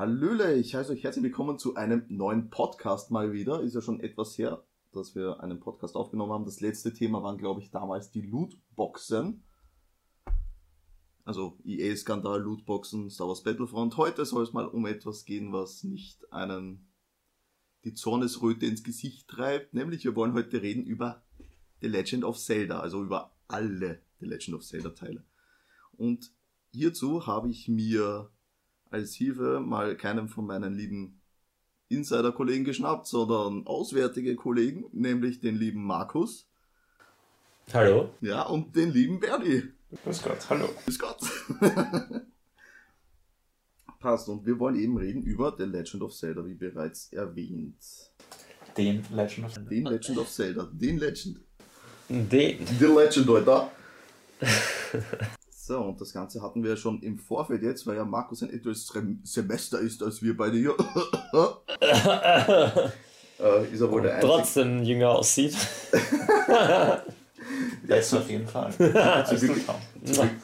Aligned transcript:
Hallöle, 0.00 0.56
ich 0.56 0.74
heiße 0.74 0.92
euch 0.92 1.04
herzlich 1.04 1.24
willkommen 1.24 1.58
zu 1.58 1.74
einem 1.74 2.06
neuen 2.08 2.48
Podcast 2.48 3.10
mal 3.10 3.34
wieder. 3.34 3.60
Ist 3.60 3.74
ja 3.74 3.82
schon 3.82 4.00
etwas 4.00 4.38
her, 4.38 4.64
dass 4.92 5.14
wir 5.14 5.40
einen 5.40 5.60
Podcast 5.60 5.94
aufgenommen 5.94 6.32
haben. 6.32 6.46
Das 6.46 6.62
letzte 6.62 6.94
Thema 6.94 7.22
waren, 7.22 7.36
glaube 7.36 7.60
ich, 7.60 7.70
damals 7.70 8.10
die 8.10 8.22
Lootboxen. 8.22 9.44
Also 11.26 11.58
EA-Skandal, 11.66 12.40
Lootboxen, 12.40 13.10
Star 13.10 13.28
Wars 13.28 13.42
Battlefront. 13.42 13.98
Heute 13.98 14.24
soll 14.24 14.42
es 14.42 14.54
mal 14.54 14.66
um 14.66 14.86
etwas 14.86 15.26
gehen, 15.26 15.52
was 15.52 15.84
nicht 15.84 16.32
einen 16.32 16.88
die 17.84 17.92
Zornesröte 17.92 18.64
ins 18.64 18.82
Gesicht 18.82 19.28
treibt. 19.28 19.74
Nämlich, 19.74 20.02
wir 20.04 20.16
wollen 20.16 20.32
heute 20.32 20.62
reden 20.62 20.82
über 20.82 21.22
The 21.82 21.88
Legend 21.88 22.24
of 22.24 22.38
Zelda, 22.38 22.80
also 22.80 23.02
über 23.02 23.36
alle 23.48 24.00
The 24.18 24.24
Legend 24.24 24.56
of 24.56 24.64
Zelda 24.64 24.88
Teile. 24.88 25.26
Und 25.92 26.32
hierzu 26.72 27.26
habe 27.26 27.50
ich 27.50 27.68
mir 27.68 28.30
als 28.90 29.14
Hilfe 29.14 29.60
mal 29.60 29.96
keinen 29.96 30.28
von 30.28 30.46
meinen 30.46 30.74
lieben 30.74 31.20
Insider-Kollegen 31.88 32.64
geschnappt, 32.64 33.06
sondern 33.06 33.66
auswärtige 33.66 34.36
Kollegen, 34.36 34.84
nämlich 34.92 35.40
den 35.40 35.56
lieben 35.56 35.84
Markus. 35.84 36.48
Hallo. 37.72 38.10
Ja, 38.20 38.42
und 38.42 38.74
den 38.76 38.90
lieben 38.92 39.20
Bernie. 39.20 39.64
Grüß 40.04 40.22
Gott, 40.22 40.50
hallo. 40.50 40.68
Grüß 40.84 40.98
Gott. 40.98 41.20
Passt, 44.00 44.28
und 44.28 44.46
wir 44.46 44.58
wollen 44.58 44.76
eben 44.76 44.96
reden 44.96 45.22
über 45.22 45.54
The 45.56 45.64
Legend 45.64 46.02
of 46.02 46.14
Zelda, 46.14 46.46
wie 46.46 46.54
bereits 46.54 47.12
erwähnt. 47.12 47.76
Den 48.76 49.04
Legend 49.12 49.46
of 49.46 49.52
Zelda. 49.52 49.70
Den 49.70 49.84
Legend 49.84 50.18
of 50.18 50.30
Zelda, 50.30 50.70
den 50.72 50.98
Legend. 50.98 51.40
Den. 52.08 52.66
The 52.66 52.86
Legend, 52.86 53.30
Alter. 53.30 53.70
So, 55.62 55.78
und 55.78 56.00
das 56.00 56.14
Ganze 56.14 56.40
hatten 56.40 56.62
wir 56.62 56.70
ja 56.70 56.76
schon 56.76 57.02
im 57.02 57.18
Vorfeld 57.18 57.62
jetzt, 57.62 57.86
weil 57.86 57.96
ja 57.96 58.04
Markus 58.04 58.42
ein 58.42 58.50
etwas 58.50 58.90
Semester 59.24 59.78
ist 59.78 60.02
als 60.02 60.22
wir 60.22 60.34
beide 60.34 60.56
hier. 60.56 60.70
äh, 63.38 63.70
ist 63.70 63.82
er 63.82 63.90
wohl 63.90 64.00
der 64.00 64.14
Einzige. 64.14 64.32
Trotzdem 64.32 64.82
jünger 64.82 65.10
aussieht. 65.10 65.54
Das 67.86 68.14
auf 68.14 68.30
jeden 68.30 68.46
Fall. 68.46 68.72
Glück, 68.78 69.60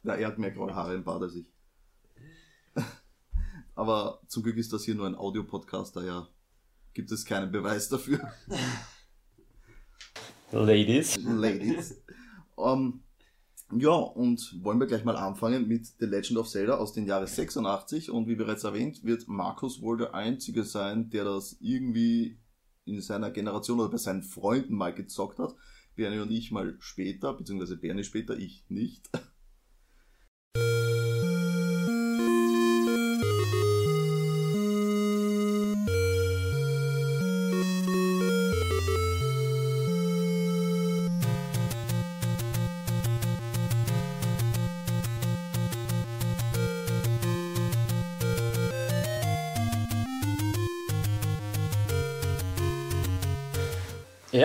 na, 0.03 0.17
er 0.17 0.29
hat 0.29 0.39
mehr 0.39 0.51
graue 0.51 0.75
Haare 0.75 0.95
im 0.95 1.05
Bart 1.05 1.23
als 1.23 1.37
ich. 1.37 1.47
Aber 3.75 4.21
zum 4.27 4.43
Glück 4.43 4.57
ist 4.57 4.73
das 4.73 4.85
hier 4.85 4.97
nur 4.97 5.07
ein 5.07 5.15
Audiopodcast, 5.15 5.95
daher 5.95 6.27
gibt 6.95 7.13
es 7.13 7.25
keinen 7.25 7.53
Beweis 7.53 7.89
dafür. 7.89 8.33
Ladies. 10.51 11.17
Ladies. 11.17 12.03
Um, 12.57 13.06
ja, 13.73 13.91
und 13.91 14.63
wollen 14.63 14.79
wir 14.79 14.87
gleich 14.87 15.05
mal 15.05 15.17
anfangen 15.17 15.67
mit 15.67 15.87
The 15.99 16.07
Legend 16.07 16.39
of 16.39 16.49
Zelda 16.49 16.77
aus 16.77 16.93
den 16.93 17.07
Jahren 17.07 17.27
86 17.27 18.11
und 18.11 18.29
wie 18.29 18.37
bereits 18.37 18.65
erwähnt, 18.65 19.03
wird 19.03 19.27
Markus 19.27 19.83
wohl 19.83 19.99
der 19.99 20.15
Einzige 20.15 20.63
sein, 20.63 21.11
der 21.11 21.25
das 21.25 21.57
irgendwie 21.61 22.39
in 22.85 23.01
seiner 23.01 23.31
Generation 23.31 23.81
oder 23.81 23.91
bei 23.91 23.97
seinen 23.97 24.23
Freunden 24.23 24.75
mal 24.75 24.95
gezockt 24.95 25.41
hat. 25.41 25.55
Bernie 25.97 26.21
und 26.21 26.31
ich 26.31 26.53
mal 26.53 26.77
später, 26.79 27.35
beziehungsweise 27.35 27.77
Bernie 27.77 28.05
später, 28.05 28.39
ich 28.39 28.65
nicht. 28.69 29.11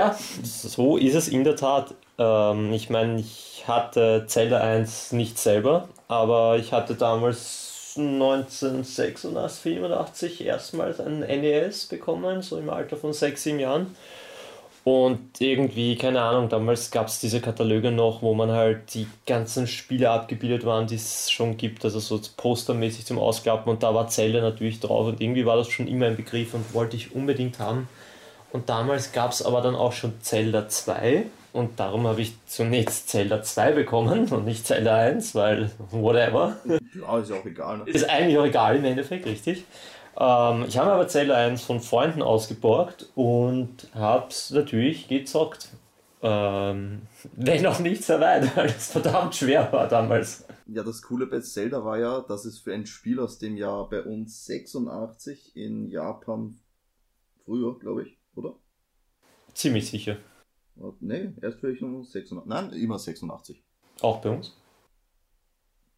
Ja, 0.01 0.17
so 0.41 0.97
ist 0.97 1.13
es 1.13 1.27
in 1.27 1.43
der 1.43 1.55
Tat. 1.55 1.93
Ähm, 2.17 2.73
ich 2.73 2.89
meine, 2.89 3.19
ich 3.19 3.65
hatte 3.67 4.23
Zelda 4.25 4.57
1 4.57 5.11
nicht 5.11 5.37
selber, 5.37 5.89
aber 6.07 6.57
ich 6.57 6.73
hatte 6.73 6.95
damals 6.95 7.93
1986, 7.95 9.21
87 9.61 10.43
erstmals 10.43 10.99
ein 10.99 11.19
NES 11.19 11.85
bekommen, 11.85 12.41
so 12.41 12.57
im 12.57 12.71
Alter 12.71 12.97
von 12.97 13.13
6, 13.13 13.43
7 13.43 13.59
Jahren. 13.59 13.95
Und 14.83 15.39
irgendwie, 15.39 15.95
keine 15.95 16.23
Ahnung, 16.23 16.49
damals 16.49 16.89
gab 16.89 17.05
es 17.05 17.19
diese 17.19 17.39
Kataloge 17.39 17.91
noch, 17.91 18.23
wo 18.23 18.33
man 18.33 18.49
halt 18.49 18.95
die 18.95 19.05
ganzen 19.27 19.67
Spiele 19.67 20.09
abgebildet 20.09 20.65
waren, 20.65 20.87
die 20.87 20.95
es 20.95 21.29
schon 21.29 21.57
gibt, 21.57 21.85
also 21.85 21.99
so 21.99 22.19
postermäßig 22.37 23.05
zum 23.05 23.19
Ausklappen 23.19 23.71
und 23.71 23.83
da 23.83 23.93
war 23.93 24.07
Zelda 24.07 24.41
natürlich 24.41 24.79
drauf 24.79 25.05
und 25.05 25.21
irgendwie 25.21 25.45
war 25.45 25.57
das 25.57 25.67
schon 25.67 25.87
immer 25.87 26.07
ein 26.07 26.15
Begriff 26.15 26.55
und 26.55 26.73
wollte 26.73 26.95
ich 26.95 27.13
unbedingt 27.13 27.59
haben. 27.59 27.87
Und 28.51 28.69
damals 28.69 29.11
gab 29.11 29.31
es 29.31 29.41
aber 29.43 29.61
dann 29.61 29.75
auch 29.75 29.93
schon 29.93 30.21
Zelda 30.21 30.67
2 30.67 31.25
und 31.53 31.79
darum 31.79 32.07
habe 32.07 32.21
ich 32.21 32.33
zunächst 32.45 33.09
Zelda 33.09 33.43
2 33.43 33.73
bekommen 33.73 34.27
und 34.31 34.45
nicht 34.45 34.65
Zelda 34.65 34.95
1, 34.95 35.35
weil 35.35 35.71
whatever. 35.91 36.57
Ja, 36.65 37.19
ist 37.19 37.29
ja 37.29 37.37
auch 37.37 37.45
egal. 37.45 37.79
Ne? 37.79 37.83
Ist 37.87 38.09
eigentlich 38.09 38.37
auch 38.37 38.45
egal 38.45 38.77
im 38.77 38.85
Endeffekt, 38.85 39.25
richtig. 39.25 39.65
Ähm, 40.17 40.65
ich 40.67 40.77
habe 40.77 40.91
aber 40.91 41.07
Zelda 41.07 41.35
1 41.35 41.63
von 41.63 41.79
Freunden 41.79 42.21
ausgeborgt 42.21 43.09
und 43.15 43.87
habe 43.93 44.27
es 44.29 44.51
natürlich 44.51 45.07
gezockt. 45.07 45.69
Ähm, 46.21 47.01
wenn 47.33 47.65
auch 47.65 47.79
nicht 47.79 48.03
sehr 48.03 48.19
weit, 48.19 48.55
weil 48.55 48.67
es 48.67 48.91
verdammt 48.91 49.35
schwer 49.35 49.71
war 49.71 49.87
damals. 49.87 50.45
Ja, 50.67 50.83
das 50.83 51.01
Coole 51.01 51.27
bei 51.27 51.41
Zelda 51.41 51.83
war 51.83 51.99
ja, 51.99 52.21
dass 52.21 52.45
es 52.45 52.59
für 52.59 52.73
ein 52.73 52.85
Spiel 52.85 53.19
aus 53.19 53.39
dem 53.39 53.57
Jahr 53.57 53.89
bei 53.89 54.03
uns 54.03 54.45
86 54.45 55.55
in 55.55 55.89
Japan 55.89 56.59
früher, 57.43 57.77
glaube 57.77 58.03
ich, 58.03 58.20
oder? 58.35 58.55
Ziemlich 59.53 59.89
sicher. 59.89 60.17
Nee, 60.99 61.31
erst 61.41 61.59
vielleicht 61.59 61.81
nur 61.81 62.03
86. 62.03 62.45
Nein, 62.47 62.71
immer 62.73 62.97
86. 62.97 63.61
Auch 64.01 64.21
bei 64.21 64.29
uns? 64.29 64.57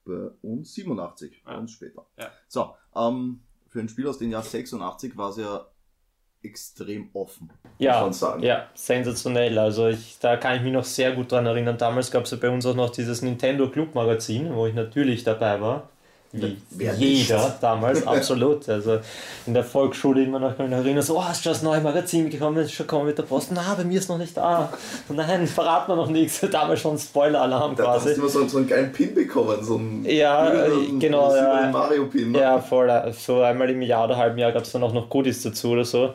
Bei 0.06 0.30
uns 0.42 0.74
87, 0.74 1.44
bei 1.46 1.52
Ja. 1.52 1.58
uns 1.60 1.72
später. 1.72 2.06
Ja. 2.20 2.32
So, 2.48 2.76
ähm, 2.96 3.42
für 3.68 3.80
ein 3.80 3.88
Spiel 3.90 4.08
aus 4.08 4.18
dem 4.18 4.32
Jahr 4.32 4.44
86 4.44 5.16
war 5.16 5.30
es 5.30 5.38
ja 5.38 5.66
extrem 6.42 7.10
offen. 7.14 7.50
Ja, 7.78 7.94
muss 8.06 8.20
man 8.22 8.32
sagen. 8.32 8.44
ja, 8.44 8.70
sensationell. 8.74 9.58
Also 9.58 9.88
ich, 9.88 10.20
da 10.20 10.36
kann 10.36 10.58
ich 10.58 10.62
mich 10.62 10.74
noch 10.74 10.84
sehr 10.84 11.14
gut 11.16 11.32
dran 11.32 11.46
erinnern. 11.46 11.78
Damals 11.78 12.12
gab 12.12 12.24
es 12.26 12.32
ja 12.32 12.38
bei 12.38 12.50
uns 12.50 12.66
auch 12.66 12.76
noch 12.76 12.90
dieses 12.90 13.22
Nintendo 13.22 13.70
Club 13.70 13.96
Magazin, 13.96 14.54
wo 14.54 14.68
ich 14.68 14.74
natürlich 14.74 15.24
dabei 15.24 15.62
war. 15.62 15.90
Wie 16.34 16.58
Wer 16.72 16.96
jeder 16.96 17.44
nicht? 17.46 17.58
damals, 17.62 18.08
absolut. 18.08 18.68
Also 18.68 18.98
in 19.46 19.54
der 19.54 19.64
Volksschule 19.64 20.24
immer 20.24 20.40
noch 20.40 20.58
mich 20.58 20.72
erinnern, 20.72 21.04
so, 21.04 21.18
oh, 21.18 21.24
hast 21.24 21.46
du 21.46 21.50
das 21.50 21.62
neue 21.62 21.80
Magazin 21.80 22.28
gekommen, 22.28 22.58
ist 22.58 22.72
schon 22.74 22.88
kommen 22.88 23.06
mit 23.06 23.18
der 23.18 23.24
Post? 23.24 23.52
Na, 23.54 23.76
bei 23.76 23.84
mir 23.84 24.00
ist 24.00 24.10
noch 24.10 24.18
nicht 24.18 24.36
da. 24.36 24.74
Nein, 25.10 25.46
verrat 25.46 25.88
mir 25.88 25.96
noch 25.96 26.10
nichts. 26.10 26.42
Damals 26.52 26.80
schon 26.80 26.98
Spoiler-Alarm 26.98 27.76
Da 27.76 27.88
hast 27.94 28.04
quasi. 28.04 28.16
du 28.16 28.22
immer 28.22 28.30
so, 28.30 28.48
so 28.48 28.58
einen 28.58 28.68
geilen 28.68 28.92
Pin 28.92 29.14
bekommen, 29.14 29.64
so 29.64 29.76
einen 29.78 30.06
Ja, 30.06 30.50
grünen, 30.50 30.98
äh, 30.98 31.00
genau, 31.00 31.30
so 31.30 31.38
ja. 31.38 31.54
einen 31.54 31.72
Mario-Pin. 31.72 32.32
Ne? 32.32 32.40
Ja, 32.40 32.60
voll. 32.60 33.14
So 33.16 33.42
einmal 33.42 33.70
im 33.70 33.84
Jahr 33.84 34.06
oder 34.06 34.18
halben 34.18 34.40
Jahr 34.40 34.52
gab 34.52 34.64
es 34.64 34.72
dann 34.72 34.84
auch 34.84 34.94
noch 34.94 35.10
Goodies 35.10 35.44
dazu 35.44 35.70
oder 35.70 35.86
so. 35.86 36.14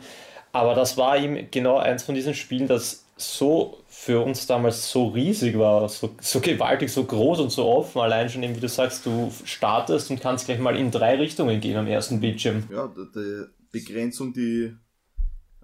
Aber 0.50 0.74
das 0.74 0.96
war 0.96 1.16
eben 1.16 1.46
genau 1.52 1.78
eins 1.78 2.02
von 2.02 2.16
diesen 2.16 2.34
Spielen, 2.34 2.66
das 2.66 3.04
so 3.18 3.78
für 3.88 4.24
uns 4.24 4.46
damals 4.46 4.90
so 4.90 5.08
riesig 5.08 5.58
war, 5.58 5.88
so, 5.88 6.14
so 6.20 6.40
gewaltig, 6.40 6.90
so 6.90 7.04
groß 7.04 7.40
und 7.40 7.50
so 7.50 7.66
offen. 7.66 8.00
Allein 8.00 8.28
schon 8.28 8.42
eben, 8.42 8.56
wie 8.56 8.60
du 8.60 8.68
sagst, 8.68 9.04
du 9.04 9.32
startest 9.44 10.10
und 10.10 10.20
kannst 10.20 10.46
gleich 10.46 10.60
mal 10.60 10.76
in 10.76 10.90
drei 10.90 11.16
Richtungen 11.16 11.60
gehen 11.60 11.76
am 11.76 11.86
ersten 11.86 12.20
Bildschirm. 12.20 12.64
Ja, 12.70 12.88
die, 12.88 13.44
Begrenzung, 13.70 14.32
die 14.32 14.72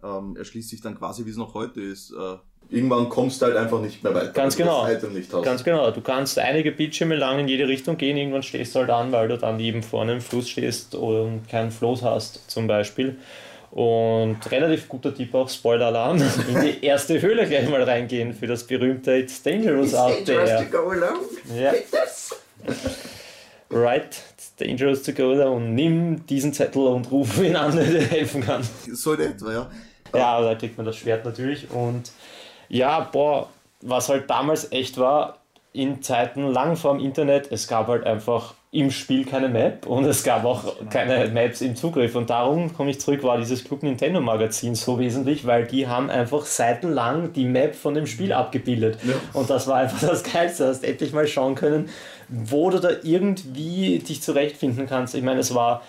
ähm, 0.03 0.37
erschließt 0.37 0.69
sich 0.69 0.81
dann 0.81 0.97
quasi, 0.97 1.25
wie 1.25 1.31
es 1.31 1.37
noch 1.37 1.55
heute 1.55 1.81
ist. 1.81 2.11
Äh, 2.13 2.37
irgendwann 2.69 3.09
kommst 3.09 3.41
du 3.41 3.47
halt 3.47 3.57
einfach 3.57 3.81
nicht 3.81 4.03
mehr 4.03 4.15
weiter. 4.15 4.33
Ganz 4.33 4.57
genau. 4.57 4.87
Ganz 5.43 5.65
genau, 5.65 5.91
du 5.91 6.01
kannst 6.01 6.39
einige 6.39 6.73
Bildschirme 6.73 7.17
lang 7.17 7.39
in 7.39 7.49
jede 7.49 7.69
Richtung 7.69 7.97
gehen, 7.97 8.17
irgendwann 8.17 8.43
stehst 8.43 8.75
du 8.75 8.81
halt 8.81 8.91
an, 8.91 9.13
weil 9.13 9.29
du 9.29 9.39
dann 9.39 9.59
eben 9.61 9.83
vorne 9.83 10.13
im 10.13 10.21
Fluss 10.21 10.49
stehst 10.49 10.95
und 10.95 11.49
keinen 11.49 11.71
Floß 11.71 12.03
hast, 12.03 12.51
zum 12.51 12.67
Beispiel. 12.67 13.19
Und 13.75 14.39
relativ 14.53 14.89
guter 14.89 15.13
Tipp 15.13 15.35
auch, 15.35 15.49
Spoiler-Alarm, 15.49 16.23
in 16.49 16.61
die 16.63 16.85
erste 16.85 17.21
Höhle 17.21 17.45
gleich 17.45 17.69
mal 17.69 17.83
reingehen 17.83 18.33
für 18.33 18.47
das 18.47 18.65
berühmte 18.65 19.17
It's 19.17 19.43
Dangerous 19.43 19.89
It's 19.89 19.95
out 19.97 20.13
dangerous 20.29 20.49
there. 20.49 20.65
to 20.65 20.71
go 20.71 20.91
alone. 20.91 21.21
Ja. 21.57 21.73
Right, 23.71 24.23
it's 24.37 24.55
dangerous 24.55 25.03
to 25.03 25.13
go 25.13 25.35
there 25.35 25.51
und 25.51 25.75
nimm 25.75 26.25
diesen 26.27 26.53
Zettel 26.53 26.87
und 26.87 27.11
ruf 27.11 27.43
ihn 27.43 27.57
an, 27.57 27.75
der 27.75 27.87
dir 27.87 28.03
helfen 28.07 28.45
kann. 28.45 28.63
So 28.93 29.15
in 29.15 29.33
etwa, 29.33 29.53
ja. 29.53 29.71
Ja, 30.15 30.41
da 30.41 30.55
kriegt 30.55 30.77
man 30.77 30.87
das 30.87 30.95
Schwert 30.95 31.25
natürlich. 31.25 31.69
Und 31.73 32.13
ja, 32.69 33.01
boah, 33.01 33.49
was 33.81 34.09
halt 34.09 34.31
damals 34.31 34.71
echt 34.71 34.99
war, 34.99 35.39
in 35.73 36.01
Zeiten 36.01 36.47
lang 36.47 36.77
vor 36.77 36.97
dem 36.97 37.05
Internet, 37.05 37.51
es 37.51 37.67
gab 37.67 37.89
halt 37.89 38.07
einfach 38.07 38.55
im 38.75 38.91
Spiel 38.91 39.25
keine 39.25 39.49
Map 39.49 39.87
und 39.87 40.05
es 40.05 40.25
gab 40.25 40.45
auch 40.45 40.75
keine 40.91 41.29
Maps 41.29 41.61
im 41.61 41.77
Zugriff. 41.77 42.17
Und 42.17 42.29
darum 42.29 42.75
komme 42.75 42.91
ich 42.91 43.01
zurück, 43.01 43.23
war 43.23 43.39
dieses 43.39 43.63
Club 43.63 43.85
Nintendo 43.85 44.21
Magazin 44.21 44.75
so 44.75 44.99
wesentlich, 44.99 45.47
weil 45.47 45.65
die 45.65 45.87
haben 45.87 46.11
einfach 46.11 46.45
seitenlang 46.45 47.33
die 47.33 47.45
Map 47.45 47.77
von 47.77 47.95
dem 47.95 48.09
Spiel 48.09 48.33
abgebildet. 48.33 48.99
Ja. 49.05 49.15
Und 49.33 49.49
das 49.49 49.69
war 49.69 49.77
einfach 49.77 50.01
das 50.01 50.25
Geilste. 50.25 50.65
Du 50.65 50.71
hast 50.71 50.83
endlich 50.83 51.13
mal 51.13 51.29
schauen 51.29 51.55
können, 51.55 51.89
wo 52.29 52.69
du 52.69 52.81
da 52.81 52.89
irgendwie 53.05 54.01
dich 54.01 54.23
zurechtfinden 54.23 54.89
kannst. 54.89 55.15
Ich 55.15 55.23
meine, 55.23 55.39
es 55.39 55.55
war 55.55 55.83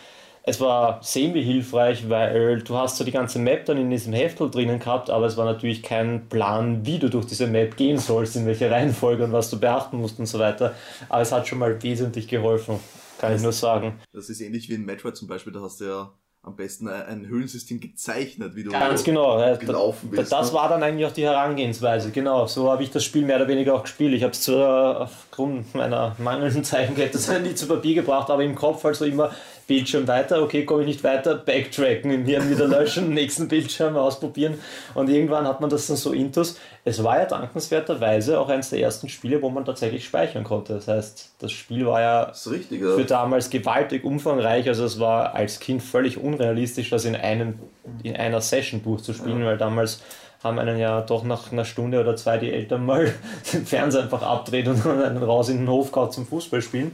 es 0.47 0.61
war 0.61 0.99
semi-hilfreich, 1.01 2.07
weil 2.07 2.61
du 2.61 2.77
hast 2.77 2.97
so 2.97 3.03
die 3.03 3.11
ganze 3.11 3.39
Map 3.39 3.65
dann 3.65 3.77
in 3.77 3.89
diesem 3.89 4.13
Heftel 4.13 4.51
drinnen 4.51 4.79
gehabt, 4.79 5.09
aber 5.09 5.25
es 5.25 5.37
war 5.37 5.45
natürlich 5.45 5.81
kein 5.81 6.29
Plan, 6.29 6.85
wie 6.85 6.99
du 6.99 7.09
durch 7.09 7.25
diese 7.25 7.47
Map 7.47 7.75
gehen 7.77 7.97
sollst, 7.97 8.35
in 8.35 8.45
welcher 8.45 8.69
Reihenfolge 8.69 9.23
und 9.23 9.31
was 9.31 9.49
du 9.49 9.59
beachten 9.59 9.97
musst 9.97 10.19
und 10.19 10.27
so 10.27 10.37
weiter. 10.37 10.75
Aber 11.09 11.21
es 11.21 11.31
hat 11.31 11.47
schon 11.47 11.57
mal 11.57 11.81
wesentlich 11.81 12.27
geholfen, 12.27 12.79
kann 13.17 13.31
das 13.31 13.41
ich 13.41 13.43
nur 13.43 13.53
sagen. 13.53 13.99
Das 14.13 14.29
ist 14.29 14.39
ähnlich 14.39 14.69
wie 14.69 14.75
in 14.75 14.85
Metroid 14.85 15.17
zum 15.17 15.27
Beispiel, 15.27 15.51
da 15.51 15.61
hast 15.61 15.81
du 15.81 15.85
ja 15.85 16.13
am 16.45 16.55
besten 16.55 16.87
ein 16.87 17.27
Höhlensystem 17.27 17.79
gezeichnet, 17.79 18.55
wie 18.55 18.63
du 18.63 18.69
Ganz 18.69 19.03
genau. 19.03 19.37
gelaufen 19.57 20.11
bist. 20.11 20.31
Das 20.31 20.51
ne? 20.51 20.57
war 20.57 20.69
dann 20.69 20.83
eigentlich 20.83 21.07
auch 21.07 21.11
die 21.11 21.23
Herangehensweise, 21.23 22.11
genau. 22.11 22.45
So 22.45 22.69
habe 22.69 22.83
ich 22.83 22.91
das 22.91 23.03
Spiel 23.03 23.25
mehr 23.25 23.37
oder 23.37 23.47
weniger 23.47 23.73
auch 23.73 23.81
gespielt. 23.81 24.13
Ich 24.13 24.21
habe 24.21 24.33
es 24.33 24.41
zwar 24.41 25.01
aufgrund 25.01 25.73
meiner 25.73 26.15
mangelnden 26.19 26.63
Zeichenkette 26.63 27.17
nie 27.43 27.55
zu 27.55 27.67
Papier 27.67 27.95
gebracht, 27.95 28.29
aber 28.29 28.43
im 28.43 28.53
Kopf 28.53 28.85
also 28.85 29.05
immer 29.05 29.31
Bildschirm 29.67 30.07
weiter, 30.07 30.41
okay, 30.43 30.63
komme 30.65 30.81
ich 30.81 30.87
nicht 30.87 31.03
weiter, 31.03 31.35
backtracken, 31.35 32.11
im 32.11 32.25
Hirn 32.25 32.49
wieder 32.49 32.67
löschen, 32.67 33.09
nächsten 33.13 33.47
Bildschirm 33.47 33.97
ausprobieren 33.97 34.59
und 34.93 35.09
irgendwann 35.09 35.47
hat 35.47 35.61
man 35.61 35.69
das 35.69 35.87
dann 35.87 35.97
so 35.97 36.13
intus. 36.13 36.59
Es 36.83 37.03
war 37.03 37.17
ja 37.17 37.25
dankenswerterweise 37.25 38.39
auch 38.39 38.49
eines 38.49 38.69
der 38.69 38.79
ersten 38.79 39.09
Spiele, 39.09 39.41
wo 39.41 39.49
man 39.49 39.65
tatsächlich 39.65 40.05
speichern 40.05 40.43
konnte. 40.43 40.73
Das 40.73 40.87
heißt, 40.87 41.31
das 41.39 41.51
Spiel 41.51 41.85
war 41.87 42.01
ja 42.01 42.31
richtig, 42.51 42.79
für 42.79 43.05
damals 43.05 43.49
gewaltig 43.49 44.03
umfangreich, 44.03 44.67
also 44.67 44.85
es 44.85 44.99
war 44.99 45.33
als 45.33 45.59
Kind 45.59 45.81
völlig 45.81 46.17
unrealistisch, 46.17 46.89
das 46.91 47.05
in, 47.05 47.15
einem, 47.15 47.59
in 48.03 48.15
einer 48.15 48.41
Session 48.41 48.83
durchzuspielen, 48.83 49.39
ja. 49.39 49.47
weil 49.47 49.57
damals 49.57 50.01
haben 50.43 50.59
einen 50.59 50.77
ja 50.77 51.01
doch 51.01 51.23
nach 51.23 51.51
einer 51.51 51.65
Stunde 51.65 51.99
oder 51.99 52.15
zwei 52.15 52.37
die 52.37 52.51
Eltern 52.51 52.85
mal 52.85 53.11
den 53.53 53.65
Fernseher 53.65 54.03
einfach 54.03 54.21
abdreht 54.21 54.67
und 54.67 54.85
dann 54.85 55.01
einen 55.01 55.23
raus 55.23 55.49
in 55.49 55.57
den 55.57 55.69
Hof 55.69 55.91
kaut 55.91 56.13
zum 56.13 56.27
Fußballspielen. 56.27 56.91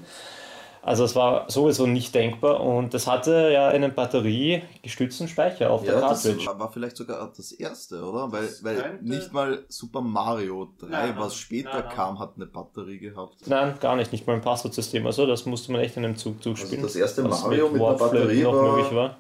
Also 0.83 1.03
es 1.03 1.15
war 1.15 1.49
sowieso 1.49 1.85
nicht 1.85 2.13
denkbar 2.15 2.59
und 2.59 2.93
es 2.95 3.05
hatte 3.05 3.51
ja 3.53 3.67
einen 3.67 3.93
batteriegestützten 3.93 5.27
Speicher 5.27 5.69
auf 5.69 5.85
ja, 5.85 5.93
der 5.93 6.01
Cartridge. 6.01 6.45
Das 6.45 6.59
war 6.59 6.71
vielleicht 6.71 6.97
sogar 6.97 7.31
das 7.35 7.51
erste, 7.51 8.03
oder? 8.03 8.31
Weil, 8.31 8.49
weil 8.63 8.99
nicht 9.01 9.31
mal 9.31 9.63
Super 9.67 10.01
Mario 10.01 10.69
3, 10.79 10.87
nein, 10.87 11.13
was 11.17 11.35
später 11.35 11.69
nein, 11.69 11.83
nein. 11.85 11.95
kam, 11.95 12.19
hat 12.19 12.33
eine 12.35 12.47
Batterie 12.47 12.97
gehabt. 12.97 13.35
Nein, 13.45 13.75
gar 13.79 13.95
nicht, 13.95 14.11
nicht 14.11 14.25
mal 14.25 14.33
ein 14.33 14.41
Passwortsystem. 14.41 15.05
Also 15.05 15.27
das 15.27 15.45
musste 15.45 15.71
man 15.71 15.81
echt 15.81 15.97
in 15.97 16.05
einem 16.05 16.15
Zug 16.15 16.41
zuspielen. 16.41 16.83
Also 16.83 16.87
das 16.87 16.95
erste 16.95 17.23
Mario 17.23 17.65
mit, 17.65 17.73
mit 17.73 17.81
einer 17.83 17.97
Batterie 17.97 18.41
noch 18.41 18.53
war, 18.53 18.75
möglich 18.75 18.95
war. 18.95 19.17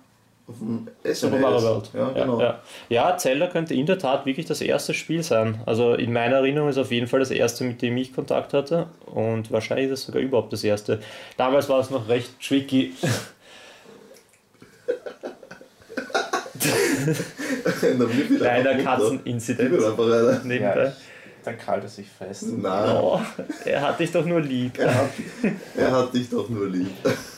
Auf 0.51 0.57
dem 0.59 0.87
Super 1.13 1.37
Mario 1.37 1.61
World. 1.61 1.89
Ja, 1.93 2.09
genau. 2.09 2.41
ja, 2.41 2.59
ja. 2.89 3.17
Zelda 3.17 3.47
könnte 3.47 3.73
in 3.73 3.85
der 3.85 3.97
Tat 3.97 4.25
wirklich 4.25 4.45
das 4.45 4.61
erste 4.61 4.93
Spiel 4.93 5.23
sein. 5.23 5.61
Also 5.65 5.93
in 5.93 6.11
meiner 6.11 6.37
Erinnerung 6.37 6.69
ist 6.69 6.77
auf 6.77 6.91
jeden 6.91 7.07
Fall 7.07 7.19
das 7.19 7.31
erste, 7.31 7.63
mit 7.63 7.81
dem 7.81 7.95
ich 7.97 8.13
Kontakt 8.13 8.53
hatte. 8.53 8.87
Und 9.05 9.51
wahrscheinlich 9.51 9.87
ist 9.87 9.99
es 9.99 10.05
sogar 10.05 10.21
überhaupt 10.21 10.51
das 10.53 10.63
erste. 10.63 10.99
Damals 11.37 11.69
war 11.69 11.79
es 11.79 11.89
noch 11.89 12.07
recht 12.09 12.31
tricky. 12.41 12.93
Kleiner 18.37 18.83
Katzeninzident 18.83 19.71
nebenbei. 20.43 20.93
Dann 21.43 21.57
krallt 21.57 21.83
er 21.83 21.89
sich 21.89 22.07
fest. 22.07 22.45
Nein. 22.49 22.97
Oh, 22.97 23.19
er 23.65 23.81
hat 23.81 23.99
dich 23.99 24.11
doch 24.11 24.25
nur 24.25 24.41
lieb. 24.41 24.77
Er 24.77 24.93
hat, 24.93 25.09
er 25.75 25.91
hat 25.91 26.13
dich 26.13 26.29
doch 26.29 26.47
nur 26.49 26.67
lieb. 26.67 26.93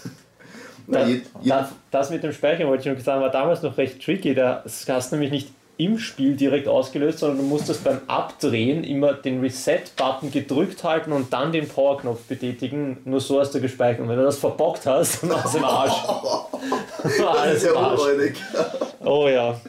Da, 0.88 1.07
das, 1.44 1.69
das, 1.91 2.09
mit 2.09 2.24
dem 2.24 2.33
Speichern 2.33 2.68
wollte 2.68 2.89
ich 2.89 2.95
noch 2.95 3.03
sagen, 3.03 3.21
war 3.21 3.30
damals 3.30 3.62
noch 3.62 3.77
recht 3.77 4.03
tricky. 4.03 4.33
Da 4.33 4.63
hast 4.65 5.12
du 5.12 5.15
nämlich 5.15 5.31
nicht 5.31 5.50
im 5.77 5.97
Spiel 5.97 6.35
direkt 6.35 6.68
ausgelöst, 6.68 7.19
sondern 7.19 7.39
du 7.39 7.44
musstest 7.44 7.83
beim 7.83 8.01
Abdrehen 8.07 8.83
immer 8.83 9.13
den 9.13 9.39
Reset-Button 9.41 10.31
gedrückt 10.31 10.83
halten 10.83 11.12
und 11.12 11.33
dann 11.33 11.51
den 11.51 11.68
Power-Knopf 11.68 12.24
betätigen. 12.24 13.00
Nur 13.06 13.19
so 13.19 13.39
hast 13.39 13.51
du 13.56 13.62
gespeichert. 13.62 14.01
Und 14.01 14.09
wenn 14.09 14.18
du 14.18 14.24
das 14.24 14.38
verbockt 14.38 14.85
hast, 14.85 15.24
dann 15.24 15.31
war 15.31 15.45
es 15.45 15.56
im 15.56 15.63
Arsch. 15.63 16.07
war 17.19 17.39
alles 17.39 17.63
im 17.63 17.77
Arsch. 17.77 18.01
Oh 19.03 19.27
ja. 19.27 19.59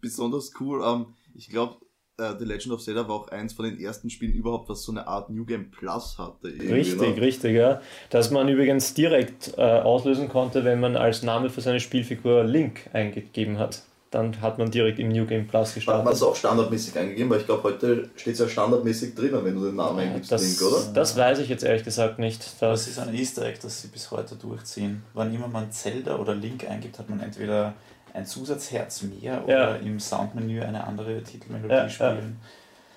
Besonders 0.00 0.52
cool. 0.60 0.82
Um, 0.82 1.00
ähm, 1.00 1.06
ich 1.34 1.48
glaube, 1.48 1.76
äh, 2.20 2.38
The 2.38 2.44
Legend 2.44 2.74
of 2.74 2.82
Zelda 2.82 3.08
war 3.08 3.16
auch 3.16 3.28
eins 3.28 3.52
von 3.52 3.64
den 3.64 3.80
ersten 3.80 4.10
Spielen 4.10 4.32
überhaupt, 4.32 4.68
was 4.68 4.82
so 4.82 4.92
eine 4.92 5.06
Art 5.06 5.30
New 5.30 5.44
Game 5.44 5.70
Plus 5.70 6.18
hatte. 6.18 6.48
Richtig, 6.48 7.16
ne? 7.16 7.20
richtig, 7.20 7.56
ja. 7.56 7.80
Dass 8.10 8.30
man 8.30 8.48
übrigens 8.48 8.94
direkt 8.94 9.54
äh, 9.56 9.62
auslösen 9.62 10.28
konnte, 10.28 10.64
wenn 10.64 10.80
man 10.80 10.96
als 10.96 11.22
Name 11.22 11.50
für 11.50 11.60
seine 11.60 11.80
Spielfigur 11.80 12.44
Link 12.44 12.90
eingegeben 12.92 13.58
hat. 13.58 13.82
Dann 14.10 14.40
hat 14.40 14.58
man 14.58 14.72
direkt 14.72 14.98
im 14.98 15.10
New 15.10 15.24
Game 15.24 15.46
Plus 15.46 15.74
gestartet. 15.74 16.00
Hat 16.00 16.04
man 16.04 16.14
es 16.14 16.22
auch 16.22 16.34
standardmäßig 16.34 16.98
eingegeben, 16.98 17.30
weil 17.30 17.38
ich 17.38 17.46
glaube, 17.46 17.62
heute 17.62 18.10
steht 18.16 18.34
es 18.34 18.40
ja 18.40 18.48
standardmäßig 18.48 19.14
drinnen, 19.14 19.44
wenn 19.44 19.54
du 19.54 19.64
den 19.64 19.76
Namen 19.76 20.00
eingibst, 20.00 20.32
das, 20.32 20.42
Link, 20.42 20.72
oder? 20.72 20.92
Das 20.92 21.16
weiß 21.16 21.38
ich 21.38 21.48
jetzt 21.48 21.62
ehrlich 21.62 21.84
gesagt 21.84 22.18
nicht. 22.18 22.44
Das 22.60 22.88
ist 22.88 22.98
ein 22.98 23.14
Easter 23.14 23.46
Egg, 23.46 23.60
das 23.62 23.82
sie 23.82 23.88
bis 23.88 24.10
heute 24.10 24.34
durchziehen. 24.34 25.04
Wann 25.14 25.32
immer 25.32 25.46
man 25.46 25.70
Zelda 25.70 26.16
oder 26.16 26.34
Link 26.34 26.68
eingibt, 26.68 26.98
hat 26.98 27.08
man 27.08 27.20
entweder 27.20 27.74
ein 28.14 28.26
Zusatzherz 28.26 29.02
mehr 29.02 29.44
oder 29.44 29.76
ja. 29.76 29.76
im 29.76 30.00
Soundmenü 30.00 30.62
eine 30.62 30.84
andere 30.84 31.22
Titelmelodie 31.22 31.72
ja, 31.74 31.88
spielen. 31.88 32.38
Ja. 32.40 32.46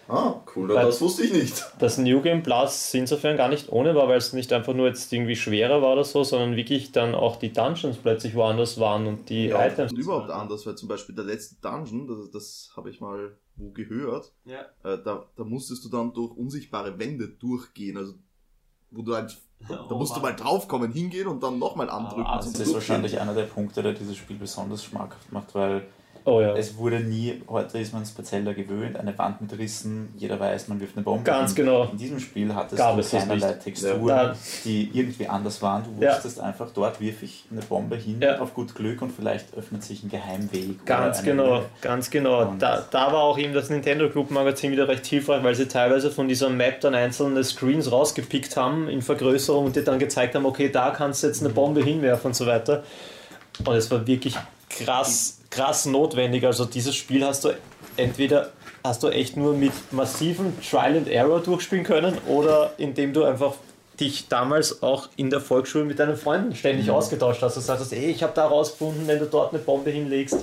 Ah, 0.09 0.41
cool, 0.55 0.67
weil 0.67 0.85
das 0.85 0.99
wusste 0.99 1.23
ich 1.23 1.31
nicht. 1.31 1.65
Das 1.79 1.97
New 1.97 2.21
Game 2.21 2.43
Plus 2.43 2.93
insofern 2.93 3.37
gar 3.37 3.47
nicht 3.47 3.71
ohne 3.71 3.95
war, 3.95 4.09
weil 4.09 4.17
es 4.17 4.33
nicht 4.33 4.51
einfach 4.51 4.73
nur 4.73 4.87
jetzt 4.87 5.11
irgendwie 5.13 5.35
schwerer 5.35 5.81
war 5.81 5.93
oder 5.93 6.03
so, 6.03 6.23
sondern 6.23 6.57
wirklich 6.57 6.91
dann 6.91 7.15
auch 7.15 7.37
die 7.37 7.53
Dungeons 7.53 7.97
plötzlich 7.97 8.35
woanders 8.35 8.79
waren 8.79 9.07
und 9.07 9.29
die 9.29 9.47
ja, 9.47 9.65
Items. 9.65 9.93
Und 9.93 9.97
überhaupt 9.97 10.29
anders, 10.29 10.65
weil 10.65 10.75
zum 10.75 10.89
Beispiel 10.89 11.15
der 11.15 11.23
letzte 11.23 11.55
Dungeon, 11.61 12.07
das, 12.07 12.31
das 12.31 12.73
habe 12.75 12.89
ich 12.89 12.99
mal 12.99 13.37
wo 13.55 13.71
gehört, 13.71 14.33
ja. 14.45 14.61
äh, 14.83 15.01
da, 15.03 15.27
da 15.35 15.43
musstest 15.43 15.85
du 15.85 15.89
dann 15.89 16.13
durch 16.13 16.35
unsichtbare 16.35 16.97
Wände 16.97 17.29
durchgehen, 17.29 17.97
also 17.97 18.15
wo 18.91 19.03
du 19.03 19.15
halt 19.15 19.37
da 19.69 19.87
oh, 19.89 19.95
musst 19.95 20.15
du 20.15 20.19
mal 20.19 20.35
draufkommen, 20.35 20.91
hingehen 20.91 21.27
und 21.27 21.41
dann 21.41 21.59
nochmal 21.59 21.89
andrücken. 21.89 22.25
Ah, 22.25 22.37
das 22.37 22.47
ist 22.47 22.73
wahrscheinlich 22.73 23.19
einer 23.19 23.33
der 23.33 23.43
Punkte, 23.43 23.81
der 23.83 23.93
dieses 23.93 24.17
Spiel 24.17 24.37
besonders 24.37 24.83
schmackhaft 24.83 25.31
macht, 25.31 25.55
weil 25.55 25.85
Oh 26.25 26.39
ja. 26.39 26.55
Es 26.55 26.77
wurde 26.77 27.01
nie, 27.01 27.41
heute 27.49 27.79
ist 27.79 27.91
man 27.91 28.03
es 28.03 28.11
bei 28.11 28.23
Zelda 28.23 28.53
gewöhnt, 28.53 28.97
eine 28.97 29.17
Wand 29.17 29.41
mit 29.41 29.57
Rissen, 29.57 30.13
jeder 30.17 30.39
weiß, 30.39 30.69
man 30.69 30.79
wirft 30.79 30.95
eine 30.95 31.03
Bombe. 31.03 31.23
Ganz 31.23 31.53
hin. 31.53 31.65
genau. 31.65 31.89
In 31.91 31.97
diesem 31.97 32.19
Spiel 32.19 32.53
hattest 32.55 32.77
Gab 32.77 32.95
du 32.95 33.03
keinerlei 33.03 33.53
Texturen, 33.53 34.07
ja. 34.07 34.35
die 34.63 34.89
irgendwie 34.93 35.27
anders 35.27 35.61
waren. 35.61 35.83
Du 35.83 36.05
wusstest 36.05 36.37
ja. 36.37 36.43
einfach, 36.43 36.69
dort 36.73 37.01
wirf 37.01 37.23
ich 37.23 37.43
eine 37.51 37.61
Bombe 37.61 37.97
hin, 37.97 38.23
auf 38.23 38.53
gut 38.53 38.73
Glück 38.73 39.01
und 39.01 39.11
vielleicht 39.11 39.53
öffnet 39.57 39.83
sich 39.83 40.03
ein 40.03 40.09
Geheimweg. 40.09 40.85
Ganz 40.85 41.23
genau, 41.23 41.55
Welt. 41.55 41.65
ganz 41.81 42.09
genau. 42.09 42.53
Da, 42.57 42.85
da 42.89 43.11
war 43.11 43.23
auch 43.23 43.37
eben 43.37 43.53
das 43.53 43.69
Nintendo 43.69 44.09
Group 44.09 44.31
Magazin 44.31 44.71
wieder 44.71 44.87
recht 44.87 45.05
hilfreich, 45.05 45.43
weil 45.43 45.55
sie 45.55 45.67
teilweise 45.67 46.09
von 46.09 46.29
dieser 46.29 46.49
Map 46.49 46.79
dann 46.79 46.95
einzelne 46.95 47.43
Screens 47.43 47.91
rausgepickt 47.91 48.55
haben 48.55 48.87
in 48.87 49.01
Vergrößerung 49.01 49.65
und 49.65 49.75
dir 49.75 49.83
dann 49.83 49.99
gezeigt 49.99 50.35
haben, 50.35 50.45
okay, 50.45 50.69
da 50.69 50.91
kannst 50.91 51.23
du 51.23 51.27
jetzt 51.27 51.41
eine 51.41 51.53
Bombe 51.53 51.83
hinwerfen 51.83 52.27
und 52.27 52.33
so 52.33 52.45
weiter. 52.45 52.83
Und 53.65 53.75
es 53.75 53.91
war 53.91 54.07
wirklich 54.07 54.35
krass 54.69 55.42
krass 55.53 55.85
notwendig. 55.85 56.45
Also 56.45 56.65
dieses 56.65 56.95
Spiel 56.95 57.25
hast 57.25 57.45
du 57.45 57.53
entweder 57.97 58.51
hast 58.83 59.03
du 59.03 59.09
echt 59.09 59.37
nur 59.37 59.53
mit 59.53 59.71
massiven 59.91 60.53
Trial 60.61 60.97
and 60.97 61.07
Error 61.07 61.39
durchspielen 61.39 61.85
können 61.85 62.17
oder 62.27 62.73
indem 62.77 63.13
du 63.13 63.23
einfach 63.23 63.53
dich 63.99 64.27
damals 64.27 64.81
auch 64.81 65.09
in 65.15 65.29
der 65.29 65.39
Volksschule 65.39 65.85
mit 65.85 65.99
deinen 65.99 66.17
Freunden 66.17 66.55
ständig 66.55 66.87
mhm. 66.87 66.93
ausgetauscht 66.93 67.41
hast. 67.41 67.55
Du 67.55 67.61
sagst, 67.61 67.93
ey, 67.93 68.09
ich 68.09 68.23
habe 68.23 68.33
da 68.35 68.47
rausgefunden, 68.47 69.07
wenn 69.07 69.19
du 69.19 69.25
dort 69.25 69.53
eine 69.53 69.61
Bombe 69.61 69.91
hinlegst, 69.91 70.37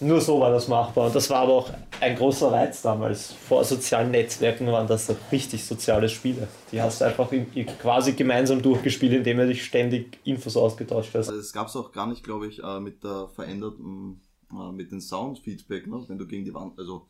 nur 0.00 0.20
so 0.20 0.40
war 0.40 0.50
das 0.50 0.68
machbar. 0.68 1.06
Und 1.06 1.14
das 1.14 1.28
war 1.30 1.40
aber 1.40 1.52
auch 1.52 1.70
ein 2.00 2.16
großer 2.16 2.50
Reiz 2.50 2.82
damals. 2.82 3.32
Vor 3.32 3.64
sozialen 3.64 4.10
Netzwerken 4.10 4.66
waren 4.66 4.86
das 4.86 5.14
richtig 5.30 5.64
soziale 5.64 6.08
Spiele. 6.08 6.48
Die 6.72 6.80
hast 6.80 7.00
du 7.00 7.04
einfach 7.04 7.30
quasi 7.78 8.12
gemeinsam 8.12 8.62
durchgespielt, 8.62 9.12
indem 9.12 9.38
du 9.38 9.48
dich 9.48 9.64
ständig 9.64 10.18
Infos 10.24 10.56
ausgetauscht 10.56 11.14
hast. 11.14 11.28
Es 11.28 11.52
gab 11.52 11.68
es 11.68 11.76
auch 11.76 11.92
gar 11.92 12.06
nicht, 12.06 12.24
glaube 12.24 12.46
ich, 12.46 12.62
äh, 12.62 12.80
mit 12.80 13.04
der 13.04 13.28
veränderten, 13.28 14.20
äh, 14.52 14.72
mit 14.72 14.90
den 14.90 15.00
Soundfeedback, 15.00 15.86
ne? 15.86 16.04
wenn 16.08 16.18
du 16.18 16.26
gegen 16.26 16.44
die 16.44 16.54
Wand, 16.54 16.78
also 16.78 17.06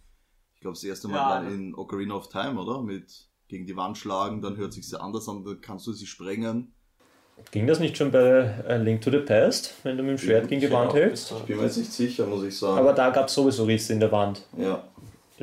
ich 0.55 0.61
glaube 0.61 0.75
das 0.75 0.85
erste 0.85 1.09
Mal 1.09 1.45
ja. 1.45 1.51
in 1.51 1.75
Ocarina 1.75 2.15
of 2.15 2.29
Time, 2.29 2.61
oder? 2.61 2.83
Mit 2.83 3.31
gegen 3.49 3.67
die 3.67 3.77
Wand 3.77 3.99
schlagen, 3.99 4.43
dann 4.43 4.57
hört 4.57 4.73
sich 4.73 4.89
sie 4.89 5.01
anders 5.01 5.29
an, 5.29 5.45
dann 5.45 5.61
kannst 5.61 5.87
du 5.87 5.93
sie 5.93 6.07
sprengen. 6.07 6.75
Ging 7.51 7.67
das 7.67 7.81
nicht 7.81 7.97
schon 7.97 8.11
bei 8.11 8.55
A 8.69 8.77
Link 8.77 9.01
to 9.03 9.11
the 9.11 9.19
Past, 9.19 9.75
wenn 9.83 9.97
du 9.97 10.03
mit 10.03 10.13
dem 10.13 10.19
Schwert 10.19 10.49
gegen 10.49 10.61
die 10.61 10.71
Wand 10.71 10.95
hältst? 10.95 11.33
Ich 11.33 11.43
bin 11.45 11.57
mir 11.57 11.65
jetzt 11.65 11.79
nicht 11.79 11.93
sicher, 11.93 12.27
muss 12.27 12.45
ich 12.45 12.57
sagen. 12.57 12.79
Aber 12.79 12.93
da 12.93 13.11
gab 13.11 13.29
es 13.29 13.35
sowieso 13.35 13.65
Risse 13.65 13.93
in 13.93 14.01
der 14.01 14.13
Wand. 14.13 14.43
Ja. 14.57 14.85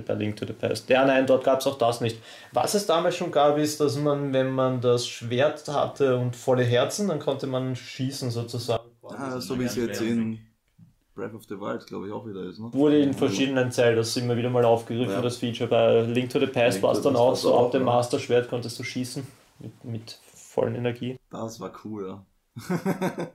Bei 0.06 0.14
Link 0.14 0.36
to 0.36 0.46
the 0.46 0.54
Past. 0.54 0.88
Ja, 0.90 1.06
nein, 1.06 1.26
dort 1.26 1.44
gab 1.44 1.60
es 1.60 1.66
auch 1.66 1.78
das 1.78 2.02
nicht. 2.02 2.20
Was 2.52 2.76
es 2.76 2.86
damals 2.86 3.16
schon 3.16 3.32
gab, 3.32 3.58
ist, 3.58 3.80
dass 3.80 3.98
man, 3.98 4.32
wenn 4.32 4.52
man 4.52 4.80
das 4.80 5.08
Schwert 5.08 5.68
hatte 5.68 6.18
und 6.18 6.36
volle 6.36 6.64
Herzen, 6.64 7.08
dann 7.08 7.18
konnte 7.18 7.48
man 7.48 7.76
schießen 7.76 8.30
sozusagen. 8.30 8.84
Ah, 9.04 9.40
so 9.40 9.60
wie 9.60 9.64
es 9.64 9.76
jetzt 9.76 10.02
in 10.02 10.38
Breath 11.16 11.34
of 11.34 11.46
the 11.50 11.60
Wild, 11.60 11.88
glaube 11.88 12.08
ich, 12.08 12.14
auch 12.14 12.28
wieder 12.28 12.44
ist. 12.44 12.60
Ne? 12.60 12.72
Wurde 12.74 13.00
in 13.00 13.14
verschiedenen 13.14 13.72
das 13.76 14.16
immer 14.16 14.38
wieder 14.38 14.52
mal 14.52 14.64
aufgegriffen, 14.64 15.14
ja. 15.14 15.22
das 15.22 15.38
Feature. 15.38 15.68
Bei 15.68 16.02
Link 16.02 16.30
to 16.30 16.40
the 16.40 16.46
Past 16.46 16.82
war 16.84 16.92
es 16.92 17.02
dann 17.02 17.16
auch 17.16 17.36
so, 17.36 17.58
ab 17.58 17.72
dem 17.72 17.84
Master 17.84 18.20
Schwert 18.20 18.50
konntest 18.50 18.78
du 18.78 18.84
schießen. 18.84 19.26
Mit, 19.60 19.84
mit 19.84 20.20
vollen 20.58 20.76
Energie. 20.76 21.20
Das 21.30 21.60
war 21.60 21.72
cool, 21.86 22.08
ja. 22.08 23.28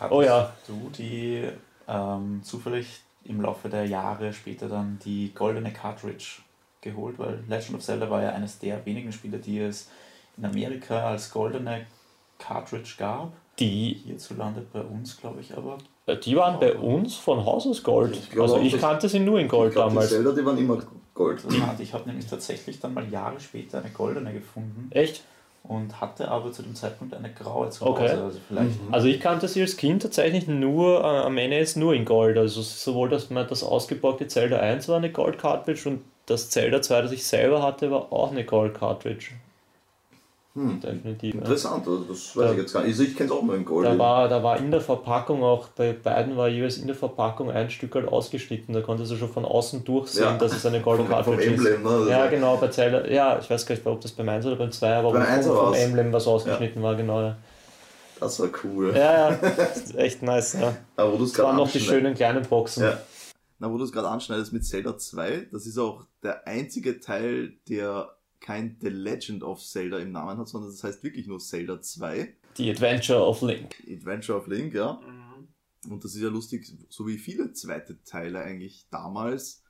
oh 0.10 0.20
ja. 0.20 0.52
du 0.66 0.90
die 0.90 1.48
ähm, 1.88 2.42
zufällig 2.42 3.00
im 3.24 3.40
Laufe 3.40 3.70
der 3.70 3.86
Jahre 3.86 4.34
später 4.34 4.68
dann 4.68 4.98
die 5.02 5.32
goldene 5.34 5.72
Cartridge 5.72 6.42
geholt, 6.82 7.18
weil 7.18 7.42
Legend 7.48 7.76
of 7.76 7.82
Zelda 7.82 8.10
war 8.10 8.22
ja 8.22 8.32
eines 8.32 8.58
der 8.58 8.84
wenigen 8.84 9.12
Spiele, 9.12 9.38
die 9.38 9.60
es 9.60 9.88
in 10.36 10.44
Amerika 10.44 11.08
als 11.08 11.30
goldene 11.30 11.86
Cartridge 12.38 12.96
gab. 12.98 13.32
Die 13.58 14.02
hierzulande 14.04 14.62
bei 14.70 14.82
uns, 14.82 15.16
glaube 15.16 15.40
ich, 15.40 15.56
aber. 15.56 15.78
Äh, 16.04 16.18
die 16.18 16.36
waren 16.36 16.60
bei 16.60 16.74
uns 16.74 17.16
von 17.16 17.46
Haus 17.46 17.66
aus 17.66 17.82
Gold. 17.82 18.14
Ich 18.14 18.38
also 18.38 18.58
ich 18.58 18.78
kannte 18.78 19.08
sie 19.08 19.20
nur 19.20 19.40
in 19.40 19.48
Gold 19.48 19.72
glaub, 19.72 19.88
damals. 19.88 20.10
Die 20.10 20.16
Zelda, 20.16 20.32
die 20.32 20.44
waren 20.44 20.58
immer 20.58 20.78
Gold. 21.14 21.42
Ich 21.78 21.94
habe 21.94 22.06
nämlich 22.06 22.26
tatsächlich 22.26 22.78
dann 22.78 22.92
mal 22.92 23.10
Jahre 23.10 23.40
später 23.40 23.78
eine 23.78 23.90
goldene 23.90 24.34
gefunden. 24.34 24.88
Echt? 24.90 25.24
Und 25.62 26.00
hatte 26.00 26.28
aber 26.28 26.50
zu 26.50 26.62
dem 26.62 26.74
Zeitpunkt 26.74 27.12
eine 27.14 27.30
graue 27.30 27.68
zu 27.68 27.84
Hause. 27.84 28.02
Okay. 28.02 28.10
Also, 28.10 28.38
vielleicht 28.48 28.70
also 28.90 29.06
ich 29.08 29.20
kannte 29.20 29.48
sie 29.48 29.60
als 29.60 29.76
Kind 29.76 30.00
tatsächlich 30.00 30.48
nur 30.48 31.00
äh, 31.00 31.04
am 31.04 31.34
NES 31.34 31.76
nur 31.76 31.94
in 31.94 32.06
Gold. 32.06 32.38
Also 32.38 32.62
sowohl 32.62 33.10
das, 33.10 33.28
das 33.28 33.62
ausgepackte 33.62 34.28
Zelda 34.28 34.60
1 34.60 34.88
war 34.88 34.96
eine 34.96 35.12
Gold 35.12 35.38
Cartridge 35.38 35.88
und 35.88 36.00
das 36.24 36.50
Zelda 36.50 36.80
2, 36.80 37.02
das 37.02 37.12
ich 37.12 37.26
selber 37.26 37.62
hatte, 37.62 37.90
war 37.90 38.12
auch 38.12 38.30
eine 38.30 38.44
Gold 38.44 38.74
Cartridge. 38.74 39.32
Hm. 40.58 40.80
Definitiv. 40.80 41.34
Interessant, 41.36 41.86
also 41.86 42.04
das 42.04 42.36
weiß 42.36 42.46
da, 42.46 42.52
ich 42.52 42.58
jetzt 42.58 42.72
gar 42.72 42.80
nicht. 42.80 42.90
Also 42.90 43.02
ich 43.04 43.16
kenne 43.16 43.30
es 43.30 43.36
auch 43.36 43.42
nur 43.44 43.54
in 43.54 43.64
Gold. 43.64 43.86
Da 43.86 43.96
war, 43.96 44.28
da 44.28 44.42
war 44.42 44.58
in 44.58 44.72
der 44.72 44.80
Verpackung 44.80 45.44
auch, 45.44 45.68
bei 45.68 45.92
beiden 45.92 46.36
war 46.36 46.48
jeweils 46.48 46.78
in 46.78 46.88
der 46.88 46.96
Verpackung 46.96 47.50
ein 47.50 47.70
Stück 47.70 47.94
halt 47.94 48.08
ausgeschnitten. 48.08 48.74
Da 48.74 48.80
konntest 48.80 49.12
du 49.12 49.16
schon 49.16 49.28
von 49.28 49.44
außen 49.44 49.84
durchsehen, 49.84 50.24
ja. 50.24 50.36
dass 50.36 50.52
es 50.52 50.66
eine 50.66 50.80
Gold 50.80 50.98
vom, 50.98 51.08
Cartridge 51.08 51.44
vom 51.44 51.54
Emblem, 51.54 51.86
ist. 51.86 52.06
Ne? 52.06 52.10
Ja, 52.10 52.26
genau, 52.26 52.56
bei 52.56 52.68
Zelda, 52.68 53.06
ja, 53.06 53.38
ich 53.38 53.48
weiß 53.48 53.66
gar 53.66 53.76
nicht, 53.76 53.86
ob 53.86 54.00
das 54.00 54.10
beim 54.10 54.28
1 54.28 54.46
oder 54.46 54.56
beim 54.56 54.72
2, 54.72 54.96
aber 54.96 55.12
beim 55.12 55.42
vom, 55.42 55.56
vom 55.56 55.74
Emblem 55.74 56.12
was 56.12 56.26
ausgeschnitten 56.26 56.82
ja. 56.82 56.88
war, 56.88 56.96
genau. 56.96 57.20
Ja. 57.20 57.36
Das 58.18 58.40
war 58.40 58.48
cool. 58.64 58.92
Ja, 58.96 59.30
ja, 59.30 59.38
echt 59.96 60.22
nice. 60.22 60.54
Ja. 60.54 60.76
Aber 60.96 61.12
wo 61.12 61.22
das 61.22 61.38
waren 61.38 61.56
noch 61.56 61.70
die 61.70 61.78
schönen 61.78 62.14
kleinen 62.14 62.42
Boxen. 62.42 62.82
Ja. 62.82 62.98
Na, 63.60 63.70
wo 63.70 63.78
du 63.78 63.84
es 63.84 63.92
gerade 63.92 64.08
anschneidest 64.08 64.52
mit 64.52 64.64
Zelda 64.64 64.98
2, 64.98 65.48
das 65.52 65.66
ist 65.66 65.78
auch 65.78 66.04
der 66.22 66.46
einzige 66.46 67.00
Teil, 67.00 67.52
der 67.68 68.17
kein 68.40 68.76
The 68.80 68.88
Legend 68.88 69.42
of 69.42 69.62
Zelda 69.64 69.98
im 69.98 70.12
Namen 70.12 70.38
hat, 70.38 70.48
sondern 70.48 70.70
das 70.70 70.84
heißt 70.84 71.02
wirklich 71.02 71.26
nur 71.26 71.38
Zelda 71.38 71.80
2. 71.80 72.34
The 72.56 72.70
Adventure 72.70 73.24
of 73.24 73.42
Link. 73.42 73.82
Adventure 73.88 74.38
of 74.38 74.46
Link, 74.46 74.74
ja. 74.74 75.00
Mhm. 75.04 75.48
Und 75.90 76.04
das 76.04 76.14
ist 76.14 76.22
ja 76.22 76.28
lustig, 76.28 76.70
so 76.88 77.06
wie 77.06 77.18
viele 77.18 77.52
zweite 77.52 78.02
Teile 78.04 78.40
eigentlich 78.40 78.86
damals, 78.90 79.62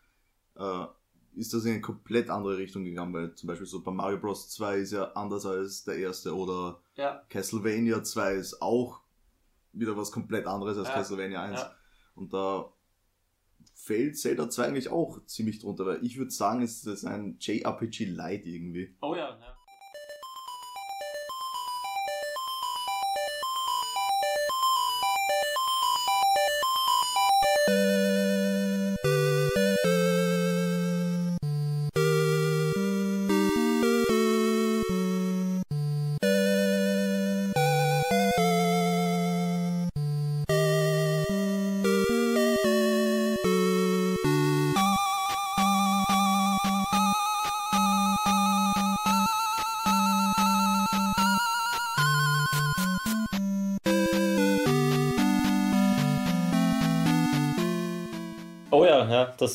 äh, 0.57 0.87
ist 1.35 1.55
das 1.55 1.65
in 1.65 1.73
eine 1.73 1.81
komplett 1.81 2.31
andere 2.31 2.59
Richtung 2.59 2.85
gegangen, 2.85 3.13
weil 3.13 3.35
zum 3.35 3.47
Beispiel 3.47 3.67
Super 3.67 3.93
Mario 3.93 4.19
Bros. 4.19 4.51
2 4.51 4.79
ist 4.79 4.93
ja 4.93 5.13
anders 5.13 5.47
als 5.47 5.85
der 5.85 5.97
erste 5.97 6.35
oder 6.35 6.81
ja. 6.97 7.23
Castlevania 7.29 8.03
2 8.03 8.35
ist 8.35 8.61
auch 8.61 9.01
wieder 9.73 9.97
was 9.97 10.11
komplett 10.11 10.47
anderes 10.47 10.79
als 10.79 10.89
ja. 10.89 10.95
Castlevania 10.95 11.43
1. 11.43 11.61
Ja. 11.61 11.75
Und 12.17 12.33
da 12.33 12.73
fällt 13.79 14.19
Zelda 14.19 14.51
2 14.51 14.65
eigentlich 14.65 14.89
auch 14.91 15.25
ziemlich 15.27 15.61
drunter, 15.61 15.87
weil 15.87 16.05
ich 16.05 16.19
würde 16.19 16.31
sagen, 16.31 16.63
es 16.63 16.85
ist 16.85 17.05
ein 17.05 17.37
JRPG 17.41 18.07
Light 18.07 18.45
irgendwie. 18.45 18.95
Oh 19.01 19.15
ja, 19.15 19.39
ja. 19.39 19.58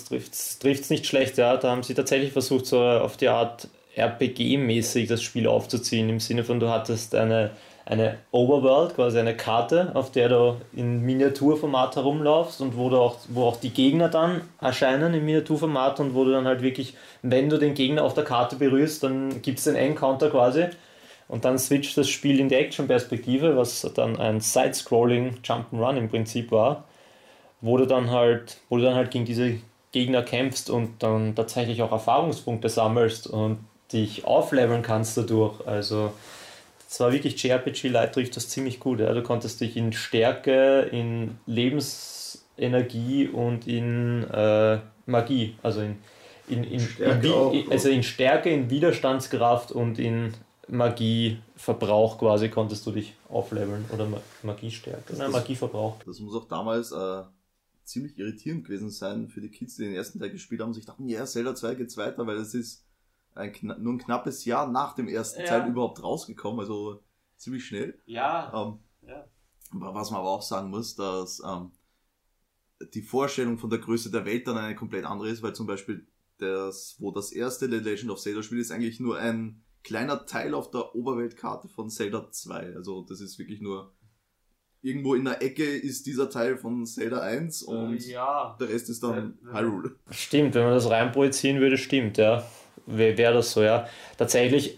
Das 0.01 0.59
trifft 0.59 0.83
es 0.83 0.89
nicht 0.89 1.05
schlecht. 1.05 1.38
Ja. 1.38 1.57
Da 1.57 1.71
haben 1.71 1.83
sie 1.83 1.93
tatsächlich 1.93 2.31
versucht, 2.31 2.65
so 2.65 2.81
auf 2.81 3.17
die 3.17 3.29
Art 3.29 3.67
RPG-mäßig 3.95 5.07
das 5.07 5.21
Spiel 5.21 5.47
aufzuziehen, 5.47 6.09
im 6.09 6.19
Sinne 6.19 6.43
von, 6.43 6.59
du 6.59 6.69
hattest 6.69 7.13
eine, 7.13 7.51
eine 7.85 8.17
Overworld, 8.31 8.95
quasi 8.95 9.19
eine 9.19 9.38
Karte, 9.38 9.91
auf 9.93 10.12
der 10.12 10.29
du 10.29 10.57
in 10.73 11.01
Miniaturformat 11.01 11.95
herumlaufst 11.95 12.62
und 12.62 12.75
wo, 12.75 12.89
du 12.89 12.97
auch, 12.97 13.17
wo 13.29 13.43
auch 13.43 13.57
die 13.57 13.69
Gegner 13.69 14.09
dann 14.09 14.41
erscheinen 14.59 15.13
im 15.13 15.25
Miniaturformat 15.25 16.00
und 16.00 16.15
wo 16.15 16.23
du 16.23 16.31
dann 16.31 16.45
halt 16.45 16.62
wirklich, 16.62 16.95
wenn 17.21 17.50
du 17.50 17.57
den 17.57 17.75
Gegner 17.75 18.03
auf 18.03 18.13
der 18.15 18.23
Karte 18.23 18.55
berührst, 18.55 19.03
dann 19.03 19.41
gibt 19.41 19.59
es 19.59 19.65
den 19.65 19.75
Encounter 19.75 20.29
quasi 20.29 20.65
und 21.27 21.45
dann 21.45 21.59
switcht 21.59 21.97
das 21.97 22.09
Spiel 22.09 22.39
in 22.39 22.50
die 22.50 22.55
Action-Perspektive, 22.55 23.55
was 23.55 23.81
dann 23.95 24.19
ein 24.19 24.41
Side-Scrolling 24.41 25.39
Jump'n'Run 25.43 25.97
im 25.97 26.09
Prinzip 26.09 26.51
war, 26.51 26.85
wo 27.62 27.77
du 27.77 27.85
dann 27.85 28.09
halt, 28.12 28.57
wo 28.69 28.77
du 28.77 28.83
dann 28.83 28.95
halt 28.95 29.12
gegen 29.12 29.25
diese 29.25 29.55
Gegner 29.93 30.23
kämpfst 30.23 30.69
und 30.69 31.01
dann 31.01 31.35
tatsächlich 31.35 31.81
auch 31.81 31.91
Erfahrungspunkte 31.91 32.67
sammelst 32.67 33.27
und 33.27 33.59
dich 33.93 34.25
aufleveln 34.25 34.81
kannst 34.81 35.15
dadurch. 35.15 35.65
Also 35.65 36.12
es 36.89 37.00
war 37.00 37.13
wirklich 37.13 37.41
JRPG 37.41 37.88
Light 37.88 38.13
trifft 38.13 38.35
das 38.35 38.50
ziemlich 38.50 38.79
gut. 38.79 39.00
Ja. 39.00 39.13
Du 39.13 39.23
konntest 39.23 39.62
dich 39.62 39.77
in 39.77 39.93
Stärke, 39.93 40.81
in 40.91 41.38
Lebensenergie 41.45 43.27
und 43.27 43.67
in 43.67 44.23
äh, 44.29 44.79
Magie, 45.05 45.55
also 45.62 45.81
in, 45.81 45.97
in, 46.47 46.63
in, 46.63 46.88
in, 46.97 47.71
also 47.71 47.89
in 47.89 48.03
Stärke, 48.03 48.50
in 48.50 48.69
Widerstandskraft 48.69 49.71
und 49.71 50.00
in 50.00 50.33
Magieverbrauch 50.67 52.17
quasi 52.17 52.50
konntest 52.50 52.85
du 52.88 52.91
dich 52.91 53.13
aufleveln 53.29 53.85
oder 53.93 54.07
Magiestärke. 54.41 55.13
Nein, 55.15 55.31
Magieverbrauch. 55.31 55.97
Das 56.05 56.19
muss 56.19 56.35
auch 56.35 56.47
damals 56.47 56.91
äh, 56.91 57.21
ziemlich 57.83 58.17
irritierend 58.17 58.65
gewesen 58.65 58.89
sein 58.89 59.29
für 59.29 59.41
die 59.41 59.49
Kids, 59.49 59.75
die 59.75 59.83
den 59.83 59.93
ersten 59.93 60.19
Teil 60.19 60.31
gespielt 60.31 60.61
haben. 60.61 60.73
Sich 60.73 60.85
dachten, 60.85 61.07
ja, 61.07 61.19
yeah, 61.19 61.25
Zelda 61.25 61.55
2 61.55 61.75
geht's 61.75 61.97
weiter, 61.97 62.25
weil 62.25 62.37
es 62.37 62.53
ist 62.53 62.85
ein, 63.35 63.53
nur 63.79 63.93
ein 63.93 63.99
knappes 63.99 64.45
Jahr 64.45 64.69
nach 64.71 64.95
dem 64.95 65.07
ersten 65.07 65.41
ja. 65.41 65.47
Teil 65.47 65.69
überhaupt 65.69 66.01
rausgekommen, 66.01 66.59
also 66.59 67.03
ziemlich 67.35 67.65
schnell. 67.65 67.99
Ja. 68.05 68.51
Ähm, 68.53 68.79
ja. 69.07 69.27
Was 69.71 70.11
man 70.11 70.19
aber 70.19 70.29
auch 70.29 70.43
sagen 70.43 70.69
muss, 70.69 70.95
dass 70.95 71.41
ähm, 71.45 71.71
die 72.93 73.01
Vorstellung 73.01 73.57
von 73.57 73.69
der 73.69 73.79
Größe 73.79 74.11
der 74.11 74.25
Welt 74.25 74.47
dann 74.47 74.57
eine 74.57 74.75
komplett 74.75 75.05
andere 75.05 75.29
ist, 75.29 75.41
weil 75.41 75.55
zum 75.55 75.67
Beispiel 75.67 76.07
das, 76.37 76.95
wo 76.99 77.11
das 77.11 77.31
erste 77.31 77.69
The 77.69 77.77
Legend 77.77 78.11
of 78.11 78.19
Zelda 78.19 78.43
spielt, 78.43 78.61
ist 78.61 78.71
eigentlich 78.71 78.99
nur 78.99 79.17
ein 79.17 79.63
kleiner 79.83 80.25
Teil 80.25 80.53
auf 80.53 80.71
der 80.71 80.95
Oberweltkarte 80.95 81.67
von 81.69 81.89
Zelda 81.89 82.29
2. 82.29 82.75
Also 82.75 83.03
das 83.03 83.19
ist 83.19 83.39
wirklich 83.39 83.61
nur 83.61 83.93
irgendwo 84.83 85.15
in 85.15 85.25
der 85.25 85.41
Ecke 85.41 85.63
ist 85.63 86.05
dieser 86.05 86.29
Teil 86.29 86.57
von 86.57 86.85
Zelda 86.85 87.21
1 87.21 87.63
äh, 87.63 87.65
und 87.65 88.05
äh, 88.05 88.11
ja. 88.11 88.55
der 88.59 88.69
Rest 88.69 88.89
ist 88.89 89.01
dann 89.01 89.37
äh, 89.49 89.57
Hyrule. 89.57 89.95
Stimmt, 90.11 90.53
wenn 90.53 90.63
man 90.63 90.73
das 90.73 90.89
reinprojizieren 90.89 91.59
würde, 91.59 91.77
stimmt, 91.77 92.17
ja. 92.17 92.43
Wäre 92.85 93.17
wär 93.17 93.33
das 93.33 93.51
so, 93.53 93.63
ja. 93.63 93.87
Tatsächlich, 94.17 94.77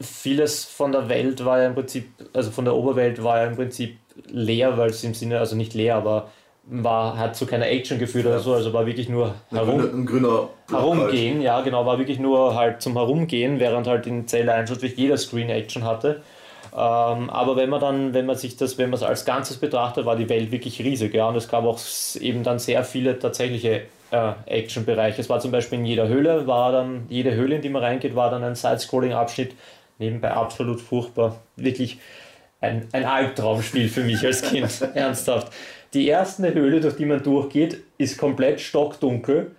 vieles 0.00 0.64
von 0.64 0.92
der 0.92 1.08
Welt 1.08 1.44
war 1.44 1.58
ja 1.60 1.66
im 1.66 1.74
Prinzip, 1.74 2.08
also 2.32 2.50
von 2.52 2.64
der 2.64 2.74
Oberwelt 2.74 3.22
war 3.22 3.38
ja 3.38 3.46
im 3.48 3.56
Prinzip 3.56 3.96
leer, 4.28 4.78
weil 4.78 4.90
es 4.90 5.02
im 5.02 5.14
Sinne, 5.14 5.40
also 5.40 5.56
nicht 5.56 5.74
leer, 5.74 5.96
aber 5.96 6.30
war, 6.64 7.18
hat 7.18 7.34
so 7.34 7.44
keine 7.44 7.66
Action 7.66 7.98
geführt 7.98 8.24
ja. 8.24 8.30
oder 8.30 8.40
so, 8.40 8.54
also 8.54 8.72
war 8.72 8.86
wirklich 8.86 9.08
nur 9.08 9.34
herum, 9.50 9.80
ein 9.80 10.06
grüner, 10.06 10.48
herumgehen, 10.70 11.36
halt. 11.36 11.44
ja 11.44 11.60
genau, 11.62 11.84
war 11.86 11.98
wirklich 11.98 12.20
nur 12.20 12.54
halt 12.54 12.82
zum 12.82 12.92
Herumgehen, 12.92 13.58
während 13.58 13.88
halt 13.88 14.06
in 14.06 14.28
Zelda 14.28 14.54
1 14.54 14.70
wirklich 14.70 14.96
jeder 14.96 15.16
Screen 15.16 15.48
Action 15.48 15.82
hatte. 15.82 16.22
Ähm, 16.74 17.28
aber 17.28 17.56
wenn 17.56 17.68
man 17.68 17.80
dann, 17.80 18.14
wenn 18.14 18.24
man 18.24 18.36
sich 18.36 18.56
das, 18.56 18.78
wenn 18.78 18.88
man 18.88 18.98
es 18.98 19.02
als 19.02 19.24
Ganzes 19.26 19.58
betrachtet, 19.58 20.06
war 20.06 20.16
die 20.16 20.28
Welt 20.28 20.50
wirklich 20.50 20.80
riesig, 20.80 21.12
ja, 21.12 21.28
und 21.28 21.36
es 21.36 21.48
gab 21.48 21.64
auch 21.64 21.78
eben 22.18 22.42
dann 22.42 22.58
sehr 22.58 22.82
viele 22.82 23.18
tatsächliche 23.18 23.82
äh, 24.10 24.32
Action-Bereiche. 24.46 25.20
Es 25.20 25.28
war 25.28 25.40
zum 25.40 25.50
Beispiel 25.50 25.80
in 25.80 25.84
jeder 25.84 26.08
Höhle, 26.08 26.46
war 26.46 26.72
dann, 26.72 27.06
jede 27.10 27.34
Höhle, 27.34 27.56
in 27.56 27.62
die 27.62 27.68
man 27.68 27.82
reingeht, 27.82 28.16
war 28.16 28.30
dann 28.30 28.42
ein 28.42 28.54
Side-Scrolling-Abschnitt, 28.54 29.54
nebenbei 29.98 30.30
absolut 30.30 30.80
furchtbar, 30.80 31.40
wirklich 31.56 31.98
ein, 32.62 32.88
ein 32.92 33.04
Albtraumspiel 33.04 33.88
für 33.88 34.04
mich 34.04 34.24
als 34.24 34.40
Kind, 34.42 34.70
ernsthaft. 34.94 35.52
Die 35.92 36.06
erste 36.08 36.54
Höhle, 36.54 36.80
durch 36.80 36.96
die 36.96 37.04
man 37.04 37.22
durchgeht, 37.22 37.82
ist 37.98 38.16
komplett 38.16 38.62
stockdunkel 38.62 39.54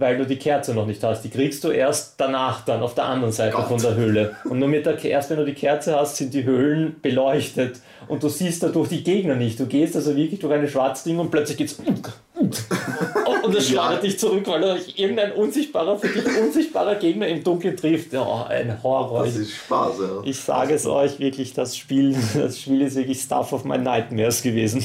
weil 0.00 0.16
du 0.16 0.26
die 0.26 0.36
Kerze 0.36 0.74
noch 0.74 0.86
nicht 0.86 1.02
hast. 1.04 1.22
Die 1.22 1.28
kriegst 1.28 1.62
du 1.62 1.68
erst 1.68 2.14
danach 2.16 2.64
dann 2.64 2.82
auf 2.82 2.94
der 2.94 3.04
anderen 3.04 3.32
Seite 3.32 3.56
Gott. 3.56 3.68
von 3.68 3.80
der 3.80 3.94
Höhle. 3.94 4.34
Und 4.44 4.58
nur 4.58 4.68
mit 4.68 4.86
der 4.86 5.02
erst 5.04 5.30
wenn 5.30 5.36
du 5.36 5.44
die 5.44 5.54
Kerze 5.54 5.94
hast, 5.94 6.16
sind 6.16 6.32
die 6.32 6.44
Höhlen 6.44 6.96
beleuchtet 7.02 7.80
und 8.08 8.22
du 8.22 8.28
siehst 8.28 8.62
dadurch 8.62 8.88
die 8.88 9.04
Gegner 9.04 9.36
nicht. 9.36 9.60
Du 9.60 9.66
gehst 9.66 9.94
also 9.94 10.16
wirklich 10.16 10.40
durch 10.40 10.54
eine 10.54 10.68
schwarze 10.68 11.08
Ding 11.08 11.18
und 11.18 11.30
plötzlich 11.30 11.58
geht's 11.58 11.76
und 12.34 13.54
es 13.54 13.68
schleudert 13.68 14.02
dich 14.02 14.18
zurück, 14.18 14.46
weil 14.46 14.64
euch 14.64 14.98
irgendein 14.98 15.32
unsichtbarer, 15.32 15.98
für 15.98 16.08
dich 16.08 16.24
unsichtbarer 16.38 16.94
Gegner 16.94 17.28
im 17.28 17.44
Dunkeln 17.44 17.76
trifft. 17.76 18.14
Ja, 18.14 18.46
ein 18.46 18.82
Horror. 18.82 19.24
Das 19.24 19.36
ist 19.36 19.52
Spaß, 19.52 19.98
ja. 20.00 20.22
Ich 20.24 20.40
sage 20.40 20.74
es 20.74 20.86
euch 20.86 21.18
wirklich, 21.18 21.52
das 21.52 21.76
Spiel, 21.76 22.16
das 22.34 22.58
Spiel 22.58 22.80
ist 22.80 22.96
wirklich 22.96 23.20
Stuff 23.20 23.52
of 23.52 23.64
my 23.64 23.76
Nightmares 23.76 24.40
gewesen. 24.40 24.82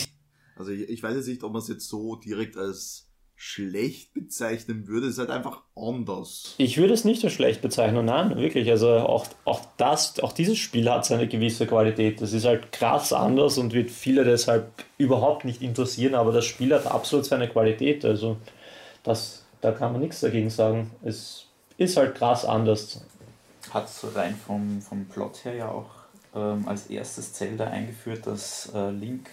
Also 0.57 0.71
ich, 0.71 0.89
ich 0.89 1.01
weiß 1.01 1.15
jetzt 1.15 1.27
nicht, 1.27 1.43
ob 1.43 1.53
man 1.53 1.61
es 1.61 1.69
jetzt 1.69 1.87
so 1.87 2.15
direkt 2.15 2.57
als 2.57 3.04
schlecht 3.35 4.13
bezeichnen 4.13 4.87
würde. 4.87 5.07
Es 5.07 5.13
ist 5.13 5.19
halt 5.19 5.29
einfach 5.29 5.61
anders. 5.75 6.55
Ich 6.57 6.77
würde 6.77 6.93
es 6.93 7.03
nicht 7.03 7.21
so 7.21 7.29
schlecht 7.29 7.61
bezeichnen, 7.61 8.05
nein, 8.05 8.37
wirklich. 8.37 8.69
Also 8.69 8.89
auch, 8.91 9.27
auch 9.43 9.61
das, 9.77 10.19
auch 10.19 10.31
dieses 10.31 10.57
Spiel 10.57 10.89
hat 10.89 11.05
seine 11.05 11.27
gewisse 11.27 11.67
Qualität. 11.67 12.21
Das 12.21 12.33
ist 12.33 12.45
halt 12.45 12.71
krass 12.71 13.11
anders 13.11 13.57
und 13.57 13.73
wird 13.73 13.91
viele 13.91 14.23
deshalb 14.23 14.71
überhaupt 14.97 15.43
nicht 15.43 15.61
interessieren, 15.61 16.15
aber 16.15 16.31
das 16.31 16.45
Spiel 16.45 16.73
hat 16.73 16.87
absolut 16.87 17.25
seine 17.25 17.49
Qualität. 17.49 18.05
Also 18.05 18.37
das, 19.03 19.45
da 19.61 19.71
kann 19.71 19.91
man 19.91 20.01
nichts 20.01 20.21
dagegen 20.21 20.49
sagen. 20.49 20.91
Es 21.03 21.47
ist 21.77 21.97
halt 21.97 22.15
krass 22.15 22.45
anders. 22.45 23.01
Hat 23.71 23.89
rein 24.15 24.35
vom, 24.35 24.81
vom 24.81 25.05
Plot 25.05 25.43
her 25.43 25.55
ja 25.55 25.69
auch 25.69 25.89
ähm, 26.33 26.67
als 26.67 26.87
erstes 26.87 27.33
Zelda 27.33 27.65
eingeführt, 27.65 28.27
dass 28.27 28.71
äh, 28.73 28.91
Link 28.91 29.29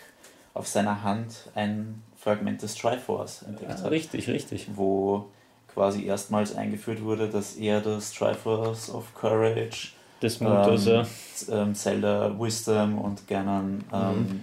auf 0.55 0.67
seiner 0.67 1.03
Hand 1.03 1.51
ein 1.55 2.03
Fragment 2.23 2.62
des 2.62 2.75
Triforce 2.75 3.43
entdeckt 3.43 3.71
ja, 3.71 3.85
hat. 3.85 3.91
Richtig, 3.91 4.29
richtig. 4.29 4.69
Wo 4.75 5.26
quasi 5.73 6.05
erstmals 6.05 6.55
eingeführt 6.55 7.02
wurde, 7.02 7.29
dass 7.29 7.57
er 7.57 7.81
das 7.81 8.12
Triforce 8.12 8.91
of 8.91 9.14
Courage, 9.14 9.88
des 10.21 10.38
Mutes, 10.38 10.87
ähm, 10.87 11.07
ja. 11.49 11.62
ähm, 11.62 11.75
Zelda 11.75 12.38
Wisdom 12.38 12.99
und 12.99 13.26
Ganon 13.26 13.85
ähm, 13.93 14.19
mhm. 14.19 14.41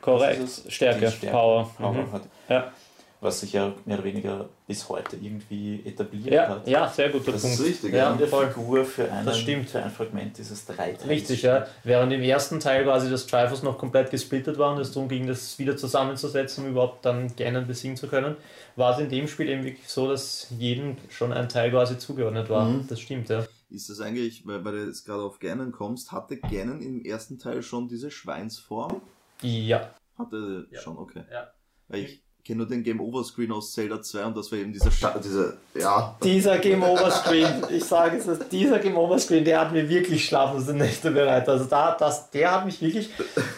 Korrekt, 0.00 0.48
Stärke, 0.68 1.10
Stärke, 1.10 1.26
Power, 1.36 1.70
Power 1.76 1.92
mhm. 1.92 2.12
hat. 2.12 2.22
Ja 2.48 2.72
was 3.20 3.40
sich 3.40 3.52
ja 3.52 3.72
mehr 3.84 3.96
oder 3.96 4.04
weniger 4.04 4.48
bis 4.68 4.86
heute 4.90 5.16
irgendwie 5.16 5.82
etabliert 5.86 6.30
ja, 6.30 6.48
hat. 6.48 6.68
Ja, 6.68 6.88
sehr 6.88 7.08
guter 7.08 7.32
das 7.32 7.40
Punkt. 7.40 7.58
Ist 7.58 7.64
richtig, 7.64 7.94
ja, 7.94 8.14
ja. 8.14 8.26
Voll. 8.26 8.50
Figur 8.50 8.84
für, 8.84 9.10
einen, 9.10 9.24
das 9.24 9.38
stimmt. 9.38 9.70
für 9.70 9.82
ein 9.82 9.90
Fragment 9.90 10.36
dieses 10.36 10.66
Dreiteils. 10.66 11.08
Richtig, 11.08 11.40
ja. 11.40 11.66
Während 11.84 12.12
im 12.12 12.20
ersten 12.20 12.60
Teil 12.60 12.84
quasi 12.84 13.10
das 13.10 13.26
Triforce 13.26 13.62
noch 13.62 13.78
komplett 13.78 14.10
gesplittet 14.10 14.58
war 14.58 14.74
und 14.74 14.80
es 14.80 14.92
darum 14.92 15.08
ging, 15.08 15.26
das 15.26 15.58
wieder 15.58 15.78
zusammenzusetzen, 15.78 16.64
um 16.64 16.70
überhaupt 16.72 17.06
dann 17.06 17.34
Ganon 17.34 17.66
besiegen 17.66 17.96
zu 17.96 18.08
können, 18.08 18.36
war 18.76 18.92
es 18.92 19.00
in 19.00 19.08
dem 19.08 19.26
Spiel 19.26 19.48
eben 19.48 19.64
wirklich 19.64 19.88
so, 19.88 20.06
dass 20.06 20.48
jedem 20.50 20.98
schon 21.08 21.32
ein 21.32 21.48
Teil 21.48 21.70
quasi 21.70 21.96
zugeordnet 21.96 22.50
war. 22.50 22.66
Mhm. 22.66 22.86
Das 22.88 23.00
stimmt, 23.00 23.30
ja. 23.30 23.46
Ist 23.70 23.88
das 23.88 24.00
eigentlich, 24.00 24.46
weil, 24.46 24.62
weil 24.66 24.72
du 24.72 24.84
jetzt 24.84 25.06
gerade 25.06 25.22
auf 25.22 25.38
Ganon 25.38 25.72
kommst, 25.72 26.12
hatte 26.12 26.36
Ganon 26.36 26.82
im 26.82 27.02
ersten 27.06 27.38
Teil 27.38 27.62
schon 27.62 27.88
diese 27.88 28.10
Schweinsform? 28.10 29.00
Ja. 29.40 29.94
Hatte 30.18 30.66
ja. 30.70 30.80
schon, 30.80 30.98
okay. 30.98 31.22
Ja. 31.32 31.52
Weil 31.88 32.00
ich 32.00 32.22
kenne 32.44 32.58
nur 32.58 32.66
den 32.66 32.82
Game 32.82 33.00
Over 33.00 33.24
Screen 33.24 33.52
aus 33.52 33.72
Zelda 33.72 34.00
2 34.00 34.24
und 34.24 34.36
das 34.36 34.50
war 34.50 34.58
eben 34.58 34.72
dieser, 34.72 34.90
Sta 34.90 35.18
dieser 35.22 35.54
ja. 35.74 36.16
Dieser 36.22 36.58
Game 36.58 36.82
Over 36.82 37.10
Screen, 37.10 37.46
ich 37.70 37.84
sage 37.84 38.16
es, 38.16 38.48
dieser 38.48 38.78
Game 38.78 38.96
Over 38.96 39.18
Screen, 39.18 39.44
der 39.44 39.60
hat 39.60 39.72
mir 39.72 39.88
wirklich 39.88 40.24
schlaflose 40.24 40.74
Nächte 40.74 41.10
bereitet. 41.10 41.48
Also 41.48 41.64
da, 41.66 41.96
das, 41.98 42.30
der 42.30 42.52
hat 42.52 42.64
mich 42.64 42.80
wirklich, 42.80 43.10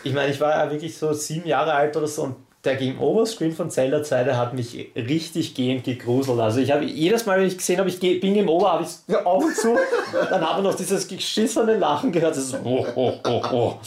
ich 0.03 0.13
meine, 0.13 0.33
ich 0.33 0.41
war 0.41 0.51
ja 0.51 0.71
wirklich 0.71 0.97
so 0.97 1.13
sieben 1.13 1.47
Jahre 1.47 1.73
alt 1.73 1.97
oder 1.97 2.09
so 2.09 2.23
und 2.25 2.37
der 2.65 2.77
Game 2.77 3.01
Over 3.01 3.25
Screen 3.25 3.53
von 3.53 3.71
Zelda 3.71 4.03
2, 4.03 4.25
der 4.25 4.37
hat 4.37 4.55
mich 4.55 4.91
richtig 4.95 5.55
gehend 5.55 5.85
gegruselt. 5.85 6.39
Also 6.41 6.61
ich 6.61 6.71
habe 6.71 6.85
jedes 6.85 7.25
Mal, 7.25 7.39
wenn 7.39 7.47
ich 7.47 7.57
gesehen 7.57 7.79
habe, 7.79 7.89
ich 7.89 7.99
bin 8.01 8.35
Game 8.35 8.49
Over, 8.49 8.73
habe 8.73 8.85
ich 8.85 9.17
Augen 9.25 9.55
zu, 9.55 9.79
dann 10.13 10.47
habe 10.47 10.61
ich 10.61 10.65
noch 10.65 10.75
dieses 10.75 11.09
geschissene 11.09 11.77
Lachen 11.77 12.13
gehört. 12.13 12.37
Das 12.37 12.45
ist 12.45 12.57
oh, 12.63 12.87
oh, 12.95 13.15
oh, 13.27 13.43
oh. 13.53 13.79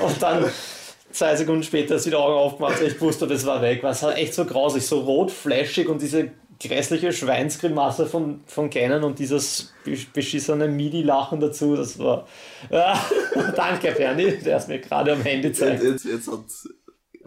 Und 0.00 0.20
dann 0.20 0.44
zwei 1.16 1.34
Sekunden 1.34 1.62
später 1.62 1.96
ist 1.96 2.06
wieder 2.06 2.20
Augen 2.20 2.36
aufgemacht, 2.36 2.80
ich 2.82 3.00
wusste, 3.00 3.26
das 3.26 3.46
war 3.46 3.62
weg. 3.62 3.82
Was 3.82 4.02
war 4.02 4.16
echt 4.16 4.34
so 4.34 4.44
grausig, 4.44 4.86
so 4.86 5.00
rot, 5.00 5.30
flashig 5.30 5.88
und 5.88 6.02
diese 6.02 6.30
grässliche 6.60 7.12
Schweinsgrimasse 7.12 8.06
von, 8.06 8.40
von 8.46 8.70
Canon 8.70 9.04
und 9.04 9.18
dieses 9.18 9.72
beschissene 10.12 10.68
MIDI-Lachen 10.68 11.40
dazu, 11.40 11.76
das 11.76 11.98
war. 11.98 12.26
Ah, 12.70 12.98
danke, 13.56 13.92
Bernie, 13.92 14.38
der 14.38 14.58
ist 14.58 14.68
mir 14.68 14.78
gerade 14.78 15.12
am 15.12 15.22
Handy 15.22 15.52
zeigt. 15.52 15.82
Jetzt, 15.82 16.04
jetzt, 16.04 16.28
hat 16.28 16.40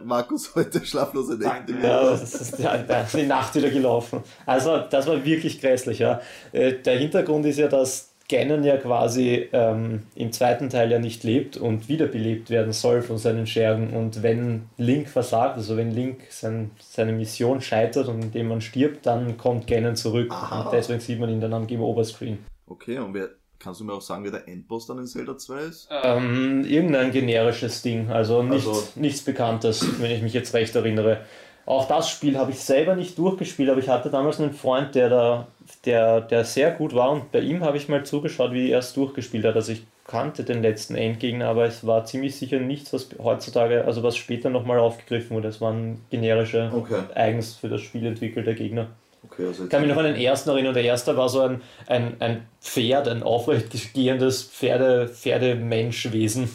Markus 0.02 0.54
heute 0.54 0.84
schlaflose 0.84 1.34
Nächte. 1.34 1.74
Ja, 1.82 2.10
das 2.10 2.34
ist 2.34 2.58
ja, 2.58 2.76
die 3.14 3.26
Nacht 3.26 3.54
wieder 3.54 3.70
gelaufen. 3.70 4.22
Also, 4.46 4.78
das 4.78 5.06
war 5.06 5.24
wirklich 5.24 5.60
grässlich. 5.60 5.98
Ja. 5.98 6.20
Äh, 6.52 6.74
der 6.74 6.98
Hintergrund 6.98 7.46
ist 7.46 7.58
ja, 7.58 7.68
dass 7.68 8.09
Ganon 8.30 8.62
ja 8.62 8.76
quasi 8.76 9.48
ähm, 9.52 10.04
im 10.14 10.32
zweiten 10.32 10.70
Teil 10.70 10.90
ja 10.90 11.00
nicht 11.00 11.24
lebt 11.24 11.56
und 11.56 11.88
wiederbelebt 11.88 12.48
werden 12.48 12.72
soll 12.72 13.02
von 13.02 13.18
seinen 13.18 13.46
Schergen. 13.46 13.90
Und 13.90 14.22
wenn 14.22 14.68
Link 14.76 15.08
versagt, 15.08 15.56
also 15.56 15.76
wenn 15.76 15.90
Link 15.90 16.20
sein, 16.30 16.70
seine 16.78 17.12
Mission 17.12 17.60
scheitert 17.60 18.08
und 18.08 18.22
indem 18.22 18.48
man 18.48 18.60
stirbt, 18.60 19.04
dann 19.04 19.36
kommt 19.36 19.66
Ganon 19.66 19.96
zurück. 19.96 20.30
Aha. 20.30 20.62
Und 20.62 20.72
deswegen 20.72 21.00
sieht 21.00 21.18
man 21.18 21.28
ihn 21.28 21.40
dann 21.40 21.52
am 21.52 21.66
Game 21.66 21.82
Overscreen. 21.82 22.38
Okay, 22.66 22.98
und 22.98 23.14
wer, 23.14 23.30
kannst 23.58 23.80
du 23.80 23.84
mir 23.84 23.94
auch 23.94 24.00
sagen, 24.00 24.22
wer 24.22 24.30
der 24.30 24.46
Endboss 24.46 24.86
dann 24.86 24.98
in 24.98 25.06
Zelda 25.06 25.36
2 25.36 25.60
ist? 25.62 25.88
Ähm, 25.90 26.64
irgendein 26.64 27.10
generisches 27.10 27.82
Ding, 27.82 28.10
also, 28.10 28.44
nicht, 28.44 28.66
also 28.66 28.86
nichts 28.94 29.22
Bekanntes, 29.22 30.00
wenn 30.00 30.12
ich 30.12 30.22
mich 30.22 30.32
jetzt 30.32 30.54
recht 30.54 30.76
erinnere. 30.76 31.22
Auch 31.66 31.86
das 31.86 32.10
Spiel 32.10 32.38
habe 32.38 32.50
ich 32.50 32.60
selber 32.60 32.96
nicht 32.96 33.18
durchgespielt, 33.18 33.70
aber 33.70 33.80
ich 33.80 33.88
hatte 33.88 34.10
damals 34.10 34.40
einen 34.40 34.52
Freund, 34.52 34.94
der 34.94 35.08
da, 35.08 35.46
der, 35.84 36.20
der 36.20 36.44
sehr 36.44 36.70
gut 36.70 36.94
war 36.94 37.10
und 37.10 37.32
bei 37.32 37.40
ihm 37.40 37.64
habe 37.64 37.76
ich 37.76 37.88
mal 37.88 38.04
zugeschaut, 38.04 38.52
wie 38.52 38.70
er 38.70 38.80
es 38.80 38.92
durchgespielt 38.92 39.44
hat. 39.44 39.54
Also 39.56 39.72
ich 39.72 39.84
kannte 40.06 40.42
den 40.42 40.62
letzten 40.62 40.96
Endgegner, 40.96 41.46
aber 41.46 41.66
es 41.66 41.86
war 41.86 42.04
ziemlich 42.04 42.36
sicher 42.36 42.58
nichts, 42.58 42.92
was 42.92 43.10
heutzutage, 43.22 43.84
also 43.84 44.02
was 44.02 44.16
später 44.16 44.50
nochmal 44.50 44.78
aufgegriffen 44.78 45.36
wurde. 45.36 45.48
Es 45.48 45.60
waren 45.60 46.00
generische, 46.10 46.70
okay. 46.74 47.02
eigens 47.14 47.54
für 47.54 47.68
das 47.68 47.80
Spiel 47.80 48.04
entwickelte 48.06 48.54
Gegner. 48.54 48.88
Okay, 49.24 49.46
also 49.46 49.64
ich 49.64 49.70
kann 49.70 49.82
mich 49.82 49.90
noch 49.90 49.98
an 49.98 50.06
den 50.06 50.16
ersten 50.16 50.50
erinnern. 50.50 50.74
Der 50.74 50.82
erste 50.82 51.16
war 51.16 51.28
so 51.28 51.42
ein, 51.42 51.60
ein, 51.86 52.16
ein 52.20 52.46
Pferd, 52.60 53.06
ein 53.06 53.22
aufrechtgehendes 53.22 54.42
Pferde, 54.44 55.08
Pferdemenschwesen. 55.08 56.50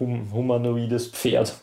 Hum, 0.00 0.32
humanoides 0.32 1.08
Pferd. 1.08 1.54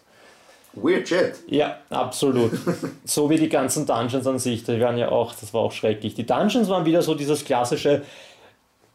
Weird 0.84 1.08
shit. 1.08 1.36
Ja, 1.48 1.78
absolut. 1.90 2.52
so 3.06 3.30
wie 3.30 3.38
die 3.38 3.50
ganzen 3.50 3.86
Dungeons 3.86 4.28
an 4.28 4.40
sich, 4.40 4.64
die 4.64 4.80
waren 4.80 4.98
ja 4.98 5.10
auch, 5.10 5.34
das 5.34 5.54
war 5.54 5.62
auch 5.62 5.72
schrecklich. 5.72 6.14
Die 6.14 6.26
Dungeons 6.26 6.70
waren 6.70 6.86
wieder 6.86 7.02
so 7.02 7.16
dieses 7.16 7.44
klassische, 7.44 8.04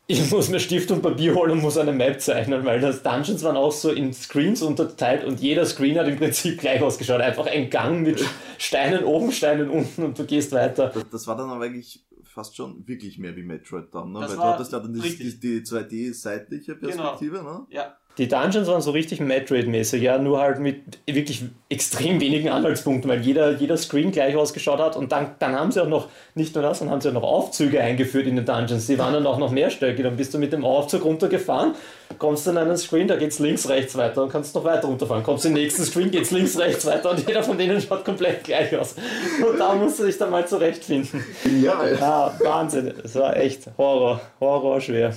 ich 0.06 0.30
muss 0.30 0.48
mir 0.48 0.60
Stift 0.60 0.90
und 0.90 1.00
Papier 1.00 1.34
holen 1.34 1.52
und 1.52 1.62
muss 1.62 1.78
eine 1.78 1.92
Map 1.92 2.20
zeichnen, 2.20 2.64
weil 2.64 2.80
das 2.80 3.02
Dungeons 3.02 3.42
waren 3.44 3.56
auch 3.56 3.72
so 3.72 3.90
in 3.90 4.12
Screens 4.12 4.62
unterteilt 4.62 5.24
und 5.24 5.40
jeder 5.40 5.64
Screen 5.64 5.98
hat 5.98 6.08
im 6.08 6.16
Prinzip 6.16 6.60
gleich 6.60 6.82
ausgeschaut. 6.82 7.20
Einfach 7.20 7.46
ein 7.46 7.70
Gang 7.70 8.02
mit 8.02 8.24
Steinen 8.58 9.04
oben, 9.04 9.32
Steinen 9.32 9.70
unten 9.70 10.02
und 10.02 10.18
du 10.18 10.24
gehst 10.24 10.52
weiter. 10.52 10.90
Das, 10.92 11.08
das 11.10 11.26
war 11.26 11.36
dann 11.36 11.50
aber 11.50 11.64
eigentlich 11.64 12.04
fast 12.32 12.56
schon 12.56 12.86
wirklich 12.86 13.18
mehr 13.18 13.36
wie 13.36 13.42
Metroid 13.42 13.94
dann, 13.94 14.12
ne? 14.12 14.20
weil 14.20 14.36
du 14.36 14.42
hattest 14.42 14.72
ja 14.72 14.80
dann 14.80 14.92
die, 14.92 15.00
die, 15.00 15.38
die 15.38 15.60
2D-seitliche 15.60 16.76
genau. 16.76 16.86
Perspektive, 16.88 17.38
genau. 17.38 17.58
ne? 17.58 17.66
Ja. 17.70 17.96
Die 18.18 18.28
Dungeons 18.28 18.68
waren 18.68 18.82
so 18.82 18.90
richtig 18.90 19.20
Metroid-mäßig, 19.20 20.02
ja, 20.02 20.18
nur 20.18 20.38
halt 20.38 20.60
mit 20.60 20.98
wirklich 21.06 21.44
extrem 21.70 22.20
wenigen 22.20 22.50
Anhaltspunkten, 22.50 23.10
weil 23.10 23.22
jeder, 23.22 23.52
jeder 23.52 23.78
Screen 23.78 24.12
gleich 24.12 24.36
ausgeschaut 24.36 24.80
hat 24.80 24.96
und 24.96 25.12
dann, 25.12 25.30
dann 25.38 25.58
haben 25.58 25.72
sie 25.72 25.82
auch 25.82 25.88
noch, 25.88 26.08
nicht 26.34 26.54
nur 26.54 26.62
das, 26.62 26.80
dann 26.80 26.90
haben 26.90 27.00
sie 27.00 27.08
auch 27.08 27.14
noch 27.14 27.22
Aufzüge 27.22 27.80
eingeführt 27.80 28.26
in 28.26 28.36
den 28.36 28.44
Dungeons, 28.44 28.86
die 28.86 28.98
waren 28.98 29.14
dann 29.14 29.26
auch 29.26 29.38
noch 29.38 29.50
mehrstöckig, 29.50 30.04
dann 30.04 30.16
bist 30.16 30.34
du 30.34 30.38
mit 30.38 30.52
dem 30.52 30.62
Aufzug 30.62 31.06
runtergefahren, 31.06 31.74
kommst 32.18 32.46
in 32.46 32.58
einen 32.58 32.76
Screen, 32.76 33.08
da 33.08 33.16
geht's 33.16 33.38
links, 33.38 33.66
rechts 33.70 33.96
weiter 33.96 34.24
und 34.24 34.30
kannst 34.30 34.54
noch 34.54 34.64
weiter 34.64 34.88
runterfahren, 34.88 35.22
kommst 35.22 35.46
in 35.46 35.54
den 35.54 35.62
nächsten 35.62 35.84
Screen, 35.84 36.10
geht's 36.10 36.32
links, 36.32 36.58
rechts 36.58 36.84
weiter 36.84 37.12
und 37.12 37.26
jeder 37.26 37.42
von 37.42 37.56
denen 37.56 37.80
schaut 37.80 38.04
komplett 38.04 38.44
gleich 38.44 38.76
aus. 38.76 38.94
Und 39.40 39.58
da 39.58 39.74
musst 39.74 39.98
du 39.98 40.04
dich 40.04 40.18
dann 40.18 40.30
mal 40.30 40.46
zurechtfinden. 40.46 41.24
Ja, 41.62 41.88
ja. 41.88 42.34
Wahnsinn, 42.40 42.92
es 43.02 43.14
war 43.14 43.38
echt 43.38 43.68
Horror, 43.78 44.20
Horror 44.38 44.82
schwer 44.82 45.14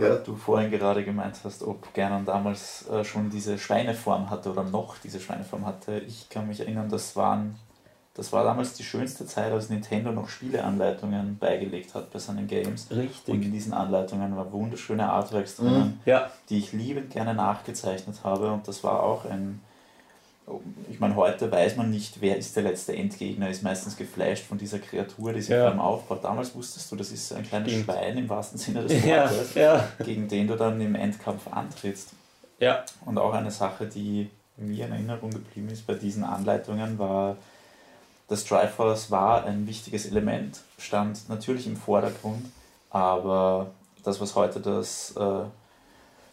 ja. 0.00 0.16
du 0.16 0.36
vorhin 0.36 0.70
gerade 0.70 1.04
gemeint 1.04 1.36
hast, 1.44 1.62
ob 1.62 1.92
Gernon 1.94 2.24
damals 2.24 2.88
äh, 2.88 3.04
schon 3.04 3.30
diese 3.30 3.58
Schweineform 3.58 4.30
hatte 4.30 4.50
oder 4.50 4.64
noch 4.64 4.98
diese 4.98 5.20
Schweineform 5.20 5.66
hatte. 5.66 5.98
Ich 6.00 6.28
kann 6.28 6.48
mich 6.48 6.60
erinnern, 6.60 6.88
das 6.88 7.16
waren 7.16 7.56
das 8.14 8.32
war 8.32 8.44
damals 8.44 8.74
die 8.74 8.84
schönste 8.84 9.26
Zeit, 9.26 9.52
als 9.52 9.70
Nintendo 9.70 10.12
noch 10.12 10.28
Spieleanleitungen 10.28 11.36
beigelegt 11.36 11.96
hat 11.96 12.12
bei 12.12 12.20
seinen 12.20 12.46
Games. 12.46 12.86
Richtig. 12.92 13.34
Und 13.34 13.42
in 13.42 13.50
diesen 13.50 13.74
Anleitungen 13.74 14.36
waren 14.36 14.52
wunderschöne 14.52 15.10
Artworks 15.10 15.56
drinnen, 15.56 15.80
mhm, 15.80 16.00
ja. 16.04 16.30
die 16.48 16.58
ich 16.58 16.72
liebend 16.72 17.10
gerne 17.10 17.34
nachgezeichnet 17.34 18.18
habe. 18.22 18.52
Und 18.52 18.68
das 18.68 18.84
war 18.84 19.02
auch 19.02 19.24
ein, 19.24 19.60
ich 20.90 21.00
meine, 21.00 21.16
heute 21.16 21.50
weiß 21.50 21.76
man 21.76 21.90
nicht, 21.90 22.20
wer 22.20 22.36
ist 22.36 22.54
der 22.54 22.64
letzte 22.64 22.94
Endgegner, 22.94 23.48
ist 23.48 23.62
meistens 23.62 23.96
geflasht 23.96 24.44
von 24.44 24.58
dieser 24.58 24.78
Kreatur, 24.78 25.32
die 25.32 25.40
sich 25.40 25.50
ja. 25.50 25.70
vor 25.70 25.82
aufbaut. 25.82 26.22
Damals 26.22 26.54
wusstest 26.54 26.90
du, 26.92 26.96
das 26.96 27.10
ist 27.10 27.32
ein 27.32 27.46
kleines 27.46 27.70
Stimmt. 27.70 27.84
Schwein 27.86 28.18
im 28.18 28.28
wahrsten 28.28 28.58
Sinne 28.58 28.82
des 28.82 28.92
Wortes, 29.04 29.54
ja, 29.54 29.76
ja. 29.76 29.88
gegen 30.04 30.28
den 30.28 30.46
du 30.46 30.56
dann 30.56 30.80
im 30.80 30.94
Endkampf 30.94 31.48
antrittst. 31.48 32.10
Ja. 32.60 32.84
Und 33.06 33.18
auch 33.18 33.32
eine 33.32 33.50
Sache, 33.50 33.86
die 33.86 34.30
mir 34.56 34.86
in 34.86 34.92
Erinnerung 34.92 35.30
geblieben 35.30 35.68
ist 35.70 35.86
bei 35.86 35.94
diesen 35.94 36.24
Anleitungen, 36.24 36.98
war, 36.98 37.36
das 38.28 38.44
Triforce 38.44 39.10
war 39.10 39.44
ein 39.44 39.66
wichtiges 39.66 40.06
Element, 40.06 40.60
stand 40.78 41.28
natürlich 41.28 41.66
im 41.66 41.76
Vordergrund, 41.76 42.46
aber 42.90 43.70
das, 44.04 44.20
was 44.20 44.34
heute 44.34 44.60
das 44.60 45.14
äh, 45.16 45.44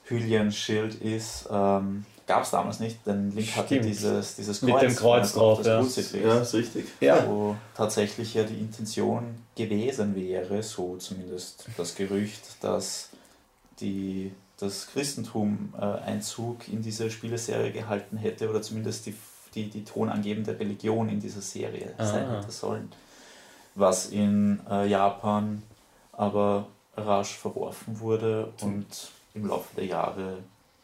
Hylian-Schild 0.06 0.96
ist, 0.96 1.50
ähm, 1.52 2.06
gab 2.32 2.44
es 2.44 2.52
damals 2.52 2.80
nicht, 2.80 3.06
denn 3.06 3.36
Link 3.36 3.58
hatte 3.58 3.82
dieses, 3.82 4.36
dieses 4.36 4.62
Kreuz. 4.62 4.72
Mit 4.72 4.82
dem 4.84 4.96
Kreuz 4.96 5.34
drauf, 5.34 5.62
das 5.62 6.14
ja. 6.14 6.20
ja, 6.20 6.40
ist 6.40 6.54
richtig. 6.54 6.86
Ja. 7.02 7.28
Wo 7.28 7.58
tatsächlich 7.76 8.34
ja 8.34 8.44
die 8.44 8.58
Intention 8.58 9.36
gewesen 9.58 10.16
wäre, 10.16 10.64
so 10.64 10.96
zumindest 10.96 11.66
das 11.76 11.94
Gerücht, 11.96 12.42
dass 12.62 13.10
die, 13.82 14.32
das 14.58 14.88
Christentum 14.94 15.74
äh, 15.78 15.84
Einzug 15.84 16.70
in 16.70 16.82
diese 16.82 17.12
Spieleserie 17.12 17.74
gehalten 17.74 18.16
hätte 18.16 18.50
oder 18.50 18.62
zumindest 18.62 19.08
die, 19.08 19.16
die, 19.54 19.70
die 19.70 19.84
tonangebende 19.84 20.58
Religion 20.58 21.10
in 21.10 21.20
dieser 21.20 21.42
Serie 21.42 21.94
sein 21.98 22.30
Ah. 22.30 22.38
hätte 22.38 22.52
sollen. 22.52 22.90
Was 23.76 24.08
in 24.08 24.62
äh, 24.70 24.88
Japan 24.88 25.64
aber 26.14 26.68
rasch 26.96 27.36
verworfen 27.36 28.00
wurde 28.00 28.54
und 28.62 28.86
im 29.34 29.48
Laufe 29.48 29.76
der 29.76 29.86
Jahre 29.86 30.38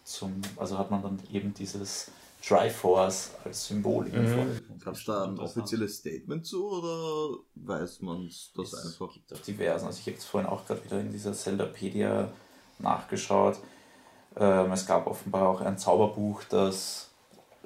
zum, 0.08 0.42
also 0.58 0.78
hat 0.78 0.92
man 0.92 1.02
dann 1.02 1.20
eben 1.32 1.54
dieses 1.54 2.12
Triforce 2.42 3.32
als 3.44 3.68
Symbol 3.68 4.06
Mhm. 4.06 4.12
mhm. 4.14 4.80
Gab 4.84 4.94
es 4.96 5.06
da 5.06 5.26
ein 5.26 5.40
offizielles 5.40 5.98
Statement 5.98 6.46
zu 6.46 6.70
oder 6.70 7.40
weiß 7.56 8.02
man 8.02 8.26
das 8.28 8.74
Es 8.74 8.74
einfach? 8.74 9.14
gibt 9.14 9.34
auch 9.34 9.40
diversen. 9.40 9.86
Also 9.88 10.00
ich 10.00 10.06
habe 10.06 10.12
jetzt 10.12 10.26
vorhin 10.26 10.50
auch 10.50 10.66
gerade 10.66 10.84
wieder 10.86 11.00
in 11.00 11.12
dieser 11.12 11.34
Zeldapedia 11.34 12.32
nachgeschaut. 12.80 13.58
Ähm, 14.38 14.72
es 14.72 14.86
gab 14.86 15.08
offenbar 15.08 15.50
auch 15.50 15.62
ein 15.62 15.78
Zauberbuch, 15.78 16.44
das 16.46 17.07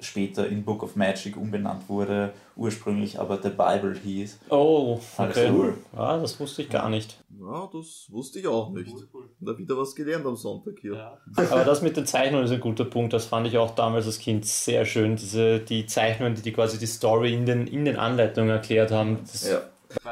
später 0.04 0.46
in 0.48 0.64
Book 0.64 0.82
of 0.82 0.96
Magic 0.96 1.36
umbenannt 1.36 1.88
wurde, 1.88 2.32
ursprünglich 2.56 3.18
aber 3.18 3.40
The 3.42 3.50
Bible 3.50 3.94
hieß. 4.02 4.38
Oh, 4.50 5.00
okay. 5.18 5.46
Also- 5.46 5.72
Ja, 5.94 6.18
das 6.18 6.38
wusste 6.40 6.62
ich 6.62 6.68
gar 6.70 6.88
nicht. 6.90 7.18
Ja, 7.40 7.68
das 7.72 8.06
wusste 8.10 8.38
ich 8.38 8.46
auch 8.46 8.70
nicht. 8.70 8.92
Da 9.40 9.56
wieder 9.58 9.76
was 9.76 9.94
gelernt 9.94 10.26
am 10.26 10.36
Sonntag 10.36 10.74
hier. 10.80 11.18
Aber 11.36 11.64
das 11.64 11.82
mit 11.82 11.96
den 11.96 12.06
Zeichnungen 12.06 12.44
ist 12.44 12.52
ein 12.52 12.60
guter 12.60 12.84
Punkt. 12.84 13.12
Das 13.12 13.24
fand 13.26 13.46
ich 13.46 13.58
auch 13.58 13.74
damals 13.74 14.06
als 14.06 14.18
Kind 14.18 14.44
sehr 14.46 14.84
schön. 14.84 15.16
Diese, 15.16 15.58
die 15.60 15.86
Zeichnungen, 15.86 16.34
die, 16.34 16.42
die 16.42 16.52
quasi 16.52 16.78
die 16.78 16.86
Story 16.86 17.34
in 17.34 17.46
den, 17.46 17.66
in 17.66 17.84
den 17.84 17.96
Anleitungen 17.96 18.50
erklärt 18.50 18.90
haben. 18.90 19.18
Das, 19.22 19.48
Ja. 19.50 19.62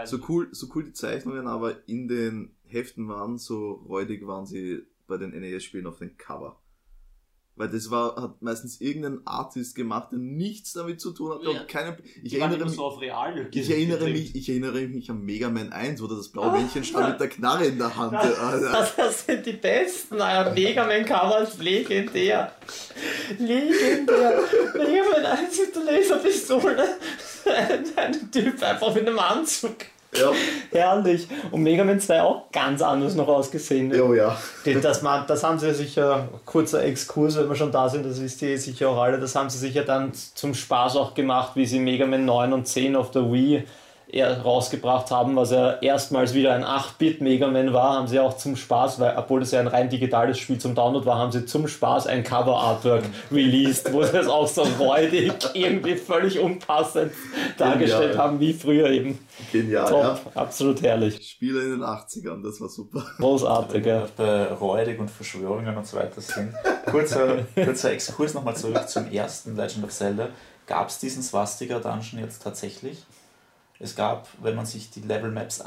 So 0.04 0.18
cool, 0.28 0.48
so 0.52 0.66
cool 0.74 0.84
die 0.84 0.92
Zeichnungen 0.92 1.46
aber 1.46 1.88
in 1.88 2.06
den 2.06 2.50
Heften 2.66 3.08
waren, 3.08 3.38
so 3.38 3.72
räudig 3.88 4.26
waren 4.26 4.44
sie 4.44 4.82
bei 5.06 5.16
den 5.16 5.30
NES-Spielen 5.30 5.86
auf 5.86 5.98
den 5.98 6.16
Cover. 6.18 6.56
Weil 7.60 7.68
das 7.68 7.90
war, 7.90 8.16
hat 8.16 8.40
meistens 8.40 8.80
irgendein 8.80 9.20
Artist 9.26 9.74
gemacht, 9.74 10.12
der 10.12 10.18
nichts 10.18 10.72
damit 10.72 10.98
zu 10.98 11.12
tun 11.12 11.34
hat. 11.34 11.42
Ja. 11.42 11.50
Und 11.50 11.68
keine, 11.68 11.98
ich, 12.22 12.30
Die 12.30 12.38
erinnere 12.38 12.64
mich, 12.64 12.74
so 12.74 12.84
auf 12.86 12.98
real. 13.02 13.48
ich, 13.52 13.70
erinnere 13.70 14.08
mich, 14.08 14.34
ich 14.34 14.48
erinnere 14.48 14.80
mich 14.88 15.10
an 15.10 15.22
Mega 15.22 15.50
Man 15.50 15.70
1, 15.70 16.02
wo 16.02 16.06
da 16.06 16.14
das 16.14 16.30
blaue 16.30 16.52
Männchen 16.52 16.84
stand 16.84 17.10
mit 17.10 17.20
der 17.20 17.28
Knarre 17.28 17.66
in 17.66 17.76
der 17.76 17.94
Hand. 17.94 18.14
Alter. 18.14 18.72
Das, 18.72 18.96
das 18.96 19.26
sind 19.26 19.44
die 19.44 19.52
besten. 19.52 20.16
Naja, 20.16 20.50
Mega 20.54 20.86
Man 20.86 21.04
Covers, 21.04 21.58
legendär. 21.58 22.50
Legendär. 23.38 24.40
Mega 24.78 25.02
Man 25.12 25.26
1 25.26 25.58
mit 25.58 25.76
der 25.76 25.82
Laserpistole. 25.82 26.88
Ein, 27.44 27.84
ein 27.96 28.30
Typ 28.30 28.62
einfach 28.62 28.94
mit 28.94 29.06
einem 29.06 29.18
Anzug. 29.18 29.76
Ja, 30.16 30.32
Herrlich. 30.72 31.28
Und 31.50 31.62
Mega 31.62 31.84
Man 31.84 32.00
2 32.00 32.22
auch 32.22 32.50
ganz 32.50 32.82
anders 32.82 33.14
noch 33.14 33.28
ausgesehen. 33.28 33.98
oh 34.00 34.14
ja. 34.14 34.36
Das, 34.82 35.02
man, 35.02 35.26
das 35.26 35.42
haben 35.44 35.58
sie 35.58 35.72
sicher, 35.72 36.28
kurzer 36.44 36.82
Exkurs, 36.82 37.36
wenn 37.36 37.48
wir 37.48 37.56
schon 37.56 37.72
da 37.72 37.88
sind, 37.88 38.04
das 38.04 38.20
wisst 38.20 38.42
ihr 38.42 38.58
sicher 38.58 38.88
auch 38.88 38.98
alle, 39.00 39.18
das 39.18 39.34
haben 39.34 39.50
sie 39.50 39.58
sicher 39.58 39.82
dann 39.82 40.12
zum 40.12 40.54
Spaß 40.54 40.96
auch 40.96 41.14
gemacht, 41.14 41.52
wie 41.54 41.66
sie 41.66 41.78
Mega 41.78 42.06
Man 42.06 42.24
9 42.24 42.52
und 42.52 42.66
10 42.66 42.96
auf 42.96 43.10
der 43.10 43.30
Wii 43.30 43.64
rausgebracht 44.18 45.10
haben, 45.10 45.36
was 45.36 45.50
ja 45.50 45.72
erstmals 45.80 46.34
wieder 46.34 46.54
ein 46.54 46.64
8-Bit 46.64 47.20
Mega 47.20 47.48
Man 47.48 47.72
war, 47.72 47.94
haben 47.94 48.08
sie 48.08 48.18
auch 48.18 48.36
zum 48.36 48.56
Spaß, 48.56 48.98
weil 48.98 49.16
obwohl 49.16 49.42
es 49.42 49.50
ja 49.52 49.60
ein 49.60 49.68
rein 49.68 49.88
digitales 49.88 50.38
Spiel 50.38 50.58
zum 50.58 50.74
Download 50.74 51.06
war, 51.06 51.18
haben 51.18 51.32
sie 51.32 51.46
zum 51.46 51.68
Spaß 51.68 52.06
ein 52.06 52.24
Cover 52.24 52.56
Artwork 52.56 53.04
released, 53.30 53.92
wo 53.92 54.02
sie 54.02 54.16
es 54.16 54.26
auch 54.26 54.48
so 54.48 54.62
räudig, 54.62 55.32
irgendwie 55.54 55.96
völlig 55.96 56.38
unpassend 56.38 57.12
dargestellt 57.56 58.12
Genial. 58.12 58.18
haben, 58.18 58.40
wie 58.40 58.52
früher 58.52 58.90
eben. 58.90 59.18
Genial, 59.52 59.88
Top, 59.88 60.02
ja. 60.02 60.18
absolut 60.34 60.82
herrlich. 60.82 61.30
Spiele 61.30 61.62
in 61.62 61.70
den 61.70 61.82
80ern, 61.82 62.42
das 62.42 62.60
war 62.60 62.68
super. 62.68 63.04
Großartig, 63.18 63.86
ja. 63.86 64.06
bei 64.16 64.46
Räudig 64.46 64.98
und 64.98 65.10
Verschwörungen 65.10 65.76
und 65.76 65.86
so 65.86 65.96
weiter 65.96 66.20
sind. 66.20 66.52
Kurzer, 66.86 67.44
kurzer 67.54 67.92
Exkurs 67.92 68.34
nochmal 68.34 68.56
zurück 68.56 68.88
zum 68.88 69.10
ersten 69.10 69.56
Legend 69.56 69.84
of 69.84 69.90
Zelda. 69.90 70.28
Gab 70.66 70.88
es 70.88 70.98
diesen 70.98 71.22
Swastika-Dungeon 71.22 72.22
jetzt 72.22 72.42
tatsächlich? 72.42 73.04
Es 73.80 73.96
gab, 73.96 74.28
wenn 74.42 74.54
man 74.54 74.66
sich 74.66 74.90
die 74.90 75.00
Level-Maps 75.00 75.62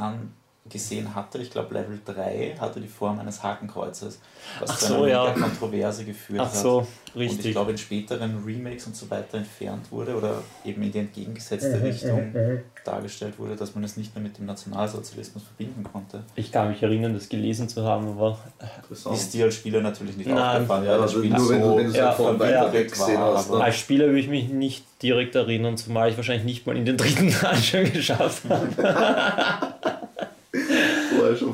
angesehen 0.66 1.14
hatte, 1.14 1.40
ich 1.40 1.52
glaube 1.52 1.74
Level 1.74 2.00
3 2.06 2.56
hatte 2.60 2.80
die 2.80 2.88
Form 2.88 3.20
eines 3.20 3.44
Hakenkreuzes, 3.44 4.20
was 4.62 4.70
Ach 4.70 4.78
zu 4.80 4.86
so, 4.88 4.94
einer 5.04 5.08
ja. 5.08 5.24
mega 5.34 5.40
Kontroverse 5.48 6.06
geführt 6.06 6.40
Ach 6.42 6.46
hat. 6.54 6.56
so, 6.56 6.78
Und 7.14 7.22
ich 7.22 7.32
richtig. 7.32 7.52
glaube, 7.52 7.72
in 7.72 7.78
späteren 7.78 8.44
Remakes 8.46 8.88
und 8.88 8.96
so 8.96 9.10
weiter 9.12 9.38
entfernt 9.40 9.92
wurde 9.92 10.16
oder 10.16 10.42
eben 10.64 10.82
in 10.84 10.92
die 10.92 11.00
entgegengesetzte 11.00 11.78
Mhm, 11.78 11.84
Richtung 11.84 12.36
dargestellt 12.86 13.38
wurde, 13.40 13.56
dass 13.58 13.76
man 13.76 13.84
es 13.84 13.98
nicht 13.98 14.16
mehr 14.16 14.24
mit 14.24 14.38
dem 14.38 14.46
Nationalsozialismus 14.46 15.44
verbinden 15.44 15.84
konnte. 15.84 16.24
Ich 16.36 16.52
kann 16.52 16.70
mich 16.70 16.82
erinnern, 16.82 17.14
das 17.14 17.28
gelesen 17.30 17.68
zu 17.68 17.84
haben, 17.84 18.08
aber. 18.08 18.40
Ist 18.90 19.34
dir 19.34 19.46
als 19.46 19.56
Spieler 19.56 19.82
natürlich 19.82 20.16
nicht 20.18 20.30
Nein. 20.30 20.38
aufgefallen, 20.62 20.86
Ja, 20.86 20.92
weil 20.92 20.98
das 21.00 21.12
also 21.14 21.20
Spiel 21.20 21.32
nur 21.32 21.50
wenn 21.50 21.60
du, 21.62 21.66
so 21.68 21.78
wenn 21.78 21.84
du 21.86 21.92
es 21.92 21.98
Ja, 21.98 22.18
halt 22.18 22.20
ja, 22.20 22.40
weiter 22.40 22.74
weg 22.74 22.92
gesehen 22.92 23.18
hast. 23.20 23.52
Ne? 23.52 23.62
als 23.64 23.76
Spieler 23.78 24.06
würde 24.08 24.20
ich 24.20 24.28
mich 24.30 24.50
nicht 24.50 24.86
direkt 25.02 25.36
erinnern, 25.36 25.78
zumal 25.78 26.10
ich 26.10 26.16
wahrscheinlich 26.18 26.46
nicht 26.46 26.66
mal 26.66 26.78
in 26.78 26.86
den 26.86 26.98
dritten 26.98 27.34
Dungeon 27.42 27.92
geschafft 27.92 28.44
habe. 28.50 29.74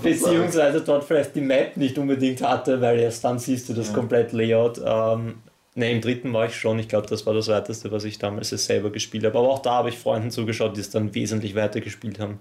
Beziehungsweise 0.04 0.82
dort 0.82 1.04
vielleicht 1.04 1.36
die 1.36 1.42
Map 1.42 1.78
nicht 1.78 1.98
unbedingt 1.98 2.42
hatte, 2.42 2.82
weil 2.82 3.00
erst 3.00 3.24
dann 3.24 3.40
siehst 3.40 3.70
du 3.70 3.74
das 3.74 3.90
Ja. 3.90 3.94
komplett 3.94 4.32
Layout. 4.34 4.80
Ähm, 4.84 5.36
ne, 5.76 5.92
im 5.92 6.02
dritten 6.02 6.34
war 6.34 6.46
ich 6.46 6.56
schon. 6.56 6.80
Ich 6.80 6.88
glaube, 6.88 7.08
das 7.08 7.26
war 7.26 7.34
das 7.34 7.48
weiteste, 7.48 7.92
was 7.92 8.04
ich 8.04 8.20
damals 8.20 8.50
selber 8.50 8.90
gespielt 8.90 9.26
habe. 9.26 9.38
Aber 9.38 9.50
auch 9.50 9.62
da 9.62 9.76
habe 9.76 9.90
ich 9.90 9.98
Freunden 9.98 10.32
zugeschaut, 10.32 10.76
die 10.76 10.82
es 10.82 10.90
dann 10.90 11.14
wesentlich 11.16 11.56
weiter 11.56 11.82
gespielt 11.82 12.20
haben. 12.20 12.40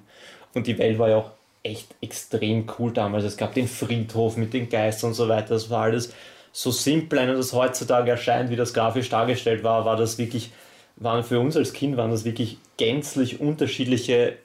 Und 0.54 0.66
die 0.66 0.78
Welt 0.78 0.98
war 0.98 1.08
ja 1.08 1.16
auch 1.16 1.30
echt 1.62 1.94
extrem 2.00 2.66
cool 2.78 2.92
damals. 2.92 3.24
Es 3.24 3.36
gab 3.36 3.54
den 3.54 3.68
Friedhof 3.68 4.36
mit 4.36 4.52
den 4.54 4.68
Geistern 4.68 5.10
und 5.10 5.14
so 5.14 5.28
weiter. 5.28 5.50
Das 5.50 5.70
war 5.70 5.82
alles 5.84 6.12
so 6.52 6.70
simpel, 6.70 7.18
wenn 7.18 7.28
das 7.28 7.52
heutzutage 7.52 8.10
erscheint, 8.10 8.50
wie 8.50 8.56
das 8.56 8.72
grafisch 8.72 9.08
dargestellt 9.10 9.62
war, 9.62 9.84
war 9.84 9.96
das 9.96 10.18
wirklich, 10.18 10.50
waren 10.96 11.22
für 11.22 11.38
uns 11.38 11.56
als 11.56 11.72
Kind, 11.72 11.96
waren 11.96 12.10
das 12.10 12.24
wirklich 12.24 12.58
gänzlich 12.78 13.40
unterschiedliche 13.40 14.36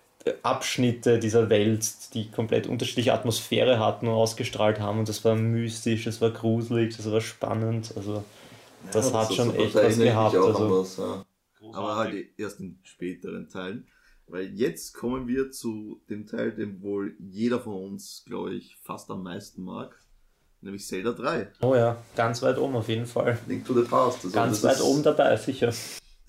Abschnitte 0.41 1.19
dieser 1.19 1.49
Welt, 1.49 2.13
die 2.13 2.29
komplett 2.31 2.67
unterschiedliche 2.67 3.13
Atmosphäre 3.13 3.79
hatten 3.79 4.07
und 4.07 4.13
ausgestrahlt 4.13 4.79
haben. 4.79 4.99
Und 4.99 5.09
das 5.09 5.23
war 5.25 5.35
mystisch, 5.35 6.05
das 6.05 6.21
war 6.21 6.31
gruselig, 6.31 6.95
das 6.95 7.11
war 7.11 7.21
spannend. 7.21 7.93
Also 7.95 8.23
das 8.91 9.11
Ja, 9.11 9.19
hat 9.19 9.29
ist 9.29 9.35
schon 9.35 9.49
super. 9.51 9.63
echt 9.63 9.75
was 9.75 9.97
gehabt. 9.97 10.35
Also, 10.35 10.79
was, 10.81 10.97
ja. 10.97 11.25
Aber 11.73 11.95
halt 11.95 12.27
erst 12.37 12.59
in 12.59 12.79
späteren 12.83 13.49
Teilen. 13.49 13.87
Weil 14.27 14.53
jetzt 14.53 14.93
kommen 14.93 15.27
wir 15.27 15.51
zu 15.51 16.01
dem 16.09 16.25
Teil, 16.25 16.51
den 16.53 16.81
wohl 16.81 17.15
jeder 17.19 17.59
von 17.59 17.73
uns, 17.91 18.23
glaube 18.25 18.53
ich, 18.53 18.77
fast 18.81 19.11
am 19.11 19.23
meisten 19.23 19.63
mag. 19.63 19.97
Nämlich 20.61 20.85
Zelda 20.87 21.11
3. 21.11 21.49
oh 21.61 21.75
ja, 21.75 21.97
ganz 22.15 22.41
weit 22.41 22.57
oben 22.57 22.77
auf 22.77 22.87
jeden 22.87 23.05
Fall. 23.05 23.37
Link 23.47 23.65
to 23.65 23.73
the 23.73 23.81
Past. 23.81 24.23
Also 24.23 24.31
Ganz 24.33 24.61
das 24.61 24.79
weit 24.79 24.81
oben 24.85 25.03
dabei, 25.03 25.35
sicher. 25.35 25.73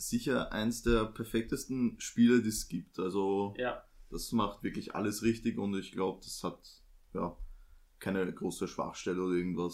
Sicher 0.08 0.52
eins 0.52 0.82
der 0.82 1.04
perfektesten 1.06 1.96
Spiele, 1.98 2.42
die 2.42 2.48
es 2.48 2.68
gibt. 2.68 2.98
Also 2.98 3.54
Ja. 3.58 3.84
das 4.10 4.32
macht 4.32 4.62
wirklich 4.62 4.94
alles 4.94 5.22
richtig 5.22 5.58
und 5.58 5.74
ich 5.76 5.92
glaube, 5.92 6.20
das 6.22 6.42
hat 6.42 6.58
ja 7.14 7.36
keine 7.98 8.32
große 8.32 8.68
Schwachstelle 8.68 9.22
oder 9.22 9.34
irgendwas. 9.36 9.73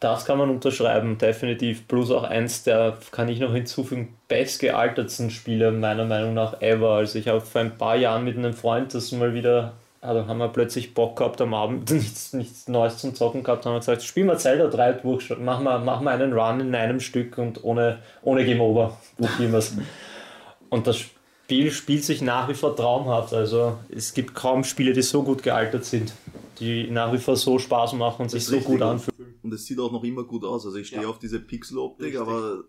Das 0.00 0.24
kann 0.24 0.38
man 0.38 0.48
unterschreiben, 0.48 1.18
definitiv. 1.18 1.88
Plus 1.88 2.12
auch 2.12 2.22
eins 2.22 2.62
der, 2.62 2.98
kann 3.10 3.28
ich 3.28 3.40
noch 3.40 3.52
hinzufügen, 3.52 4.16
bestgealtertsten 4.28 5.30
Spiele 5.30 5.72
meiner 5.72 6.04
Meinung 6.04 6.34
nach 6.34 6.60
ever. 6.62 6.90
Also 6.90 7.18
ich 7.18 7.26
habe 7.26 7.40
vor 7.40 7.60
ein 7.60 7.76
paar 7.76 7.96
Jahren 7.96 8.24
mit 8.24 8.36
einem 8.36 8.52
Freund 8.52 8.94
das 8.94 9.10
mal 9.10 9.34
wieder, 9.34 9.72
also 10.00 10.28
haben 10.28 10.38
wir 10.38 10.48
plötzlich 10.48 10.94
Bock 10.94 11.16
gehabt 11.16 11.40
am 11.40 11.52
Abend, 11.52 11.90
nichts, 11.90 12.32
nichts 12.32 12.68
Neues 12.68 12.98
zum 12.98 13.16
Zocken 13.16 13.42
gehabt, 13.42 13.66
haben 13.66 13.72
wir 13.72 13.80
gesagt, 13.80 14.04
spielen 14.04 14.28
wir 14.28 14.38
Zelda 14.38 14.68
3 14.68 14.92
durch, 14.92 15.36
machen 15.36 15.64
wir, 15.64 15.80
machen 15.80 16.04
wir 16.04 16.12
einen 16.12 16.32
Run 16.32 16.60
in 16.60 16.74
einem 16.76 17.00
Stück 17.00 17.36
und 17.36 17.64
ohne, 17.64 17.98
ohne 18.22 18.44
Game 18.44 18.60
Over 18.60 18.96
probieren 19.16 19.50
wir 19.50 19.58
es. 19.58 19.76
Und 20.70 20.86
das 20.86 20.98
Spiel 20.98 21.72
spielt 21.72 22.04
sich 22.04 22.22
nach 22.22 22.48
wie 22.48 22.54
vor 22.54 22.76
traumhaft. 22.76 23.32
Also 23.32 23.78
es 23.90 24.14
gibt 24.14 24.34
kaum 24.34 24.62
Spiele, 24.62 24.92
die 24.92 25.02
so 25.02 25.24
gut 25.24 25.42
gealtert 25.42 25.84
sind, 25.84 26.12
die 26.60 26.88
nach 26.88 27.12
wie 27.12 27.18
vor 27.18 27.34
so 27.34 27.58
Spaß 27.58 27.94
machen 27.94 28.22
und 28.22 28.28
sich 28.28 28.44
so 28.44 28.60
gut 28.60 28.80
anfühlen. 28.82 29.17
Und 29.48 29.54
es 29.54 29.64
sieht 29.64 29.78
auch 29.80 29.90
noch 29.92 30.04
immer 30.04 30.24
gut 30.24 30.44
aus. 30.44 30.66
Also 30.66 30.76
ich 30.76 30.88
stehe 30.88 31.02
Ja. 31.02 31.08
auf 31.08 31.18
diese 31.18 31.40
Pixeloptik, 31.40 32.16
aber 32.16 32.64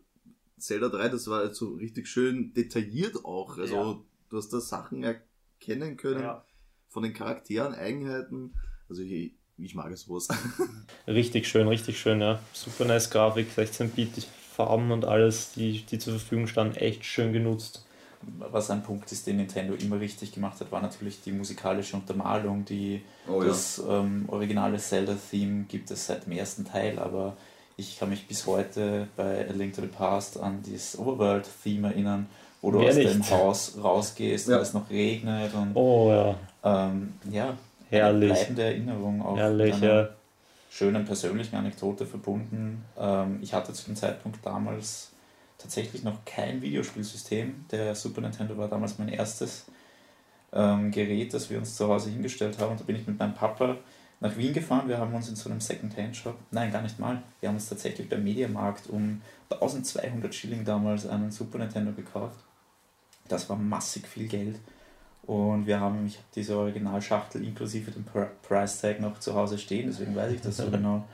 Zelda 0.58 0.88
3, 0.88 1.10
das 1.10 1.28
war 1.28 1.44
jetzt 1.44 1.58
so 1.58 1.74
richtig 1.74 2.08
schön 2.08 2.54
detailliert 2.54 3.26
auch. 3.26 3.58
Also 3.58 3.76
Ja. 3.76 4.00
du 4.30 4.38
hast 4.38 4.54
da 4.54 4.62
Sachen 4.62 5.04
erkennen 5.04 5.98
können 5.98 6.22
Ja. 6.22 6.46
von 6.88 7.04
den 7.04 7.14
Charakteren, 7.14 7.74
Eigenheiten. 7.76 8.54
Also 8.88 9.02
ich, 9.02 9.34
ich 9.58 9.76
mag 9.76 9.92
es 9.92 10.04
sowas. 10.04 10.30
Richtig 11.08 11.48
schön, 11.50 11.68
richtig 11.68 12.00
schön, 12.00 12.22
ja. 12.22 12.40
Super 12.54 12.86
nice 12.86 13.10
Grafik, 13.10 13.48
16-Bit, 13.56 14.26
Farben 14.56 14.92
und 14.92 15.04
alles, 15.04 15.52
die, 15.54 15.84
die 15.86 16.00
zur 16.00 16.14
Verfügung 16.14 16.48
standen, 16.48 16.76
echt 16.78 17.04
schön 17.04 17.34
genutzt. 17.34 17.86
Was 18.52 18.70
ein 18.70 18.84
Punkt 18.84 19.12
ist, 19.14 19.28
den 19.28 19.38
Nintendo 19.38 19.74
immer 19.76 20.00
richtig 20.00 20.34
gemacht 20.34 20.60
hat, 20.60 20.72
war 20.74 20.82
natürlich 20.82 21.22
die 21.22 21.32
musikalische 21.32 21.96
Untermalung. 21.96 22.66
Die, 22.66 23.02
Oh 23.30 23.42
das 23.42 23.82
ähm, 23.90 24.26
originale 24.28 24.78
Zelda-Theme 24.78 25.66
gibt 25.70 25.90
es 25.92 26.08
seit 26.08 26.26
dem 26.26 26.34
ersten 26.34 26.66
Teil, 26.66 27.00
aber 27.00 27.38
ich 27.78 27.98
kann 27.98 28.10
mich 28.10 28.28
bis 28.28 28.46
heute 28.46 29.08
bei 29.16 29.48
A 29.48 29.54
Link 29.54 29.74
to 29.74 29.82
the 29.82 29.88
Past 29.88 30.38
an 30.38 30.62
dieses 30.66 31.00
Overworld-Theme 31.00 31.88
erinnern, 31.90 32.28
wo 32.62 32.72
du 32.72 32.80
Wer 32.80 32.90
aus 32.90 32.96
nicht? 32.98 33.14
dem 33.14 33.30
Haus 33.30 33.78
rausgehst 33.82 34.50
Ja. 34.50 34.58
und 34.58 34.62
es 34.64 34.74
noch 34.74 34.90
regnet 34.90 35.54
und 35.54 35.72
Oh 35.76 36.10
ja, 36.12 36.36
ähm, 36.90 37.14
ja, 37.32 37.54
herrlich. 37.90 38.32
eine 38.32 38.36
bleibende 38.36 38.64
Erinnerung 38.64 39.22
auch 39.26 39.38
Herrlich, 39.38 39.76
mit 39.76 39.84
einer 39.90 40.02
ja. 40.02 40.10
schönen 40.70 41.06
persönlichen 41.06 41.56
Anekdote 41.56 42.06
verbunden. 42.06 42.84
Ähm, 43.00 43.40
ich 43.42 43.54
hatte 43.54 43.72
zu 43.72 43.86
dem 43.86 43.96
Zeitpunkt 43.96 44.46
damals 44.46 45.12
tatsächlich 45.60 46.04
noch 46.04 46.26
kein 46.26 46.62
Videospielsystem. 46.64 47.66
Der 47.70 47.94
Super 47.94 48.22
Nintendo 48.22 48.58
war 48.58 48.68
damals 48.68 48.98
mein 48.98 49.10
erstes 49.10 49.66
ähm, 50.52 50.90
Gerät, 50.90 51.34
das 51.34 51.50
wir 51.52 51.60
uns 51.60 51.76
zu 51.76 51.88
Hause 51.88 52.10
hingestellt 52.10 52.58
haben. 52.60 52.72
Und 52.72 52.80
da 52.80 52.86
bin 52.86 52.96
ich 52.96 53.06
mit 53.06 53.20
meinem 53.20 53.36
Papa 53.36 53.78
nach 54.20 54.36
Wien 54.36 54.54
gefahren. 54.54 54.88
Wir 54.88 54.98
haben 54.98 55.14
uns 55.14 55.30
in 55.30 55.36
so 55.36 55.50
einem 55.50 55.62
Second-Hand-Shop, 55.62 56.36
nein, 56.52 56.72
gar 56.72 56.82
nicht 56.82 57.00
mal, 57.00 57.22
wir 57.40 57.50
haben 57.50 57.56
uns 57.56 57.70
tatsächlich 57.70 58.10
beim 58.10 58.24
Mediamarkt 58.24 58.88
um 58.88 59.22
1200 59.50 60.34
Schilling 60.34 60.66
damals 60.66 61.08
einen 61.08 61.32
Super 61.32 61.60
Nintendo 61.60 61.92
gekauft. 61.92 62.40
Das 63.28 63.50
war 63.50 63.56
massig 63.58 64.08
viel 64.08 64.28
Geld. 64.28 64.60
Und 65.24 65.68
wir 65.68 65.80
haben, 65.80 66.08
ich 66.08 66.16
habe 66.16 66.26
diese 66.36 66.58
Originalschachtel 66.58 67.44
inklusive 67.46 67.92
dem 67.92 68.04
Pri- 68.04 68.30
Price 68.42 68.82
Tag 68.82 69.00
noch 69.00 69.20
zu 69.20 69.36
Hause 69.36 69.60
stehen, 69.60 69.88
deswegen 69.88 70.16
weiß 70.16 70.34
ich 70.34 70.42
das 70.42 70.58
so 70.58 70.72
genau. 70.72 71.06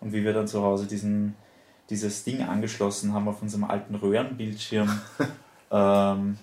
Und 0.00 0.12
wie 0.12 0.24
wir 0.24 0.32
dann 0.32 0.48
zu 0.48 0.62
Hause 0.62 0.86
diesen, 0.86 1.34
dieses 1.90 2.24
Ding 2.24 2.42
angeschlossen 2.42 3.14
haben 3.14 3.28
auf 3.28 3.42
unserem 3.42 3.64
alten 3.64 3.94
Röhrenbildschirm 3.94 5.00
ähm, 5.70 6.38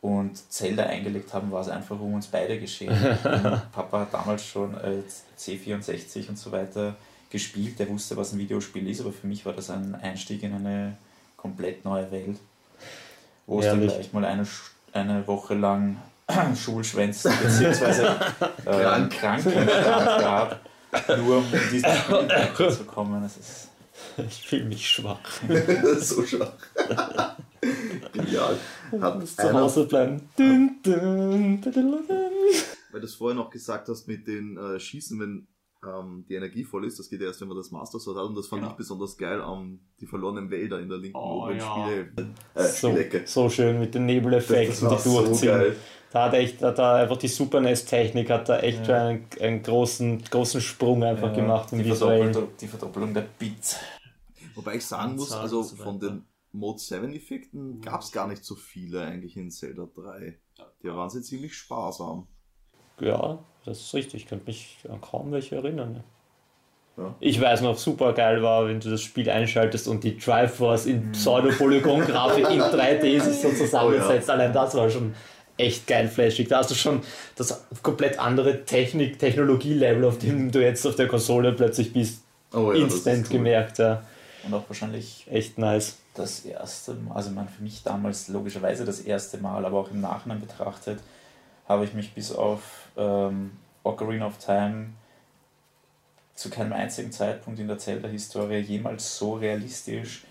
und 0.00 0.52
Zelda 0.52 0.84
eingelegt 0.84 1.32
haben, 1.32 1.50
war 1.50 1.62
es 1.62 1.68
einfach 1.68 1.98
um 1.98 2.14
uns 2.14 2.26
beide 2.26 2.60
geschehen. 2.60 2.94
Papa 3.72 4.00
hat 4.00 4.14
damals 4.14 4.44
schon 4.44 4.74
äh, 4.74 5.02
C64 5.38 6.28
und 6.28 6.38
so 6.38 6.52
weiter 6.52 6.94
gespielt, 7.30 7.78
der 7.78 7.88
wusste, 7.88 8.16
was 8.16 8.32
ein 8.32 8.38
Videospiel 8.38 8.88
ist, 8.88 9.00
aber 9.00 9.12
für 9.12 9.26
mich 9.26 9.44
war 9.44 9.52
das 9.52 9.70
ein 9.70 9.94
Einstieg 9.96 10.42
in 10.42 10.54
eine 10.54 10.96
komplett 11.36 11.84
neue 11.84 12.10
Welt, 12.12 12.38
wo 13.46 13.60
es 13.60 13.66
dann 13.66 13.80
gleich 13.80 14.12
mal 14.12 14.24
eine, 14.24 14.46
eine 14.92 15.26
Woche 15.26 15.54
lang 15.54 15.96
Schulschwänzen 16.56 17.32
bzw. 17.42 18.02
äh, 18.66 18.82
Krank. 18.82 19.12
Krankenstand 19.12 20.06
gab, 20.20 20.60
nur 21.18 21.38
um 21.38 21.44
in 21.52 21.70
diesen 21.72 21.90
Spiel 21.90 22.28
weiterzukommen. 22.28 23.22
Das 23.22 23.36
ist 23.36 23.68
Ich 24.28 24.46
fühle 24.48 24.64
mich 24.66 24.88
schwach. 24.88 25.20
so 25.98 26.24
schwach. 26.24 26.52
Genial. 28.12 28.56
Hat 29.00 29.18
Muss 29.20 29.36
zu 29.36 29.52
Hause 29.52 29.86
bleiben. 29.86 30.28
Dun, 30.36 30.76
dun, 30.82 31.60
dun. 31.62 31.98
weil 32.92 33.00
du 33.00 33.06
es 33.06 33.14
vorher 33.14 33.34
noch 33.36 33.50
gesagt 33.50 33.88
hast 33.88 34.06
mit 34.06 34.26
den 34.26 34.56
äh, 34.56 34.78
Schießen, 34.78 35.18
wenn 35.18 35.46
ähm, 35.86 36.24
die 36.28 36.34
Energie 36.34 36.64
voll 36.64 36.86
ist, 36.86 36.98
das 36.98 37.08
geht 37.10 37.20
ja 37.20 37.26
erst, 37.26 37.40
wenn 37.40 37.48
man 37.48 37.56
das 37.56 37.70
Master 37.70 37.98
Sword 37.98 38.18
hat 38.18 38.24
und 38.26 38.36
das 38.36 38.46
fand 38.46 38.62
Genau. 38.62 38.72
ich 38.72 38.76
besonders 38.78 39.16
geil 39.16 39.40
am 39.40 39.80
die 40.00 40.06
verlorenen 40.06 40.50
Wälder 40.50 40.80
in 40.80 40.88
der 40.88 40.98
linken 40.98 41.16
Oh, 41.18 41.42
oberen 41.42 41.58
ja. 41.58 41.70
Spielhälfte. 41.72 42.26
Äh, 42.54 42.62
So, 42.64 42.96
so 43.24 43.48
schön 43.50 43.80
mit 43.80 43.94
den 43.94 44.06
Nebeleffekten, 44.06 44.88
die 44.88 44.98
so 44.98 45.22
durchziehen. 45.24 45.48
geil. 45.48 45.76
Da 46.12 46.26
hat 46.26 46.34
echt, 46.34 46.62
da 46.62 46.68
hat 46.68 46.78
er 46.78 46.94
einfach 46.94 47.16
die 47.16 47.26
Super 47.28 47.60
NES-Technik 47.60 48.30
hat 48.30 48.48
da 48.48 48.60
echt 48.60 48.86
Ja. 48.86 49.08
einen, 49.08 49.26
einen 49.40 49.62
großen, 49.64 50.22
großen 50.30 50.60
Sprung 50.60 51.02
einfach 51.02 51.30
ja, 51.30 51.34
gemacht 51.34 51.72
im 51.72 51.82
die. 51.82 51.90
Verdoppelung, 51.92 52.48
die 52.60 52.68
Verdoppelung 52.68 53.12
der 53.14 53.24
Bits. 53.36 53.76
Wobei 54.54 54.76
ich 54.76 54.86
sagen 54.86 55.16
muss, 55.16 55.32
also 55.32 55.62
so 55.62 55.76
von 55.76 55.98
den 55.98 56.24
Mode 56.52 56.78
7 56.78 57.12
Effekten 57.14 57.80
gab 57.80 58.00
es 58.02 58.12
gar 58.12 58.28
nicht 58.28 58.44
so 58.44 58.54
viele 58.54 59.02
eigentlich 59.02 59.36
in 59.36 59.50
Zelda 59.50 59.88
3. 59.96 60.38
Die 60.82 60.88
waren 60.88 61.10
sie 61.10 61.22
ziemlich 61.22 61.54
sparsam. 61.54 62.26
Ja, 63.00 63.40
das 63.64 63.80
ist 63.80 63.94
richtig. 63.94 64.22
Ich 64.22 64.28
könnte 64.28 64.46
mich 64.46 64.78
an 64.88 65.00
kaum 65.00 65.32
welche 65.32 65.56
erinnern. 65.56 65.92
ne? 65.94 66.04
Ja. 66.96 67.14
Ich 67.18 67.40
weiß 67.40 67.62
noch, 67.62 67.76
super 67.76 68.12
geil 68.12 68.40
war, 68.44 68.68
wenn 68.68 68.78
du 68.78 68.88
das 68.88 69.02
Spiel 69.02 69.28
einschaltest 69.28 69.88
und 69.88 70.04
die 70.04 70.16
Triforce 70.16 70.86
Mhm. 70.86 70.92
in 70.92 71.12
Pseudo-Polygon-Grafik 71.12 72.48
in 72.50 72.60
3D 72.60 73.20
sich 73.20 73.40
so 73.40 73.50
zusammensetzt. 73.50 74.30
Allein 74.30 74.52
das 74.52 74.76
war 74.76 74.88
schon 74.88 75.12
echt 75.56 75.88
geil 75.88 76.06
flashig. 76.06 76.46
Da 76.48 76.58
hast 76.58 76.70
du 76.70 76.76
schon 76.76 77.00
das 77.34 77.64
komplett 77.82 78.20
andere 78.20 78.64
Technik, 78.64 79.18
Technologie-Level, 79.18 80.04
auf 80.04 80.18
dem 80.18 80.52
du 80.52 80.62
jetzt 80.62 80.86
auf 80.86 80.94
der 80.94 81.08
Konsole 81.08 81.52
plötzlich 81.52 81.92
bist, 81.92 82.22
Oh 82.52 82.70
ja, 82.72 82.84
instant 82.84 83.26
cool. 83.26 83.38
gemerkt. 83.38 83.78
Ja. 83.78 84.04
Und 84.46 84.54
auch 84.54 84.68
wahrscheinlich 84.68 85.26
Echt 85.30 85.58
nice. 85.58 85.98
das 86.14 86.40
erste 86.40 86.94
Mal, 86.94 87.14
also 87.14 87.30
man 87.30 87.48
für 87.48 87.62
mich 87.62 87.82
damals 87.82 88.28
logischerweise 88.28 88.84
das 88.84 89.00
erste 89.00 89.38
Mal, 89.38 89.64
aber 89.64 89.78
auch 89.78 89.90
im 89.90 90.00
Nachhinein 90.00 90.40
betrachtet, 90.40 91.00
habe 91.66 91.84
ich 91.84 91.94
mich 91.94 92.14
bis 92.14 92.32
auf 92.32 92.88
ähm, 92.96 93.52
Ocarina 93.82 94.26
of 94.26 94.38
Time 94.38 94.90
zu 96.34 96.50
keinem 96.50 96.72
einzigen 96.72 97.12
Zeitpunkt 97.12 97.60
in 97.60 97.68
der 97.68 97.78
Zelda-Historie 97.78 98.58
jemals 98.58 99.16
so 99.16 99.34
realistisch 99.34 100.24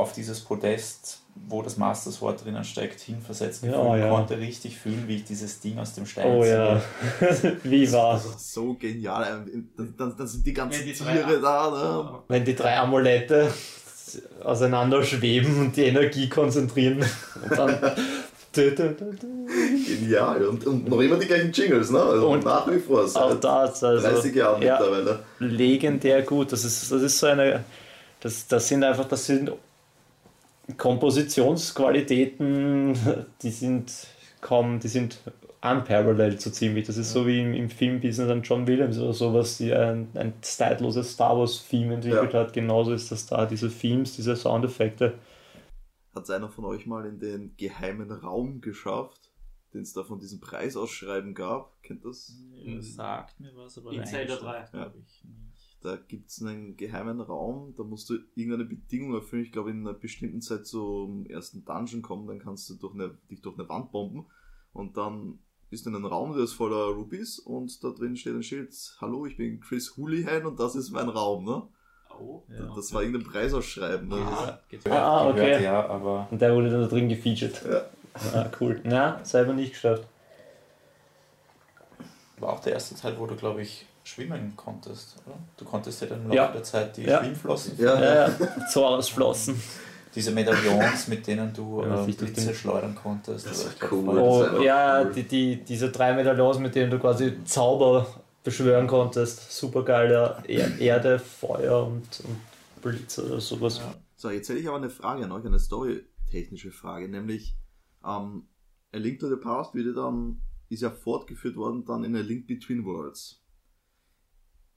auf 0.00 0.12
dieses 0.12 0.40
Podest, 0.40 1.20
wo 1.48 1.62
das 1.62 1.76
Master 1.76 2.10
Sword 2.10 2.44
drinnen 2.44 2.64
steckt, 2.64 3.00
hinversetzt 3.00 3.62
Ja, 3.64 3.70
gefühlt. 3.70 4.00
ja. 4.00 4.10
konnte 4.10 4.38
richtig 4.38 4.76
fühlen, 4.76 5.04
wie 5.06 5.16
ich 5.16 5.24
dieses 5.24 5.60
Ding 5.60 5.78
aus 5.78 5.94
dem 5.94 6.06
Stein 6.06 6.26
Oh 6.26 6.42
ziehe. 6.42 6.52
ja. 6.52 6.82
Wie 7.62 7.90
war 7.92 8.14
Das 8.14 8.26
war 8.26 8.34
so 8.38 8.74
genial. 8.74 9.44
Dann, 9.76 9.94
dann, 9.96 10.16
dann 10.16 10.26
sind 10.26 10.44
die 10.46 10.52
ganzen 10.52 10.80
Wenn 10.80 10.86
die 10.86 10.94
drei- 10.94 11.16
Tiere 11.16 11.40
da. 11.40 11.70
Ne? 11.70 12.18
wenn 12.28 12.44
die 12.44 12.54
drei 12.56 12.76
Amulette 12.78 13.48
auseinander 14.42 15.02
schweben 15.04 15.60
und 15.60 15.76
die 15.76 15.84
Energie 15.84 16.28
konzentrieren 16.28 16.98
und 17.48 17.56
dann 17.58 17.78
Genial. 19.86 20.44
Und, 20.46 20.66
und 20.66 20.88
noch 20.88 21.00
immer 21.00 21.16
die 21.16 21.26
gleichen 21.26 21.52
Jingles, 21.52 21.90
ne? 21.90 22.00
Also 22.02 22.28
Und 22.30 22.44
nach 22.44 22.68
wie 22.70 22.78
vor. 22.78 23.04
auch 23.04 23.06
Seit 23.06 23.44
das 23.44 23.84
also 23.84 24.08
30 24.08 24.34
Jahren 24.34 24.62
ja, 24.62 24.78
mittlerweile. 24.80 25.20
legendär 25.38 26.22
gut 26.22 26.50
das 26.52 26.64
ist 26.64 26.90
das 26.90 27.02
ist 27.02 27.18
so 27.18 27.26
eine 27.28 27.64
das, 28.20 28.46
das 28.48 28.66
sind 28.68 28.82
einfach 28.84 29.06
das 29.08 29.24
sind 29.26 29.52
Kompositionsqualitäten 30.76 32.94
die 33.42 33.50
sind 33.50 34.06
kaum 34.40 34.80
die 34.80 34.88
sind 34.88 35.18
unparalleled 35.62 36.40
so 36.40 36.50
ziemlich 36.50 36.86
das 36.86 36.96
ist 36.96 37.12
so 37.12 37.26
wie 37.26 37.40
im, 37.40 37.54
im 37.54 37.68
Filmbusiness 37.68 38.30
an 38.30 38.42
John 38.42 38.66
Williams 38.66 38.98
oder 38.98 39.12
sowas 39.12 39.58
die 39.58 39.72
ein, 39.74 40.08
ein 40.14 40.32
zeitloses 40.40 41.12
Star 41.12 41.38
Wars 41.38 41.66
Theme 41.68 41.94
entwickelt 41.94 42.34
hat 42.34 42.52
genauso 42.52 42.92
ist 42.92 43.10
das 43.12 43.26
da 43.26 43.46
diese 43.46 43.70
Themes 43.70 44.16
diese 44.16 44.36
Soundeffekte 44.36 45.18
Hat 46.14 46.28
einer 46.30 46.48
von 46.48 46.64
euch 46.64 46.86
mal 46.86 47.06
in 47.06 47.18
den 47.20 47.54
geheimen 47.56 48.10
Raum 48.10 48.60
geschafft, 48.60 49.30
den 49.72 49.82
es 49.82 49.92
da 49.92 50.02
von 50.02 50.18
diesem 50.18 50.40
Preisausschreiben 50.40 51.34
gab? 51.34 51.80
Kennt 51.82 52.04
das? 52.04 52.36
Das 52.66 52.94
sagt 52.94 53.38
mir 53.38 53.54
was, 53.54 53.78
aber 53.78 53.92
In 53.92 54.04
Zelda 54.04 54.34
reingeschaut 54.34 54.72
3. 54.72 54.78
habe 54.78 54.98
ich 54.98 55.24
nicht. 55.24 55.49
Da 55.82 55.96
gibt 55.96 56.28
es 56.28 56.42
einen 56.42 56.76
geheimen 56.76 57.20
Raum, 57.22 57.74
da 57.76 57.84
musst 57.84 58.10
du 58.10 58.18
irgendeine 58.34 58.64
Bedingung 58.66 59.14
erfüllen. 59.14 59.44
Ich 59.44 59.52
glaube, 59.52 59.70
in 59.70 59.80
einer 59.80 59.94
bestimmten 59.94 60.42
Zeit 60.42 60.66
zum 60.66 61.24
ersten 61.26 61.64
Dungeon 61.64 62.02
kommen, 62.02 62.26
dann 62.26 62.38
kannst 62.38 62.68
du 62.68 62.74
durch 62.74 62.94
eine, 62.94 63.16
dich 63.30 63.40
durch 63.40 63.58
eine 63.58 63.68
Wand 63.68 63.90
bomben 63.90 64.26
und 64.74 64.96
dann 64.98 65.38
bist 65.70 65.86
du 65.86 65.90
in 65.90 65.96
einem 65.96 66.04
Raum, 66.06 66.34
der 66.34 66.44
ist 66.44 66.52
voller 66.52 66.94
Rubies 66.94 67.38
und 67.38 67.82
da 67.82 67.90
drin 67.90 68.16
steht 68.16 68.34
ein 68.34 68.42
Schild, 68.42 68.74
hallo, 69.00 69.24
ich 69.24 69.36
bin 69.36 69.60
Chris 69.60 69.96
Houlihan 69.96 70.44
und 70.44 70.60
das 70.60 70.74
ist 70.74 70.90
mein 70.90 71.08
Raum, 71.08 71.44
ne? 71.44 71.62
Oh. 72.20 72.42
Ja. 72.48 72.74
Das 72.74 72.92
war 72.92 73.02
irgendein 73.02 73.30
Preisausschreiben. 73.30 74.08
Ne? 74.08 74.16
Ah. 74.16 74.58
Gehört, 74.68 74.86
Ah, 74.88 75.28
okay. 75.30 75.36
gehört, 75.46 75.62
ja, 75.62 75.86
aber 75.88 76.28
und 76.30 76.42
der 76.42 76.54
wurde 76.54 76.68
dann 76.70 76.82
da 76.82 76.88
drin 76.88 77.08
gefeatured 77.08 77.64
Ja. 77.64 77.82
ah, 78.34 78.50
cool 78.60 78.80
na 78.84 79.24
selber 79.24 79.54
nicht 79.54 79.72
geschafft 79.72 80.06
war 82.38 82.54
auch 82.54 82.60
der 82.60 82.72
erste 82.72 82.94
Teil, 82.94 83.18
wo 83.18 83.26
du, 83.26 83.36
glaube 83.36 83.62
ich, 83.62 83.86
schwimmen 84.10 84.52
konntest, 84.56 85.16
oder? 85.26 85.36
Du 85.56 85.64
konntest 85.64 86.00
ja 86.02 86.08
dann 86.08 86.20
im 86.22 86.28
Laufe 86.28 86.36
Ja. 86.36 86.52
der 86.52 86.62
Zeit 86.62 86.96
die 86.96 87.02
Ja. 87.04 87.20
Schwimmflossen, 87.22 87.74
Ja. 87.78 88.00
ja, 88.00 88.28
ja. 88.28 88.66
Zorausflossen 88.68 89.60
diese 90.14 90.32
Medaillons, 90.32 91.08
mit 91.08 91.26
denen 91.26 91.52
du 91.52 91.82
Ja, 91.82 92.04
äh, 92.04 92.12
Blitze 92.12 92.52
schleudern 92.54 92.94
konntest. 92.94 93.46
Das 93.46 93.64
oder 93.64 93.80
war 93.82 93.92
cool. 93.92 94.18
Oh, 94.18 94.60
ja, 94.62 95.02
cool. 95.02 95.12
die, 95.14 95.22
die, 95.22 95.56
diese 95.64 95.90
drei 95.90 96.12
Medaillons, 96.14 96.58
mit 96.58 96.74
denen 96.74 96.90
du 96.90 96.98
quasi 96.98 97.44
Zauber 97.44 98.06
beschwören 98.42 98.86
konntest. 98.88 99.52
Super 99.52 99.84
geil, 99.84 100.10
ja. 100.10 100.42
Er 100.48 100.78
Erde, 100.80 101.18
Feuer 101.18 101.86
und, 101.86 102.08
und 102.24 102.82
Blitze 102.82 103.24
oder 103.26 103.40
sowas. 103.40 103.78
Ja. 103.78 103.94
So, 104.16 104.30
jetzt 104.30 104.48
hätte 104.48 104.58
ich 104.58 104.66
aber 104.68 104.78
eine 104.78 104.90
Frage 104.90 105.24
an 105.24 105.32
euch, 105.32 105.44
eine 105.46 105.58
storytechnische 105.60 106.72
Frage, 106.72 107.08
nämlich 107.08 107.56
ähm, 108.04 108.48
A 108.92 108.96
Link 108.96 109.20
to 109.20 109.28
the 109.28 109.36
Past 109.36 109.74
wird 109.74 109.96
dann, 109.96 110.40
ist 110.68 110.82
ja 110.82 110.90
fortgeführt 110.90 111.56
worden 111.56 111.84
dann 111.84 112.02
in 112.04 112.16
A 112.16 112.20
Link 112.20 112.46
Between 112.48 112.84
Worlds. 112.84 113.39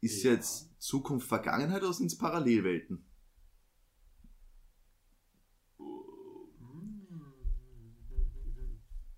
Ist 0.03 0.21
Ja. 0.23 0.31
jetzt 0.33 0.69
Zukunft 0.81 1.29
Vergangenheit 1.29 1.81
oder 1.81 1.93
sind 1.93 2.07
es 2.07 2.17
Parallelwelten? 2.17 3.05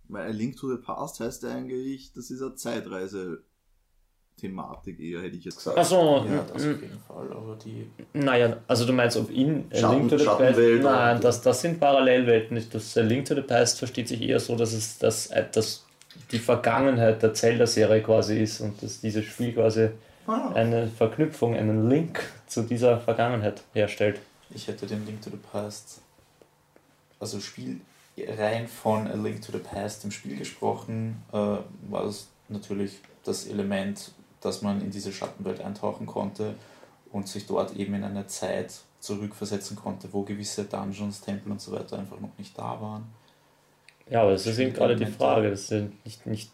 Weil 0.08 0.28
A 0.28 0.32
Link 0.32 0.58
to 0.58 0.70
the 0.70 0.78
Past 0.82 1.20
heißt 1.20 1.44
ja 1.44 1.50
eigentlich, 1.56 2.14
das 2.14 2.30
ist 2.30 2.42
eine 2.42 2.54
Zeitreise-Thematik 2.56 5.00
eher, 5.00 5.22
hätte 5.24 5.36
ich 5.36 5.46
jetzt 5.46 5.58
gesagt. 5.58 5.78
Achso, 5.80 6.24
Ja, 6.30 6.44
das 6.44 6.52
auf 6.64 6.82
jeden 6.82 7.00
Fall, 7.08 7.32
aber 7.32 7.58
die 7.64 7.88
naja, 8.14 8.58
also 8.68 8.86
du 8.86 8.94
meinst, 8.94 9.18
ob 9.18 9.32
in 9.32 9.66
A 9.72 9.76
Schatten- 9.76 9.98
Link 9.98 10.10
to 10.12 10.18
the 10.20 10.26
Past. 10.26 10.60
Nein, 10.60 11.22
das, 11.22 11.42
das 11.42 11.62
sind 11.62 11.80
Parallelwelten. 11.80 12.64
Das 12.72 12.96
A 12.98 13.02
Link 13.02 13.26
to 13.26 13.34
the 13.34 13.42
Past 13.42 13.80
versteht 13.80 14.08
sich 14.08 14.22
eher 14.22 14.40
so, 14.40 14.56
dass 14.56 14.74
es 14.74 15.00
dass, 15.00 15.26
äh, 15.28 15.46
dass 15.52 15.84
die 16.32 16.38
Vergangenheit 16.40 17.22
der 17.24 17.34
Zelda-Serie 17.34 18.04
quasi 18.04 18.42
ist 18.44 18.62
und 18.62 18.82
dass 18.84 19.02
dieses 19.02 19.26
Spiel 19.26 19.54
quasi 19.54 19.90
Ah, 20.28 20.52
eine 20.54 20.88
Verknüpfung, 20.88 21.56
einen 21.56 21.90
Link 21.90 22.24
zu 22.48 22.64
dieser 22.64 23.00
Vergangenheit 23.00 23.64
herstellt. 23.74 24.20
Ich 24.50 24.68
hätte 24.68 24.88
den 24.88 25.06
Link 25.06 25.22
to 25.22 25.30
the 25.30 25.38
Past, 25.52 26.02
also 27.20 27.40
Spiel 27.40 27.82
rein 28.18 28.68
von 28.68 29.08
A 29.08 29.16
Link 29.16 29.42
to 29.42 29.52
the 29.52 29.60
Past 29.60 30.04
im 30.06 30.12
Spiel 30.12 30.38
gesprochen, 30.38 31.24
äh, 31.32 31.36
war 31.36 32.06
es 32.06 32.28
natürlich 32.50 33.00
das 33.24 33.48
Element, 33.48 34.12
dass 34.42 34.62
man 34.62 34.82
in 34.82 34.92
diese 34.92 35.12
Schattenwelt 35.12 35.62
eintauchen 35.62 36.06
konnte 36.06 36.56
und 37.12 37.28
sich 37.28 37.46
dort 37.48 37.76
eben 37.76 37.94
in 37.96 38.04
eine 38.04 38.28
Zeit 38.28 38.74
zurückversetzen 39.00 39.76
konnte, 39.76 40.10
wo 40.12 40.24
gewisse 40.24 40.66
Dungeons, 40.66 41.22
Tempel 41.22 41.52
und 41.52 41.62
so 41.62 41.72
weiter 41.72 42.00
einfach 42.00 42.20
noch 42.20 42.38
nicht 42.38 42.58
da 42.58 42.80
waren. 42.82 43.06
Ja, 44.10 44.22
aber 44.22 44.32
das 44.32 44.46
ist 44.46 44.60
eben 44.60 44.74
gerade 44.74 44.96
die 44.96 45.06
Frage. 45.06 45.50
Das 45.50 45.72
ist 45.72 45.90
nicht, 46.04 46.26
nicht 46.26 46.52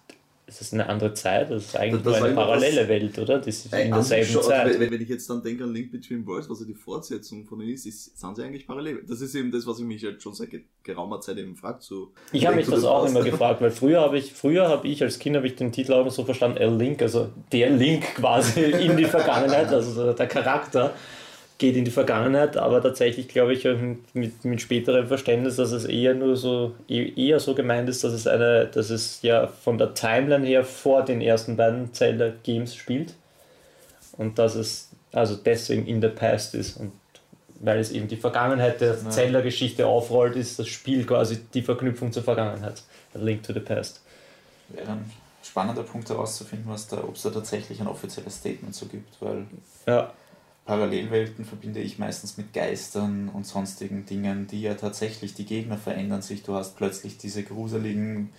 ist 0.51 0.61
das 0.61 0.73
eine 0.73 0.87
andere 0.89 1.13
Zeit? 1.13 1.49
Das 1.51 1.65
ist 1.65 1.75
eigentlich 1.75 2.03
Das- 2.03 2.13
das 2.13 2.19
nur 2.19 2.27
eine 2.29 2.35
parallele 2.35 2.75
das- 2.81 2.87
Welt, 2.89 3.19
oder? 3.19 3.37
Das 3.39 3.47
ist 3.47 3.65
in 3.65 3.71
sich 3.71 3.89
derselben 3.91 4.25
schon, 4.27 4.37
also 4.37 4.49
Zeit. 4.49 4.79
wenn, 4.79 4.91
wenn 4.91 5.01
ich 5.01 5.09
jetzt 5.09 5.29
dann 5.29 5.41
denke 5.41 5.63
an 5.63 5.73
Link 5.73 5.91
Between 5.91 6.25
Worlds, 6.25 6.49
was 6.49 6.59
ja 6.59 6.65
die 6.65 6.73
Fortsetzung 6.73 7.45
von 7.45 7.59
denen 7.59 7.71
ist, 7.73 7.85
ist, 7.85 8.19
sind 8.19 8.35
sie 8.35 8.43
eigentlich 8.43 8.67
parallel. 8.67 9.03
Das 9.07 9.21
ist 9.21 9.33
eben 9.35 9.51
das, 9.51 9.65
was 9.65 9.79
ich 9.79 9.85
mich 9.85 10.01
jetzt 10.01 10.21
schon 10.23 10.33
seit 10.33 10.49
ge- 10.49 10.61
geraumer 10.83 11.19
Zeit 11.21 11.37
eben 11.37 11.55
frage. 11.55 11.77
So, 11.81 12.11
Ich 12.31 12.45
habe 12.45 12.55
mich 12.55 12.67
das 12.67 12.81
the 12.81 12.87
auch 12.87 13.05
immer 13.07 13.21
gefragt, 13.23 13.61
weil 13.61 13.71
früher 13.71 14.01
habe 14.01 14.17
ich, 14.17 14.33
früher 14.33 14.67
habe 14.67 14.87
ich 14.87 15.01
als 15.01 15.19
Kind 15.19 15.35
habe 15.35 15.47
ich 15.47 15.55
den 15.55 15.71
Titel 15.71 15.93
auch 15.93 16.09
so 16.11 16.23
verstanden, 16.25 16.57
El 16.57 16.75
Link, 16.75 17.01
also 17.01 17.29
der 17.51 17.69
Link 17.69 18.15
quasi 18.15 18.61
in 18.85 18.97
die 18.97 19.05
Vergangenheit, 19.05 19.67
also 19.69 20.13
der 20.13 20.27
Charakter 20.27 20.93
geht 21.61 21.77
in 21.77 21.85
die 21.85 21.91
Vergangenheit, 21.91 22.57
aber 22.57 22.81
tatsächlich 22.81 23.27
glaube 23.27 23.53
ich 23.53 23.63
mit, 24.13 24.43
mit 24.43 24.61
späterem 24.61 25.07
Verständnis, 25.07 25.57
dass 25.57 25.71
es 25.71 25.85
eher 25.85 26.15
nur 26.15 26.35
so 26.35 26.73
e- 26.89 27.13
eher 27.15 27.39
so 27.39 27.53
gemeint 27.53 27.87
ist, 27.87 28.03
dass 28.03 28.13
es 28.13 28.25
eine, 28.25 28.65
dass 28.65 28.89
es 28.89 29.21
ja 29.21 29.45
von 29.45 29.77
der 29.77 29.93
Timeline 29.93 30.43
her 30.43 30.63
vor 30.63 31.05
den 31.05 31.21
ersten 31.21 31.55
beiden 31.57 31.93
Zelda 31.93 32.31
Games 32.41 32.73
spielt 32.73 33.13
und 34.17 34.39
dass 34.39 34.55
es 34.55 34.89
also 35.13 35.35
deswegen 35.35 35.85
in 35.85 36.01
the 36.01 36.07
past 36.07 36.55
ist 36.55 36.77
und 36.77 36.91
weil 37.59 37.77
es 37.77 37.91
eben 37.91 38.07
die 38.07 38.17
Vergangenheit 38.17 38.81
der 38.81 38.95
Ja. 38.95 39.09
Zelda-Geschichte 39.11 39.85
aufrollt, 39.85 40.35
ist 40.35 40.57
das 40.57 40.67
Spiel 40.67 41.05
quasi 41.05 41.37
die 41.53 41.61
Verknüpfung 41.61 42.11
zur 42.11 42.23
Vergangenheit. 42.23 42.81
A 43.13 43.19
Link 43.19 43.43
to 43.43 43.53
the 43.53 43.59
Past. 43.59 44.01
Wäre 44.69 44.93
ein 44.93 45.11
spannender 45.43 45.83
Punkt 45.83 46.09
herauszufinden, 46.09 46.71
was 46.71 46.87
da, 46.87 46.97
ob 47.03 47.15
es 47.15 47.21
da 47.21 47.29
tatsächlich 47.29 47.79
ein 47.79 47.85
offizielles 47.87 48.37
Statement 48.37 48.73
so 48.73 48.87
gibt, 48.87 49.13
weil 49.21 49.45
Ja, 49.85 50.11
Parallelwelten 50.65 51.43
verbinde 51.43 51.79
ich 51.81 51.97
meistens 51.97 52.37
mit 52.37 52.53
Geistern 52.53 53.29
und 53.29 53.47
sonstigen 53.47 54.05
Dingen, 54.05 54.45
die 54.47 54.61
ja 54.61 54.75
tatsächlich, 54.75 55.33
die 55.33 55.45
Gegner 55.45 55.77
verändern 55.77 56.21
sich. 56.21 56.43
Du 56.43 56.53
hast 56.53 56.77
plötzlich 56.77 57.17
diese 57.17 57.43
gruseligen 57.43 58.29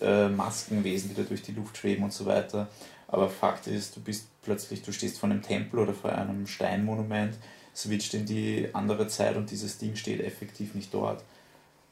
äh, 0.00 0.28
Maskenwesen, 0.28 1.10
die 1.10 1.14
da 1.14 1.22
durch 1.22 1.42
die 1.42 1.52
Luft 1.52 1.76
schweben 1.76 2.02
und 2.04 2.12
so 2.12 2.26
weiter. 2.26 2.68
Aber 3.06 3.30
Fakt 3.30 3.68
ist, 3.68 3.96
du 3.96 4.00
bist 4.00 4.26
plötzlich, 4.42 4.82
du 4.82 4.92
stehst 4.92 5.18
vor 5.18 5.30
einem 5.30 5.40
Tempel 5.40 5.78
oder 5.78 5.94
vor 5.94 6.12
einem 6.12 6.46
Steinmonument, 6.46 7.34
switcht 7.74 8.12
in 8.14 8.26
die 8.26 8.68
andere 8.72 9.06
Zeit 9.06 9.36
und 9.36 9.50
dieses 9.50 9.78
Ding 9.78 9.96
steht 9.96 10.20
effektiv 10.20 10.74
nicht 10.74 10.92
dort. 10.92 11.22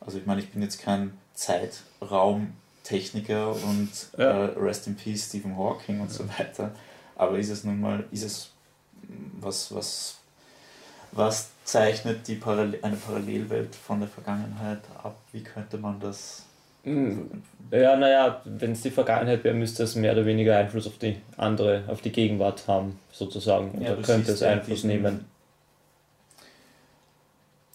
Also 0.01 0.19
ich 0.19 0.27
meine, 0.27 0.41
ich 0.41 0.51
bin 0.51 0.61
jetzt 0.63 0.81
kein 0.83 1.13
Zeitraumtechniker 1.35 3.53
und 3.53 3.89
Ja. 4.19 4.47
äh, 4.47 4.59
Rest 4.59 4.89
in 4.89 4.97
Peace 4.97 5.27
Stephen 5.29 5.57
Hawking 5.57 6.01
und 6.01 6.11
so 6.11 6.29
weiter. 6.39 6.75
Aber 7.15 7.39
ist 7.39 7.51
es 7.51 7.63
nun 7.65 7.81
mal, 7.81 8.05
ist 8.11 8.25
es 8.25 8.51
was, 9.41 9.75
was, 9.75 10.19
was 11.13 11.51
zeichnet 11.65 12.27
die 12.29 12.37
Parallel, 12.37 12.79
eine 12.83 12.97
Parallelwelt 12.97 13.75
von 13.75 14.01
der 14.01 14.09
Vergangenheit 14.09 14.81
ab? 15.03 15.17
Wie 15.33 15.43
könnte 15.43 15.79
man 15.79 16.01
das 16.01 16.47
ja 17.73 17.97
naja, 17.97 18.41
wenn 18.45 18.73
es 18.73 18.83
die 18.83 18.93
Vergangenheit 18.93 19.43
wäre, 19.43 19.57
müsste 19.57 19.83
es 19.83 19.97
mehr 19.97 20.13
oder 20.13 20.25
weniger 20.25 20.57
Einfluss 20.57 20.87
auf 20.87 20.99
die 20.99 21.17
andere, 21.37 21.83
auf 21.89 22.01
die 22.01 22.13
Gegenwart 22.13 22.69
haben, 22.69 23.01
sozusagen. 23.11 23.83
Ja, 23.83 23.89
Oder 23.89 23.97
du 23.97 24.03
könnte 24.03 24.31
es 24.31 24.41
ja 24.41 24.51
Einfluss 24.51 24.85
nehmen. 24.85 25.25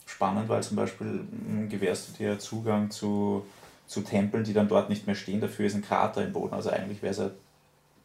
spannend, 0.05 0.47
weil 0.47 0.63
zum 0.63 0.77
Beispiel 0.77 1.07
mh, 1.07 1.67
gewährst 1.67 2.09
du 2.09 2.23
dir 2.23 2.39
Zugang 2.39 2.89
zu, 2.89 3.45
zu 3.85 4.01
Tempeln, 4.01 4.45
die 4.45 4.53
dann 4.53 4.69
dort 4.69 4.89
nicht 4.89 5.07
mehr 5.07 5.15
stehen, 5.15 5.41
dafür 5.41 5.65
ist 5.65 5.75
ein 5.75 5.81
Krater 5.81 6.23
im 6.23 6.31
Boden. 6.31 6.53
Also 6.53 6.69
eigentlich 6.69 7.01
wäre 7.01 7.11
es 7.11 7.17
ja 7.17 7.31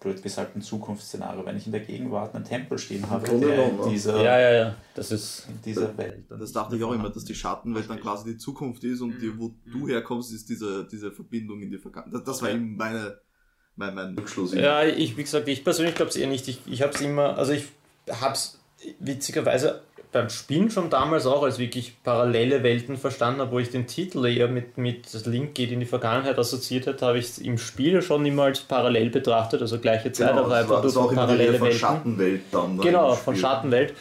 blöd 0.06 0.22
gesagt 0.22 0.54
ein 0.54 0.62
Zukunftsszenario. 0.62 1.44
Wenn 1.44 1.56
ich 1.56 1.66
in 1.66 1.72
der 1.72 1.80
Gegenwart 1.80 2.34
einen 2.34 2.44
Tempel 2.44 2.78
stehen 2.78 3.10
habe, 3.10 3.26
der 3.26 3.70
in 3.70 3.78
ja. 3.78 3.88
dieser, 3.88 4.22
Ja, 4.22 4.38
ja, 4.38 4.52
ja. 4.52 4.74
Das 4.94 5.10
ist. 5.10 5.46
in 5.48 5.60
dieser 5.62 5.96
Welt. 5.98 6.24
dann 6.28 6.38
das 6.38 6.52
dachte 6.52 6.76
ich 6.76 6.84
auch 6.84 6.92
immer, 6.92 7.10
dass 7.10 7.24
die. 7.24 7.34
Schattenwelt 7.34 7.90
dann 7.90 8.00
quasi 8.00 8.32
die 8.32 8.38
Zukunft 8.38 8.82
ist 8.84 9.00
und 9.00 9.20
die, 9.20 9.38
wo 9.38 9.54
du 9.70 9.88
herkommst, 9.88 10.32
ist 10.32 10.48
diese, 10.48 10.86
diese 10.90 11.10
Verbindung 11.10 11.60
in 11.60 11.70
die 11.70 11.78
Vergangenheit. 11.78 12.14
Das, 12.14 12.24
das 12.24 12.42
war 12.42 12.50
eben 12.50 12.76
meine, 12.76 13.18
mein, 13.74 13.94
mein 13.94 14.14
Rückschluss. 14.16 14.54
Ja, 14.54 14.84
ich, 14.84 15.16
wie 15.16 15.22
gesagt, 15.22 15.46
ich 15.48 15.64
persönlich 15.64 15.96
glaube 15.96 16.10
es 16.10 16.16
eher 16.16 16.28
nicht. 16.28 16.48
Ich, 16.48 16.60
ich 16.66 16.82
habe 16.82 16.94
es 16.94 17.00
immer, 17.00 17.36
also 17.36 17.52
ich 17.52 17.66
habe 18.08 18.34
es 18.34 18.58
witzigerweise 19.00 19.82
beim 20.12 20.30
Spielen 20.30 20.70
schon 20.70 20.90
damals 20.90 21.26
auch 21.26 21.42
als 21.42 21.58
wirklich 21.58 22.02
parallele 22.02 22.62
Welten 22.62 22.96
verstanden, 22.96 23.40
aber 23.40 23.52
wo 23.52 23.58
ich 23.58 23.70
den 23.70 23.86
Titel 23.86 24.24
eher 24.26 24.48
mit, 24.48 24.78
mit 24.78 25.12
Link 25.26 25.54
geht 25.54 25.72
in 25.72 25.80
die 25.80 25.86
Vergangenheit 25.86 26.38
assoziiert 26.38 26.86
hat, 26.86 27.02
habe 27.02 27.18
ich 27.18 27.26
es 27.26 27.38
im 27.38 27.58
Spiel 27.58 28.00
schon 28.02 28.24
immer 28.24 28.44
als 28.44 28.60
parallel 28.60 29.10
betrachtet, 29.10 29.60
also 29.60 29.78
gleiche 29.78 30.12
Zeit, 30.12 30.30
genau, 30.30 30.44
aber 30.44 30.50
das 30.50 30.62
einfach 30.62 30.82
durch 30.82 31.14
parallele 31.14 31.58
von 31.58 31.68
Welten. 31.68 31.78
Schattenwelt 31.78 32.40
dann. 32.52 32.76
dann 32.76 32.86
Genau, 32.86 33.12
von. 33.14 33.36
Schattenwelt. 33.36 33.94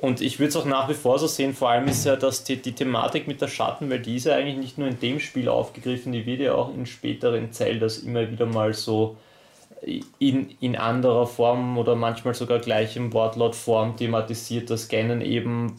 Und 0.00 0.20
ich 0.20 0.40
würde 0.40 0.48
es 0.48 0.56
auch 0.56 0.64
nach 0.64 0.88
wie 0.88 0.94
vor 0.94 1.20
so 1.20 1.28
sehen, 1.28 1.54
vor 1.54 1.70
allem 1.70 1.86
ist 1.86 2.04
ja, 2.04 2.16
dass 2.16 2.42
die, 2.42 2.56
die 2.56 2.72
Thematik 2.72 3.28
mit 3.28 3.40
der 3.40 3.46
Schattenwelt, 3.46 4.04
die 4.04 4.16
ist 4.16 4.26
ja 4.26 4.34
eigentlich 4.34 4.56
nicht 4.56 4.76
nur 4.76 4.88
in 4.88 4.98
dem 4.98 5.20
Spiel 5.20 5.48
aufgegriffen, 5.48 6.10
die 6.10 6.26
wird 6.26 6.40
ja 6.40 6.54
auch 6.54 6.74
in 6.74 6.86
späteren 6.86 7.52
Zeldas 7.52 7.98
immer 7.98 8.28
wieder 8.28 8.46
mal 8.46 8.74
so 8.74 9.16
in, 10.18 10.50
in 10.60 10.76
anderer 10.76 11.26
Form 11.26 11.76
oder 11.78 11.96
manchmal 11.96 12.34
sogar 12.34 12.60
gleich 12.60 12.96
im 12.96 13.12
Wortlautform 13.12 13.96
thematisiert, 13.96 14.70
dass 14.70 14.88
Ganon 14.88 15.20
eben 15.20 15.76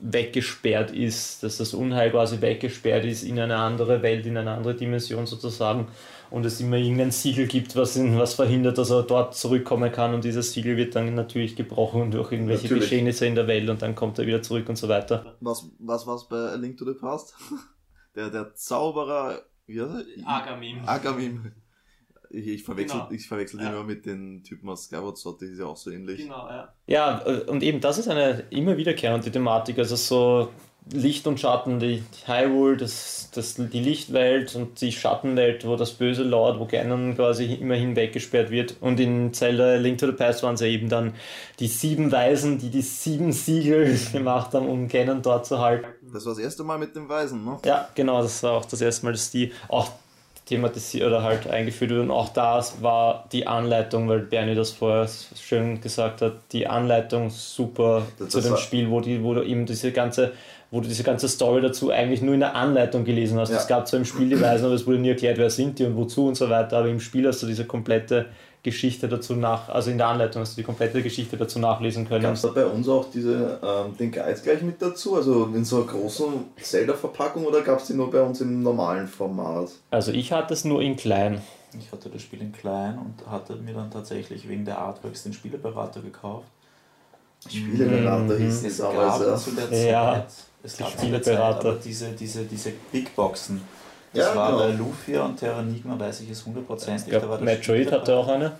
weggesperrt 0.00 0.90
ist, 0.90 1.42
dass 1.42 1.58
das 1.58 1.74
Unheil 1.74 2.10
quasi 2.10 2.40
weggesperrt 2.40 3.04
ist 3.04 3.22
in 3.22 3.38
eine 3.38 3.56
andere 3.56 4.02
Welt, 4.02 4.26
in 4.26 4.36
eine 4.36 4.52
andere 4.52 4.74
Dimension 4.74 5.26
sozusagen 5.26 5.86
und 6.30 6.46
es 6.46 6.60
immer 6.60 6.76
irgendein 6.76 7.10
Siegel 7.10 7.46
gibt, 7.46 7.76
was, 7.76 7.96
ihn, 7.96 8.18
was 8.18 8.34
verhindert, 8.34 8.78
dass 8.78 8.90
er 8.90 9.02
dort 9.02 9.36
zurückkommen 9.36 9.92
kann 9.92 10.14
und 10.14 10.24
dieses 10.24 10.52
Siegel 10.52 10.76
wird 10.76 10.96
dann 10.96 11.14
natürlich 11.14 11.54
gebrochen 11.54 12.10
durch 12.10 12.32
irgendwelche 12.32 12.64
Natürlich. 12.64 12.84
Geschehnisse 12.84 13.26
in 13.26 13.34
der 13.34 13.46
Welt 13.46 13.68
und 13.68 13.82
dann 13.82 13.94
kommt 13.94 14.18
er 14.18 14.26
wieder 14.26 14.42
zurück 14.42 14.68
und 14.68 14.76
so 14.76 14.88
weiter. 14.88 15.36
Was, 15.40 15.70
was 15.78 16.06
war's 16.06 16.26
bei 16.28 16.36
A 16.36 16.54
Link 16.54 16.78
to 16.78 16.84
the 16.84 16.94
Past? 16.98 17.34
Der, 18.14 18.28
der 18.28 18.54
Zauberer, 18.54 19.40
wie 19.64 19.80
heißt 19.80 20.04
er? 20.18 20.28
Agamim. 20.28 20.82
Agamim. 20.84 21.52
Ich, 22.32 22.46
ich 22.48 22.64
verwechsel, 22.64 22.98
Genau. 23.00 23.10
ich 23.12 23.28
verwechsel 23.28 23.60
Ja. 23.60 23.68
die 23.68 23.74
immer 23.74 23.84
mit 23.84 24.06
den 24.06 24.42
Typen 24.42 24.68
aus 24.68 24.84
Skyward 24.84 25.18
Sword, 25.18 25.40
die 25.42 25.46
ist 25.46 25.58
ja 25.58 25.66
auch 25.66 25.76
so 25.76 25.90
ähnlich. 25.90 26.22
Genau, 26.22 26.48
ja. 26.48 26.72
Ja, 26.86 27.22
und 27.48 27.62
eben 27.62 27.80
das 27.80 27.98
ist 27.98 28.08
eine 28.08 28.44
immer 28.50 28.76
wiederkehrende 28.76 29.30
Thematik, 29.30 29.78
also 29.78 29.96
so 29.96 30.48
Licht 30.92 31.28
und 31.28 31.38
Schatten, 31.38 31.78
die 31.78 32.02
Hyrule, 32.26 32.76
das, 32.76 33.30
das, 33.32 33.54
die 33.54 33.78
Lichtwelt 33.80 34.56
und 34.56 34.80
die 34.80 34.90
Schattenwelt, 34.90 35.64
wo 35.64 35.76
das 35.76 35.92
Böse 35.92 36.24
lauert, 36.24 36.58
wo 36.58 36.64
Ganon 36.66 37.14
quasi 37.14 37.54
immer 37.54 37.76
hinweggesperrt 37.76 38.50
wird. 38.50 38.74
Und 38.80 38.98
in 38.98 39.32
Zelda 39.32 39.76
Link 39.76 39.98
to 39.98 40.06
the 40.06 40.12
Past 40.12 40.42
waren 40.42 40.54
es 40.56 40.60
ja 40.60 40.66
eben 40.66 40.88
dann 40.88 41.14
die 41.60 41.68
sieben 41.68 42.10
Weisen, 42.10 42.58
die 42.58 42.68
die 42.70 42.82
sieben 42.82 43.30
Siegel 43.30 43.96
gemacht 44.12 44.54
haben, 44.54 44.66
um 44.66 44.88
Ganon 44.88 45.22
dort 45.22 45.46
zu 45.46 45.60
halten. 45.60 45.86
Das 46.12 46.26
war 46.26 46.32
das 46.34 46.42
erste 46.42 46.64
Mal 46.64 46.78
mit 46.78 46.96
dem 46.96 47.08
Weisen, 47.08 47.44
ne? 47.44 47.58
Ja, 47.64 47.88
genau, 47.94 48.20
das 48.20 48.42
war 48.42 48.52
auch 48.54 48.64
das 48.64 48.80
erste 48.80 49.06
Mal, 49.06 49.12
dass 49.12 49.30
die 49.30 49.52
auch 49.68 49.88
thematisiert 50.46 51.06
oder 51.06 51.22
halt 51.22 51.48
eingeführt 51.48 51.90
wurde. 51.90 52.02
Und 52.02 52.10
auch 52.10 52.28
das 52.30 52.82
war 52.82 53.26
die 53.32 53.46
Anleitung, 53.46 54.08
weil 54.08 54.20
Bernie 54.20 54.54
das 54.54 54.70
vorher 54.70 55.08
schön 55.40 55.80
gesagt 55.80 56.20
hat, 56.22 56.34
die 56.52 56.66
Anleitung 56.66 57.30
super 57.30 58.02
Das- 58.18 58.28
zu 58.30 58.40
dem 58.40 58.56
Spiel, 58.56 58.90
wo, 58.90 59.00
die, 59.00 59.22
wo 59.22 59.34
du 59.34 59.42
eben 59.42 59.66
diese 59.66 59.92
ganze 59.92 60.32
wo 60.74 60.80
du 60.80 60.88
diese 60.88 61.02
ganze 61.04 61.28
Story 61.28 61.60
dazu 61.60 61.90
eigentlich 61.90 62.22
nur 62.22 62.32
in 62.32 62.40
der 62.40 62.54
Anleitung 62.56 63.04
gelesen 63.04 63.38
hast. 63.38 63.50
Ja. 63.50 63.58
Es 63.58 63.66
gab 63.66 63.86
zwar 63.86 63.98
im 63.98 64.06
Spiel 64.06 64.30
die 64.30 64.40
Weisen, 64.40 64.64
aber 64.64 64.74
es 64.74 64.86
wurde 64.86 64.96
nie 65.00 65.10
erklärt, 65.10 65.36
wer 65.36 65.50
sind 65.50 65.78
die 65.78 65.84
und 65.84 65.96
wozu 65.96 66.28
und 66.28 66.34
so 66.34 66.48
weiter, 66.48 66.78
aber 66.78 66.88
im 66.88 66.98
Spiel 66.98 67.26
hast 67.28 67.42
du 67.42 67.46
diese 67.46 67.66
komplette 67.66 68.24
Geschichte 68.62 69.08
dazu 69.08 69.34
nach, 69.34 69.68
also 69.68 69.90
in 69.90 69.98
der 69.98 70.06
Anleitung 70.06 70.40
hast 70.42 70.52
du 70.52 70.60
die 70.60 70.64
komplette 70.64 71.02
Geschichte 71.02 71.36
dazu 71.36 71.58
nachlesen 71.58 72.06
können. 72.06 72.22
Gab 72.22 72.34
es 72.34 72.42
da 72.42 72.48
bei 72.50 72.64
uns 72.64 72.88
auch 72.88 73.06
diese, 73.12 73.58
ähm, 73.62 73.96
den 73.96 74.12
Guide 74.12 74.40
gleich 74.42 74.62
mit 74.62 74.80
dazu? 74.80 75.16
Also 75.16 75.46
in 75.46 75.64
so 75.64 75.78
einer 75.78 75.86
großen 75.86 76.28
Zelda-Verpackung 76.60 77.44
oder 77.44 77.62
gab 77.62 77.80
es 77.80 77.86
die 77.88 77.94
nur 77.94 78.10
bei 78.10 78.20
uns 78.22 78.40
im 78.40 78.62
normalen 78.62 79.08
Format? 79.08 79.70
Also 79.90 80.12
ich 80.12 80.30
hatte 80.32 80.54
es 80.54 80.64
nur 80.64 80.80
in 80.80 80.94
klein. 80.96 81.42
Ich 81.76 81.90
hatte 81.90 82.08
das 82.10 82.22
Spiel 82.22 82.40
in 82.42 82.52
klein 82.52 82.98
und 82.98 83.28
hatte 83.30 83.54
mir 83.56 83.74
dann 83.74 83.90
tatsächlich 83.90 84.48
wegen 84.48 84.64
der 84.64 84.78
Artworks 84.78 85.24
den 85.24 85.32
Spieleberater 85.32 86.00
gekauft. 86.00 86.46
Spieleberater 87.48 88.34
Mhm. 88.34 88.44
hieß 88.44 88.58
Es 88.58 88.64
es 88.74 88.78
gab 88.78 88.94
aber. 88.96 89.36
zu 89.36 89.50
der 89.52 89.64
Ja, 89.90 90.12
Zeit, 90.14 90.26
es 90.62 90.76
die 90.76 90.82
gab 90.84 90.90
zu 90.98 91.06
der 91.06 91.22
Zeit 91.22 91.34
Spieleberater. 91.34 91.68
aber 91.70 91.78
diese, 91.84 92.12
diese, 92.12 92.44
diese 92.44 92.72
Big 92.92 93.16
Boxen. 93.16 93.60
Das 94.14 94.26
Ja, 94.26 94.36
war 94.36 94.50
genau. 94.52 94.58
bei 94.64 94.72
Lufia 94.72 95.22
und 95.24 95.36
Terranigma, 95.38 95.98
weiß 95.98 96.20
ich 96.20 96.30
es 96.30 96.44
hundertprozentig. 96.44 97.08
Der 97.10 97.38
Metroid 97.40 97.90
hatte 97.90 98.14
auch 98.16 98.28
eine. 98.28 98.52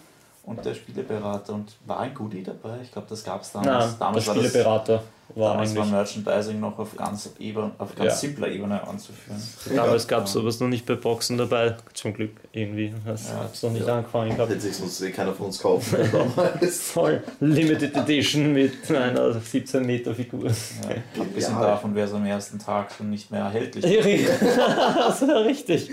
und 0.45 0.65
der 0.65 0.75
Spieleberater 0.75 1.53
und 1.55 1.73
war 1.87 2.01
ein 2.01 2.15
Goodie 2.15 2.43
dabei. 2.43 2.79
Ich 2.83 2.91
glaube, 2.91 3.07
das 3.11 3.23
gab 3.23 3.43
es 3.43 3.53
Nein, 3.55 3.65
damals. 3.65 3.91
der 3.91 3.99
damals 3.99 4.27
war 4.27 4.35
das, 4.35 4.45
Spieleberater. 4.47 5.03
War 5.35 5.53
Damals 5.53 5.75
war 5.75 5.83
eigentlich. 5.83 5.93
Merchandising 5.93 6.61
noch 6.61 6.79
auf 6.79 6.97
ganz, 6.97 7.31
Ebene, 7.39 7.71
auf 7.79 7.95
ganz 7.95 8.11
Ja. 8.11 8.17
simpler 8.17 8.49
Ebene 8.49 8.87
anzuführen. 8.87 9.41
Damals 9.75 10.07
gab 10.09 10.25
es 10.27 10.33
sowas 10.33 10.61
noch 10.61 10.69
nicht 10.69 10.87
bei 10.87 10.95
Boxen 10.95 11.39
dabei, 11.39 11.77
zum 11.95 12.13
Glück 12.15 12.33
irgendwie. 12.53 12.93
Das 13.07 13.29
Ja. 13.29 13.37
hab's 13.41 13.63
noch 13.63 13.71
nicht 13.73 13.87
Ja. 13.87 13.97
angefangen 13.97 14.31
gehabt. 14.37 14.51
Hätte 14.51 14.61
sich 14.61 14.77
sonst 14.77 15.01
eh 15.03 15.11
keiner 15.11 15.33
von 15.33 15.47
uns 15.47 15.59
kaufen 15.61 15.99
damals. 16.37 16.81
Voll 16.91 17.23
Limited 17.41 17.97
Edition 17.97 18.53
mit 18.53 18.91
einer 18.91 19.33
17 19.33 19.85
Meter 19.87 20.15
Figur. 20.15 20.45
Ja. 20.49 21.23
Abgesehen 21.23 21.55
Ja. 21.55 21.61
davon 21.63 21.95
wäre 21.95 22.07
es 22.09 22.15
am 22.15 22.25
ersten 22.27 22.59
Tag 22.59 22.93
schon 22.97 23.11
nicht 23.11 23.31
mehr 23.31 23.41
erhältlich. 23.43 23.85
also 23.85 25.27
richtig. 25.45 25.91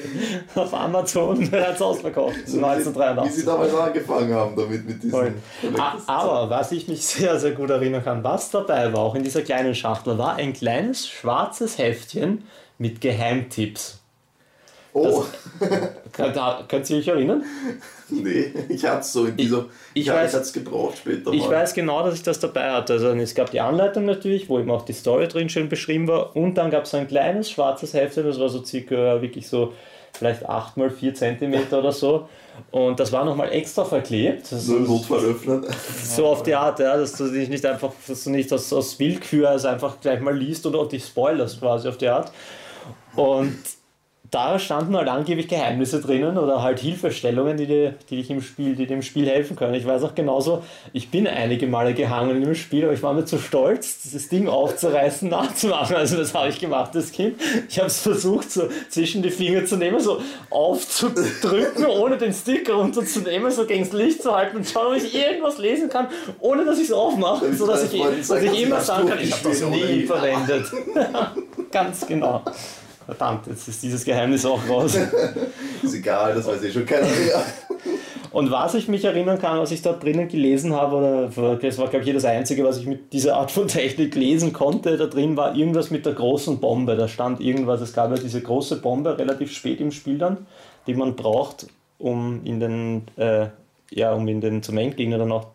Auf 0.56 0.74
Amazon 0.74 1.50
bereits 1.50 1.82
ausverkauft. 1.82 2.36
So 2.46 2.58
wie 2.58 2.60
sie 2.60 2.66
1983. 2.66 3.46
damals 3.46 3.74
angefangen 3.74 4.34
haben 4.34 4.56
damit 4.56 4.88
mit 4.88 5.04
diesen. 5.04 5.34
Aber 6.08 6.50
was 6.50 6.72
ich 6.72 6.88
mich 6.88 7.06
sehr, 7.06 7.40
sehr 7.40 7.52
gut 7.52 7.70
erinnern 7.70 8.04
kann, 8.04 8.24
was 8.24 8.50
dabei 8.52 8.92
war, 8.94 9.00
auch 9.02 9.16
in 9.16 9.24
dieser 9.30 9.42
kleinen 9.44 9.76
Schachtel, 9.76 10.18
war 10.18 10.36
ein 10.36 10.54
kleines 10.54 11.08
schwarzes 11.08 11.78
Heftchen 11.78 12.44
mit 12.78 13.02
Geheimtipps. 13.02 14.00
Oh, 14.92 15.24
Könnt, 16.12 16.36
könnt 16.68 16.90
ihr 16.90 16.98
euch 16.98 17.08
erinnern? 17.08 17.44
nee, 18.10 18.52
ich 18.70 18.84
hatte 18.86 19.02
es 19.02 19.14
so 19.14 19.26
in 19.26 19.38
dieser. 19.38 19.66
ich 19.94 20.08
ja, 20.08 20.16
weiß- 20.16 20.30
ich 20.30 20.34
es 20.34 20.54
gebraucht 20.54 20.98
später. 20.98 21.32
Ich 21.32 21.44
mal. 21.44 21.52
weiß 21.52 21.76
genau, 21.76 22.04
dass 22.04 22.16
ich 22.16 22.24
das 22.24 22.40
dabei 22.40 22.72
hatte. 22.72 22.94
Also 22.94 23.10
es 23.10 23.36
gab 23.36 23.52
die 23.52 23.60
Anleitung 23.60 24.06
natürlich, 24.06 24.50
wo 24.50 24.58
eben 24.60 24.72
auch 24.72 24.84
die 24.84 24.94
Story 24.94 25.28
drin 25.28 25.48
schön 25.48 25.70
beschrieben 25.70 26.08
war. 26.08 26.36
Und 26.36 26.56
dann 26.56 26.72
gab 26.72 26.86
es 26.86 26.96
ein 26.96 27.08
kleines 27.08 27.52
schwarzes 27.52 27.94
Heftchen, 27.94 28.26
das 28.26 28.40
war 28.40 28.50
so 28.50 28.64
circa 28.66 29.22
wirklich 29.22 29.48
so 29.48 29.74
vielleicht 30.20 30.48
8 30.48 30.78
mal 30.78 30.90
4 30.90 31.16
cm 31.16 31.54
oder 31.72 31.92
so. 31.92 32.30
Und 32.72 33.00
das 33.00 33.12
war 33.12 33.24
nochmal 33.24 33.52
extra 33.52 33.86
verklebt. 33.86 34.52
Das 34.52 34.68
Notfall 34.68 35.20
öffnen. 35.20 35.66
so 36.04 36.28
auf 36.28 36.44
die 36.44 36.54
Art, 36.54 36.80
ja, 36.80 36.98
dass 36.98 37.14
du 37.14 37.30
dich 37.30 37.50
nicht 37.50 37.66
einfach, 37.66 37.92
dass 38.06 38.26
du 38.26 38.30
nicht 38.30 38.52
aus, 38.52 38.72
aus 38.74 39.00
Willkür 39.00 39.50
also 39.50 39.70
einfach 39.70 40.00
gleich 40.02 40.20
mal 40.20 40.38
liest 40.38 40.66
oder 40.66 40.80
auch 40.80 40.90
dich 40.90 41.06
spoilerst 41.06 41.60
quasi 41.60 41.88
auf 41.88 41.98
die 41.98 42.10
Art. 42.10 42.32
Und 43.16 43.58
da 44.32 44.60
standen 44.60 44.96
halt 44.96 45.08
angeblich 45.08 45.48
Geheimnisse 45.48 46.02
drinnen 46.02 46.38
oder 46.38 46.62
halt 46.62 46.80
Hilfestellungen, 46.80 47.58
die 47.58 47.66
dir, 47.66 47.96
die 48.10 48.18
dich 48.18 48.30
im 48.30 48.42
Spiel, 48.42 48.76
die 48.76 48.86
dem 48.86 49.02
Spiel 49.02 49.28
helfen 49.28 49.56
können. 49.56 49.74
Ich 49.74 49.88
weiß 49.88 50.04
auch 50.04 50.14
genauso, 50.14 50.64
ich 50.94 51.10
bin 51.10 51.26
einige 51.26 51.66
Male 51.66 51.94
gehangen 51.94 52.42
im 52.42 52.54
Spiel, 52.54 52.84
aber 52.84 52.94
ich 52.94 53.02
war 53.02 53.14
mir 53.14 53.26
zu 53.26 53.40
stolz, 53.40 54.02
dieses 54.04 54.30
Ding 54.30 54.48
aufzureißen, 54.48 55.28
nachzumachen. 55.30 55.96
Also 55.96 56.18
das 56.18 56.34
habe 56.34 56.50
ich 56.50 56.60
gemacht, 56.60 56.94
das 56.94 57.12
Kind. 57.12 57.40
Ich 57.68 57.80
habe 57.80 57.88
es 57.88 58.02
versucht, 58.02 58.52
so 58.52 58.70
zwischen 58.90 59.24
die 59.24 59.32
Finger 59.32 59.66
zu 59.66 59.78
nehmen, 59.78 60.00
so 60.00 60.22
aufzudrücken, 60.52 61.86
ohne 61.88 62.18
den 62.18 62.34
Stick 62.34 62.70
runterzunehmen, 62.70 63.50
so 63.52 63.66
gegen 63.66 63.84
das 63.84 63.94
Licht 63.94 64.22
zu 64.22 64.36
halten 64.36 64.58
und 64.58 64.68
schauen, 64.68 64.88
ob 64.88 64.96
ich 64.96 65.16
irgendwas 65.16 65.58
lesen 65.58 65.90
kann, 65.90 66.08
ohne 66.40 66.66
dass 66.66 66.78
ich 66.78 66.86
es 66.86 66.92
aufmache, 66.92 67.46
Damit 67.46 67.58
sodass 67.58 67.92
ich, 67.92 68.00
dass 68.28 68.44
ich 68.44 68.62
immer 68.62 68.80
sagen 68.82 69.10
kann, 69.10 69.20
ich 69.20 69.32
habe 69.32 69.50
das 69.50 69.62
nie 69.62 70.04
verwendet. 70.04 70.72
Ganz 71.72 72.06
genau. 72.06 72.44
Verdammt, 73.10 73.48
jetzt 73.48 73.68
ist 73.68 73.82
dieses 73.82 74.06
Geheimnis 74.06 74.46
auch 74.46 74.60
raus. 74.70 74.96
Ist 75.82 75.96
egal, 75.96 76.36
das 76.36 76.46
weiß 76.46 76.64
eh 76.64 76.72
schon 76.72 76.86
keiner 76.86 77.08
mehr. 77.08 77.44
Und 78.30 78.52
was 78.52 78.76
ich 78.76 78.88
mich 78.88 79.04
erinnern 79.04 79.40
kann, 79.40 79.58
was 79.58 79.72
ich 79.72 79.82
da 79.82 79.94
drinnen 79.94 80.28
gelesen 80.28 80.76
habe, 80.76 80.96
oder 80.96 81.56
das 81.56 81.80
war, 81.80 81.88
glaube 81.88 82.06
ich, 82.06 82.14
das 82.14 82.26
Einzige, 82.26 82.64
was 82.64 82.78
ich 82.78 82.86
mit 82.86 83.12
dieser 83.12 83.38
Art 83.38 83.50
von 83.50 83.68
Technik 83.68 84.14
lesen 84.14 84.54
konnte, 84.54 84.96
da 84.96 85.08
drin 85.08 85.38
war 85.38 85.56
irgendwas 85.56 85.90
mit 85.90 86.06
der 86.06 86.14
großen 86.14 86.60
Bombe. 86.60 86.96
Da 86.96 87.08
stand 87.08 87.42
irgendwas, 87.42 87.82
es 87.82 87.94
gab 87.94 88.12
ja 88.12 88.18
diese 88.22 88.42
große 88.42 88.76
Bombe 88.76 89.18
relativ 89.18 89.52
spät 89.52 89.82
im 89.82 89.92
Spiel 89.92 90.20
dann, 90.20 90.46
die 90.86 90.94
man 90.94 91.16
braucht, 91.16 91.66
um 91.98 92.42
in 92.44 92.60
den, 92.60 93.08
äh, 93.18 93.48
ja, 93.90 94.14
um 94.14 94.28
in 94.28 94.40
den 94.40 94.62
zum 94.62 94.78
Endgegner 94.78 95.18
dann 95.18 95.32
auch, 95.32 95.48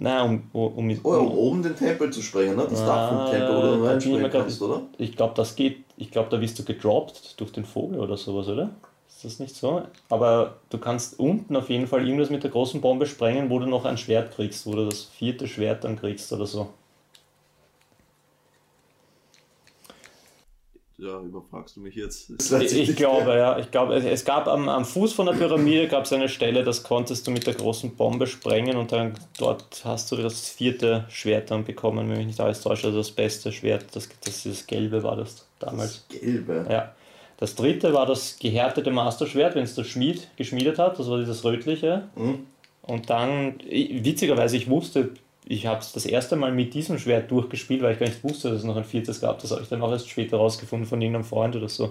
nein, 0.00 0.42
um, 0.52 0.60
um, 0.62 0.90
um, 0.90 1.00
Oh, 1.04 1.10
um 1.12 1.32
oben 1.32 1.62
den 1.62 1.76
Tempel 1.76 2.10
zu 2.12 2.22
sprengen, 2.22 2.56
ne? 2.56 2.66
Das 2.68 2.84
Dach 2.84 3.08
vom 3.08 3.18
Ah, 3.18 3.24
Tempel, 3.24 3.54
du 3.62 3.62
bin 3.62 3.70
ich 3.78 3.80
mir 3.80 3.86
reinspringen 3.92 4.30
kannst, 4.30 4.62
oder? 4.62 4.82
Ich 4.98 5.16
glaube, 5.16 5.34
das 5.36 5.56
geht. 5.56 5.84
Ich 5.96 6.10
glaube, 6.10 6.28
da 6.30 6.40
wirst 6.40 6.58
du 6.58 6.64
gedroppt 6.64 7.40
durch 7.40 7.52
den 7.52 7.64
Vogel 7.64 8.00
oder 8.00 8.16
sowas, 8.16 8.48
oder? 8.48 8.70
Ist 9.08 9.24
das 9.24 9.38
nicht 9.38 9.54
so? 9.56 9.82
Aber 10.08 10.56
du 10.70 10.78
kannst 10.78 11.18
unten 11.20 11.54
auf 11.56 11.68
jeden 11.68 11.86
Fall 11.86 12.06
irgendwas 12.06 12.30
mit 12.30 12.42
der 12.42 12.50
großen 12.50 12.80
Bombe 12.80 13.06
sprengen, 13.06 13.50
wo 13.50 13.58
du 13.58 13.66
noch 13.66 13.84
ein 13.84 13.98
Schwert 13.98 14.34
kriegst, 14.34 14.66
wo 14.66 14.74
du 14.74 14.86
das 14.86 15.04
vierte 15.04 15.46
Schwert 15.46 15.84
dann 15.84 15.96
kriegst 15.96 16.32
oder 16.32 16.46
so. 16.46 16.70
Ja, 21.00 21.18
überfragst 21.20 21.76
du 21.76 21.80
mich 21.80 21.94
jetzt. 21.94 22.30
Ich, 22.60 22.72
ich 22.90 22.96
glaube, 22.96 23.34
ja. 23.34 23.58
Ich 23.58 23.70
glaube, 23.70 23.94
es- 23.94 24.24
gab 24.24 24.46
am, 24.48 24.68
am 24.68 24.84
Fuß 24.84 25.14
von 25.14 25.24
der 25.26 25.32
Pyramide 25.32 25.88
gab 25.88 26.04
es 26.04 26.12
eine 26.12 26.28
Stelle, 26.28 26.62
das 26.62 26.82
konntest 26.82 27.26
du 27.26 27.30
mit 27.30 27.46
der 27.46 27.54
großen 27.54 27.96
Bombe 27.96 28.26
sprengen 28.26 28.76
und 28.76 28.92
dann 28.92 29.14
dort 29.38 29.82
hast 29.84 30.12
du 30.12 30.16
das 30.16 30.50
vierte 30.50 31.06
Schwert 31.08 31.50
dann 31.50 31.64
bekommen, 31.64 32.10
wenn 32.10 32.18
mich 32.18 32.26
nicht 32.26 32.40
alles 32.40 32.60
täuscht. 32.60 32.84
Also 32.84 32.98
das 32.98 33.10
beste 33.12 33.50
Schwert, 33.50 33.86
das, 33.94 34.08
das, 34.24 34.42
das 34.42 34.66
gelbe 34.66 35.02
war 35.02 35.16
das 35.16 35.46
damals. 35.58 36.04
Das 36.08 36.20
Gelbe. 36.20 36.66
Ja. 36.68 36.94
Das 37.38 37.54
dritte 37.54 37.94
war 37.94 38.04
das 38.04 38.36
gehärtete 38.38 38.90
Masterschwert, 38.90 39.54
wenn 39.54 39.64
es 39.64 39.74
der 39.74 39.84
Schmied 39.84 40.28
geschmiedet 40.36 40.78
hat, 40.78 40.98
das 40.98 41.08
war 41.08 41.18
dieses 41.18 41.42
rötliche. 41.42 42.10
Hm? 42.14 42.46
Und 42.82 43.08
dann, 43.08 43.54
witzigerweise, 43.70 44.58
ich 44.58 44.68
wusste, 44.68 45.10
ich 45.50 45.66
habe 45.66 45.80
es 45.80 45.90
das 45.90 46.06
erste 46.06 46.36
Mal 46.36 46.52
mit 46.52 46.74
diesem 46.74 46.96
Schwert 46.96 47.28
durchgespielt, 47.28 47.82
weil 47.82 47.94
ich 47.94 47.98
gar 47.98 48.06
nicht 48.06 48.22
wusste, 48.22 48.50
dass 48.50 48.58
es 48.58 48.64
noch 48.64 48.76
ein 48.76 48.84
viertes 48.84 49.20
gab. 49.20 49.40
Das 49.40 49.50
habe 49.50 49.62
ich 49.62 49.68
dann 49.68 49.82
auch 49.82 49.90
erst 49.90 50.08
später 50.08 50.36
rausgefunden 50.36 50.88
von 50.88 51.02
irgendeinem 51.02 51.24
Freund 51.24 51.56
oder 51.56 51.68
so. 51.68 51.90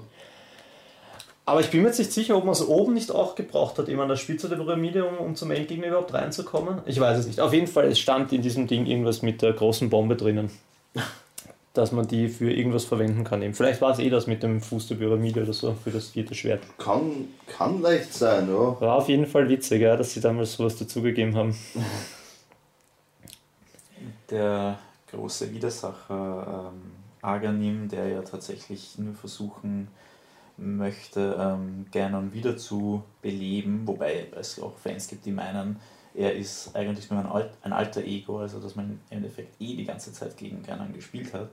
Aber 1.45 1.59
ich 1.59 1.69
bin 1.69 1.81
mir 1.81 1.87
jetzt 1.87 1.99
nicht 1.99 2.13
sicher, 2.13 2.37
ob 2.37 2.45
man 2.45 2.53
es 2.53 2.65
oben 2.65 2.93
nicht 2.93 3.11
auch 3.11 3.35
gebraucht 3.35 3.77
hat, 3.77 3.89
immer 3.89 4.03
an 4.03 4.09
der 4.09 4.15
Spitze 4.15 4.47
der 4.47 4.55
Pyramide, 4.55 5.03
um, 5.03 5.17
um 5.17 5.35
zum 5.35 5.51
Endgegner 5.51 5.87
überhaupt 5.87 6.13
reinzukommen. 6.13 6.79
Ich 6.85 7.01
weiß 7.01 7.17
es 7.17 7.27
nicht. 7.27 7.41
Auf 7.41 7.51
jeden 7.51 7.67
Fall, 7.67 7.87
es 7.87 7.99
stand 7.99 8.31
in 8.31 8.41
diesem 8.41 8.65
Ding 8.65 8.85
irgendwas 8.85 9.23
mit 9.23 9.41
der 9.41 9.51
großen 9.51 9.89
Bombe 9.89 10.15
drinnen. 10.15 10.49
Dass 11.73 11.91
man 11.91 12.07
die 12.07 12.29
für 12.29 12.51
irgendwas 12.51 12.85
verwenden 12.85 13.25
kann. 13.25 13.41
Eben. 13.41 13.53
Vielleicht 13.53 13.81
war 13.81 13.91
es 13.91 13.99
eh 13.99 14.09
das 14.09 14.25
mit 14.25 14.41
dem 14.41 14.61
Fuß 14.61 14.87
der 14.87 14.95
Pyramide 14.95 15.43
oder 15.43 15.53
so, 15.53 15.75
für 15.83 15.91
das 15.91 16.07
vierte 16.07 16.33
Schwert. 16.33 16.61
Kann, 16.77 17.27
kann 17.45 17.81
leicht 17.81 18.13
sein, 18.13 18.47
ja. 18.47 18.79
War 18.79 18.95
auf 18.95 19.09
jeden 19.09 19.27
Fall 19.27 19.49
witzig, 19.49 19.81
ja, 19.81 19.97
dass 19.97 20.13
sie 20.13 20.21
damals 20.21 20.53
sowas 20.53 20.77
dazugegeben 20.77 21.35
haben. 21.35 21.57
Der 24.29 24.77
große 25.11 25.51
Widersacher 25.51 26.71
ähm, 26.71 26.91
Aganim, 27.21 27.89
der 27.89 28.07
ja 28.07 28.21
tatsächlich 28.21 28.97
nur 28.97 29.15
versuchen 29.15 29.87
möchte, 30.57 31.35
ähm, 31.39 31.85
Ganon 31.91 32.33
wieder 32.33 32.57
zu 32.57 33.03
beleben, 33.21 33.83
wobei 33.85 34.27
es 34.35 34.59
auch 34.61 34.77
Fans 34.77 35.07
gibt, 35.07 35.25
die 35.25 35.31
meinen, 35.31 35.77
er 36.13 36.35
ist 36.35 36.75
eigentlich 36.75 37.09
nur 37.09 37.19
ein, 37.19 37.25
Alt, 37.27 37.51
ein 37.61 37.73
alter 37.73 38.03
Ego, 38.03 38.39
also 38.39 38.59
dass 38.59 38.75
man 38.75 38.89
im 38.91 38.99
Endeffekt 39.09 39.59
eh 39.61 39.75
die 39.75 39.85
ganze 39.85 40.11
Zeit 40.13 40.37
gegen 40.37 40.61
Ganon 40.63 40.93
gespielt 40.93 41.33
hat. 41.33 41.49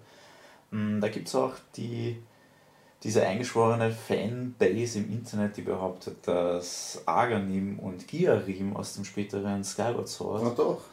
Mm, 0.70 1.00
Da 1.00 1.08
gibt 1.08 1.28
es 1.28 1.34
auch 1.34 1.54
die, 1.76 2.20
diese 3.02 3.24
eingeschworene 3.26 3.90
Fanbase 3.92 4.98
im 4.98 5.10
Internet, 5.12 5.56
die 5.56 5.62
behauptet, 5.62 6.26
dass 6.26 7.02
Aganim 7.06 7.78
und 7.78 8.08
Giarim 8.08 8.76
aus 8.76 8.94
dem 8.94 9.04
späteren 9.04 9.62
Skyward 9.62 10.08
Sword. 10.08 10.42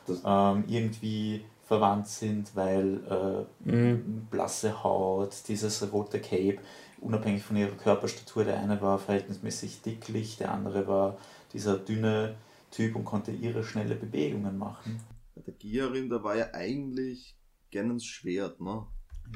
Das, 0.08 0.22
ähm, 0.26 0.64
irgendwie 0.68 1.44
verwandt 1.74 2.08
sind, 2.08 2.56
weil 2.56 3.48
äh, 3.66 3.70
Mhm. 3.70 4.28
blasse 4.30 4.84
Haut, 4.84 5.48
dieses 5.48 5.92
rote 5.92 6.20
Cape, 6.20 6.60
unabhängig 7.02 7.44
von 7.44 7.56
ihrer 7.58 7.76
Körperstatur, 7.76 8.44
der 8.44 8.60
eine 8.60 8.80
war 8.82 9.00
verhältnismäßig 9.00 9.82
dicklich, 9.82 10.38
der 10.38 10.52
andere 10.54 10.88
war 10.88 11.18
dieser 11.52 11.78
dünne 11.78 12.36
Typ 12.72 12.96
und 12.96 13.06
konnte 13.06 13.32
ihre 13.32 13.64
schnelle 13.64 13.96
Bewegungen 13.96 14.58
machen. 14.58 15.00
der 15.36 15.54
Giarim, 15.54 16.10
da 16.10 16.24
war 16.24 16.36
ja 16.36 16.54
eigentlich 16.54 17.36
Ganons 17.72 18.06
Schwert, 18.06 18.62
ne? 18.62 18.86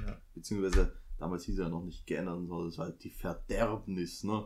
Ja. 0.06 0.18
Beziehungsweise 0.36 0.94
damals 1.18 1.46
hieß 1.46 1.58
er 1.60 1.66
ja 1.66 1.70
noch 1.70 1.84
nicht 1.84 2.06
Ganon, 2.06 2.48
sondern 2.48 2.68
es 2.70 2.78
war 2.78 2.86
halt 2.86 3.04
die 3.04 3.10
Verderbnis, 3.10 4.24
ne? 4.24 4.46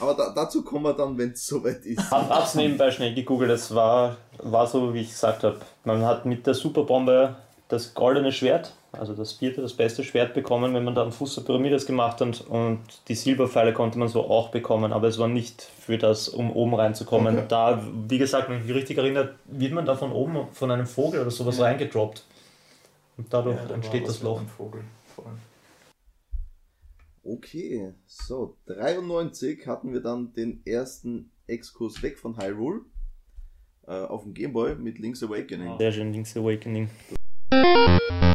Aber 0.00 0.14
da, 0.14 0.32
dazu 0.34 0.62
kommen 0.64 0.84
wir 0.84 0.92
dann, 0.94 1.16
wenn 1.16 1.30
es 1.30 1.46
soweit 1.46 1.84
ist. 1.84 2.10
Hab, 2.10 2.28
hab's 2.28 2.54
nebenbei 2.56 2.90
schnell 2.90 3.14
gegoogelt, 3.14 3.50
es 3.50 3.74
war, 3.74 4.16
war 4.38 4.66
so, 4.66 4.92
wie 4.94 5.00
ich 5.00 5.08
gesagt 5.10 5.44
habe. 5.44 5.60
Man 5.84 6.04
hat 6.04 6.26
mit 6.26 6.46
der 6.46 6.54
Superbombe 6.54 7.36
das 7.68 7.94
goldene 7.94 8.32
Schwert, 8.32 8.72
also 8.92 9.14
das 9.14 9.32
vierte, 9.32 9.62
das 9.62 9.72
beste 9.72 10.04
Schwert 10.04 10.34
bekommen, 10.34 10.74
wenn 10.74 10.84
man 10.84 10.94
da 10.94 11.02
am 11.02 11.12
Fuß 11.12 11.34
der 11.36 11.42
Pyramide 11.42 11.74
das 11.74 11.86
gemacht 11.86 12.20
hat. 12.20 12.42
Und 12.48 12.80
die 13.08 13.14
Silberpfeile 13.14 13.72
konnte 13.72 13.98
man 13.98 14.08
so 14.08 14.28
auch 14.28 14.50
bekommen, 14.50 14.92
aber 14.92 15.08
es 15.08 15.18
war 15.18 15.28
nicht 15.28 15.62
für 15.80 15.98
das, 15.98 16.28
um 16.28 16.52
oben 16.52 16.74
reinzukommen. 16.74 17.36
Okay. 17.38 17.46
Da, 17.48 17.82
wie 18.08 18.18
gesagt, 18.18 18.48
wenn 18.48 18.58
ich 18.58 18.64
mich 18.66 18.74
richtig 18.74 18.98
erinnere, 18.98 19.34
wird 19.46 19.72
man 19.72 19.84
da 19.86 19.96
von 19.96 20.12
oben 20.12 20.48
von 20.52 20.70
einem 20.70 20.86
Vogel 20.86 21.20
oder 21.22 21.30
sowas 21.30 21.58
Ja. 21.58 21.64
reingedroppt. 21.64 22.24
Und 23.16 23.32
dadurch 23.32 23.56
Ja, 23.56 23.64
da 23.68 23.74
entsteht 23.74 24.06
das 24.08 24.22
Loch. 24.22 24.40
Vogel. 24.56 24.82
Okay, 27.26 27.94
so, 28.04 28.58
93 28.66 29.66
hatten 29.66 29.94
wir 29.94 30.00
dann 30.00 30.34
den 30.34 30.60
ersten 30.66 31.30
Exkurs 31.46 32.02
weg 32.02 32.18
von 32.18 32.36
Hyrule 32.36 32.82
äh, 33.86 33.92
auf 33.92 34.24
dem 34.24 34.34
Gameboy 34.34 34.74
mit 34.74 34.98
Link's 34.98 35.22
Awakening. 35.22 35.78
Sehr 35.78 35.90
schön, 35.90 36.12
Link's 36.12 36.36
Awakening. 36.36 36.90
Das 37.48 38.33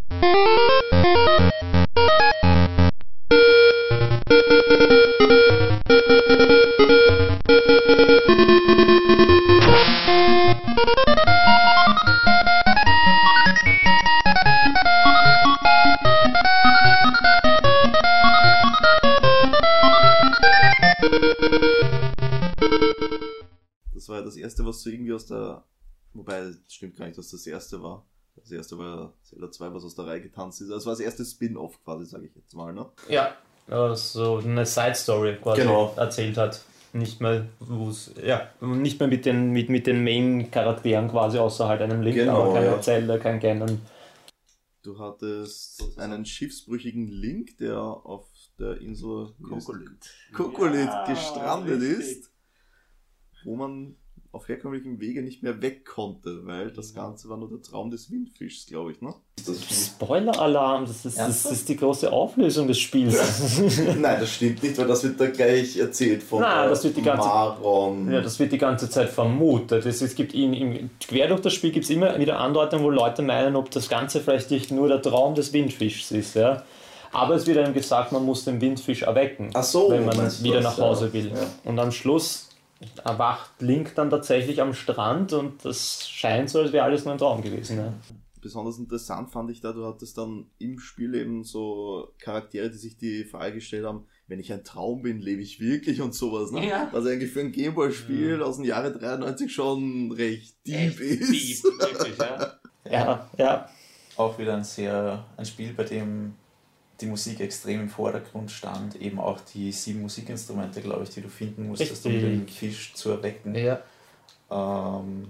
stimmt 26.68 26.96
gar 26.96 27.06
nicht, 27.06 27.18
dass 27.18 27.30
das 27.30 27.46
erste 27.46 27.82
war. 27.82 28.06
Das 28.36 28.50
erste 28.50 28.78
war 28.78 29.14
Zelda 29.22 29.50
2, 29.50 29.74
was 29.74 29.84
aus 29.84 29.94
der 29.94 30.06
Reihe 30.06 30.20
getanzt 30.22 30.60
ist. 30.60 30.66
Also, 30.68 30.76
das 30.76 30.86
war 30.86 30.92
das 30.92 31.00
erste 31.00 31.24
Spin-off 31.24 31.82
quasi, 31.84 32.06
sage 32.06 32.26
ich 32.26 32.34
jetzt 32.34 32.54
mal, 32.54 32.72
ne? 32.72 32.86
Ja, 33.08 33.36
also 33.68 34.38
eine 34.38 34.66
Side-Story 34.66 35.38
quasi 35.42 35.62
genau. 35.62 35.94
erzählt 35.96 36.36
hat. 36.36 36.62
Nicht 36.92 37.20
mehr, 37.20 37.46
ja, 38.24 38.50
nicht 38.60 38.98
mehr 38.98 39.08
mit 39.08 39.24
den, 39.24 39.52
mit, 39.52 39.68
mit 39.68 39.86
den 39.86 40.02
Main-Charakteren 40.02 41.08
quasi, 41.08 41.38
außer 41.38 41.68
halt 41.68 41.82
einem 41.82 42.02
Link, 42.02 42.16
genau, 42.16 42.42
aber 42.42 42.54
kein 42.54 42.64
ja. 42.64 42.80
Zelda, 42.80 43.18
kein 43.18 43.38
Ganon. 43.38 43.80
Du 44.82 44.98
hattest 44.98 45.98
einen 45.98 46.24
schiffsbrüchigen 46.24 47.06
Link, 47.06 47.58
der 47.58 47.78
auf 47.78 48.26
der 48.58 48.80
Insel 48.80 49.28
Kokolit, 50.32 50.86
ja, 50.86 51.04
gestrandet 51.06 51.80
richtig. 51.80 52.00
ist, 52.00 52.32
wo 53.44 53.54
man 53.54 53.96
auf 54.32 54.48
herkömmlichem 54.48 55.00
Wege 55.00 55.22
nicht 55.22 55.42
mehr 55.42 55.60
weg 55.60 55.84
konnte, 55.84 56.46
weil 56.46 56.70
das 56.70 56.94
Ganze 56.94 57.28
war 57.28 57.36
nur 57.36 57.48
der 57.48 57.62
Traum 57.62 57.90
des 57.90 58.12
Windfischs, 58.12 58.66
glaube 58.66 58.92
ich, 58.92 59.00
ne? 59.00 59.12
Spoiler-Alarm, 59.40 60.86
das 60.86 61.04
ist, 61.04 61.18
das 61.18 61.46
ist 61.46 61.68
die 61.68 61.76
große 61.76 62.12
Auflösung 62.12 62.68
des 62.68 62.78
Spiels. 62.78 63.16
Nein, 63.98 64.20
das 64.20 64.30
stimmt 64.30 64.62
nicht, 64.62 64.78
weil 64.78 64.86
das 64.86 65.02
wird 65.02 65.20
da 65.20 65.26
gleich 65.26 65.76
erzählt 65.78 66.22
von 66.22 66.42
Nein, 66.42 66.68
das 66.68 66.84
wird 66.84 66.96
die 66.96 67.02
ganze- 67.02 67.26
Maron. 67.26 68.10
Ja, 68.12 68.20
das 68.20 68.38
wird 68.38 68.52
die 68.52 68.58
ganze 68.58 68.88
Zeit 68.88 69.08
vermutet. 69.08 69.84
Es, 69.86 70.00
es 70.00 70.14
gibt 70.14 70.32
in, 70.34 70.52
im, 70.52 70.90
quer 71.00 71.26
durch 71.26 71.40
das 71.40 71.54
Spiel 71.54 71.72
gibt 71.72 71.84
es 71.84 71.90
immer 71.90 72.16
wieder 72.18 72.38
Andeutungen, 72.38 72.84
wo 72.84 72.90
Leute 72.90 73.22
meinen, 73.22 73.56
ob 73.56 73.70
das 73.70 73.88
Ganze 73.88 74.20
vielleicht 74.20 74.50
nicht 74.52 74.70
nur 74.70 74.86
der 74.86 75.02
Traum 75.02 75.34
des 75.34 75.52
Windfischs 75.52 76.12
ist. 76.12 76.34
Ja? 76.36 76.62
Aber 77.10 77.34
es 77.34 77.46
wird 77.46 77.58
einem 77.58 77.74
gesagt, 77.74 78.12
man 78.12 78.24
muss 78.24 78.44
den 78.44 78.60
Windfisch 78.60 79.02
erwecken, 79.02 79.50
Ach 79.54 79.64
so, 79.64 79.90
wenn 79.90 80.04
man 80.04 80.16
wieder 80.42 80.60
das, 80.60 80.78
nach 80.78 80.84
Hause 80.84 81.06
ja. 81.06 81.12
will. 81.14 81.32
Ja. 81.34 81.46
Und 81.64 81.78
am 81.80 81.90
Schluss 81.90 82.49
erwacht 83.04 83.60
Link 83.60 83.94
dann 83.94 84.10
tatsächlich 84.10 84.60
am 84.62 84.72
Strand 84.72 85.32
und 85.32 85.64
das 85.64 86.08
scheint 86.08 86.50
so, 86.50 86.60
als 86.60 86.72
wäre 86.72 86.84
alles 86.84 87.04
nur 87.04 87.12
ein 87.12 87.18
Traum 87.18 87.42
gewesen. 87.42 87.78
Ja? 87.78 87.92
Besonders 88.40 88.78
interessant 88.78 89.30
fand 89.30 89.50
ich 89.50 89.60
da, 89.60 89.72
du 89.72 89.84
hattest 89.84 90.16
dann 90.16 90.46
im 90.58 90.78
Spiel 90.78 91.14
eben 91.14 91.44
so 91.44 92.14
Charaktere, 92.18 92.70
die 92.70 92.78
sich 92.78 92.96
die 92.96 93.24
Frage 93.24 93.56
gestellt 93.56 93.84
haben, 93.84 94.06
wenn 94.28 94.40
ich 94.40 94.50
ein 94.52 94.64
Traum 94.64 95.02
bin, 95.02 95.20
lebe 95.20 95.42
ich 95.42 95.60
wirklich 95.60 96.00
und 96.00 96.14
sowas. 96.14 96.52
Ne? 96.52 96.66
Ja. 96.66 96.88
Was 96.92 97.04
eigentlich 97.04 97.32
für 97.32 97.40
ein 97.40 97.52
Gameboy-Spiel 97.52 98.42
aus 98.42 98.56
dem 98.56 98.64
Jahre 98.64 98.92
93 98.92 99.52
schon 99.52 100.12
recht 100.12 100.56
deep 100.66 101.00
ist. 101.00 101.66
Ja, 102.90 103.30
ja. 103.36 103.68
Auch 104.16 104.38
wieder 104.38 104.56
ein 104.56 104.64
sehr 104.64 105.26
ein 105.36 105.44
Spiel, 105.44 105.74
bei 105.74 105.84
dem 105.84 106.34
die 107.00 107.06
Musik 107.06 107.40
extrem 107.40 107.82
im 107.82 107.88
Vordergrund 107.88 108.50
stand. 108.50 109.00
Eben 109.00 109.18
auch 109.18 109.40
die 109.40 109.72
sieben 109.72 110.02
Musikinstrumente, 110.02 110.80
glaube 110.80 111.04
ich, 111.04 111.10
die 111.10 111.20
du 111.20 111.28
finden 111.28 111.68
musstest, 111.68 112.04
um 112.06 112.12
den 112.12 112.48
Fisch 112.48 112.94
zu 112.94 113.10
erwecken. 113.10 113.54
ja. 113.54 113.80
ähm, 114.50 115.28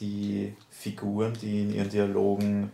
die 0.00 0.54
Figuren, 0.70 1.34
die 1.40 1.62
in 1.62 1.74
ihren 1.74 1.88
Dialogen 1.88 2.72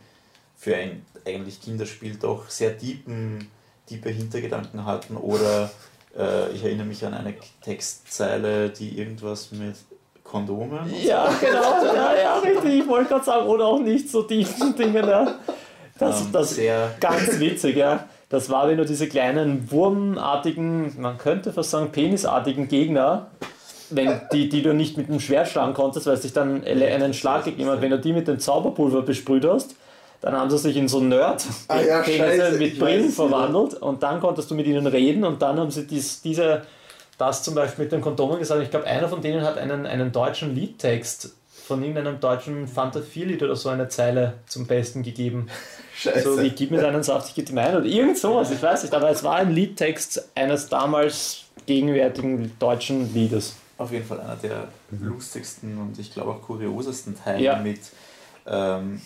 für 0.57 0.77
ein 0.77 1.05
eigentlich 1.27 1.61
Kinderspiel 1.61 2.17
doch 2.17 2.49
sehr 2.49 2.79
tiefen, 2.79 3.49
tiefe 3.87 4.09
Hintergedanken 4.11 4.85
hatten. 4.87 5.17
Oder 5.17 5.71
äh, 6.17 6.51
ich 6.53 6.65
erinnere 6.65 6.87
mich 6.87 7.05
an 7.05 7.15
eine 7.15 7.35
Textzeile, 7.63 8.71
die 8.71 8.99
irgendwas 8.99 9.53
mit 9.53 9.77
Kondomen. 10.25 10.93
Ja, 11.03 11.33
genau, 11.41 11.85
ja, 11.85 12.15
ja, 12.15 12.39
richtig. 12.39 12.81
Ich 12.81 12.89
wollte 12.89 13.09
gerade 13.09 13.25
sagen, 13.25 13.47
oder 13.47 13.67
auch 13.67 13.81
nicht 13.81 14.09
so 14.11 14.23
tiefen 14.23 14.75
Dingen. 14.77 15.07
Ja. 15.09 15.39
Das, 15.99 16.23
ähm, 16.23 16.29
das 16.33 16.51
sehr 16.51 16.95
ganz 17.01 17.39
witzig, 17.41 17.77
ja. 17.77 18.05
Das 18.31 18.51
war, 18.51 18.69
wenn 18.69 18.77
du 18.77 18.85
diese 18.85 19.09
kleinen 19.09 19.71
wurmartigen, 19.71 21.01
man 21.01 21.17
könnte 21.17 21.53
fast 21.53 21.71
sagen 21.71 21.91
penisartigen 21.93 22.69
Gegner, 22.69 23.29
wenn 23.91 24.21
die, 24.33 24.51
die 24.51 24.63
du 24.63 24.75
nicht 24.75 24.99
mit 24.99 25.09
dem 25.09 25.19
Schwert 25.19 25.49
schlagen 25.49 25.73
konntest, 25.73 26.07
weil 26.07 26.15
es 26.15 26.21
dich 26.21 26.35
dann 26.35 26.63
einen 26.65 27.15
Schlag 27.15 27.45
gegeben 27.45 27.71
hat, 27.71 27.81
wenn 27.81 27.91
du 27.91 27.99
die 27.99 28.13
mit 28.13 28.29
dem 28.29 28.39
Zauberpulver 28.39 29.01
besprüht 29.03 29.47
hast, 29.47 29.75
dann 30.21 30.35
haben 30.35 30.51
sie 30.51 30.59
sich 30.59 30.77
in 30.77 30.89
so 30.89 31.01
Nerd 31.01 31.45
Ah 31.69 31.81
ja, 31.81 32.05
scheiße, 32.05 32.59
mit 32.59 32.79
Brillen 32.79 33.07
es 33.07 33.19
wieder. 33.19 33.29
verwandelt 33.29 33.75
und 33.75 34.03
dann 34.03 34.21
konntest 34.21 34.51
du 34.51 34.55
mit 34.55 34.67
ihnen 34.67 34.87
reden 34.87 35.25
und 35.25 35.41
dann 35.41 35.59
haben 35.59 35.71
sie 35.71 35.87
dies, 35.87 36.21
diese, 36.23 36.63
das 37.19 37.43
zum 37.43 37.55
Beispiel 37.55 37.85
mit 37.85 37.93
den 37.93 38.01
Kondomen 38.01 38.39
gesagt. 38.39 38.63
Ich 38.63 38.71
glaube, 38.71 38.87
einer 38.87 39.09
von 39.09 39.23
denen 39.23 39.43
hat 39.43 39.57
einen, 39.59 39.87
einen 39.87 40.13
deutschen 40.13 40.55
Liedtext 40.55 41.35
von 41.67 41.83
irgendeinem 41.83 42.19
deutschen 42.19 42.67
Fanta 42.67 43.01
4-Lied 43.01 43.43
oder 43.43 43.55
so 43.55 43.69
eine 43.69 43.89
Zeile 43.89 44.35
zum 44.47 44.67
Besten 44.67 45.03
gegeben. 45.03 45.49
Scheiße. 46.01 46.23
So 46.37 46.43
wie 46.43 46.51
gib 46.51 46.71
mir 46.71 46.81
deinen 46.81 47.03
Saft, 47.03 47.29
ich 47.29 47.35
geb 47.35 47.47
dir 47.47 47.55
meinen 47.55 47.77
oder 47.77 47.85
irgend 47.87 48.19
sowas, 48.19 48.51
ich 48.51 48.63
weiß 48.63 48.83
nicht, 48.83 48.95
aber 48.95 49.11
es 49.11 49.23
war 49.25 49.37
ein 49.37 49.51
Liedtext 49.53 50.29
eines 50.35 50.69
damals 50.69 51.45
gegenwärtigen 51.67 52.53
deutschen 52.59 53.13
Liedes. 53.13 53.57
auf 53.79 53.91
jeden 53.93 54.07
Fall 54.07 54.21
einer 54.21 54.37
der 54.37 54.69
lustigsten 54.91 55.77
und 55.79 55.99
ich 55.99 56.13
glaube 56.13 56.31
auch 56.33 56.43
kuriosesten 56.43 57.17
Teile 57.17 57.43
Ja. 57.43 57.57
mit 57.59 57.81
ähm, 58.47 59.01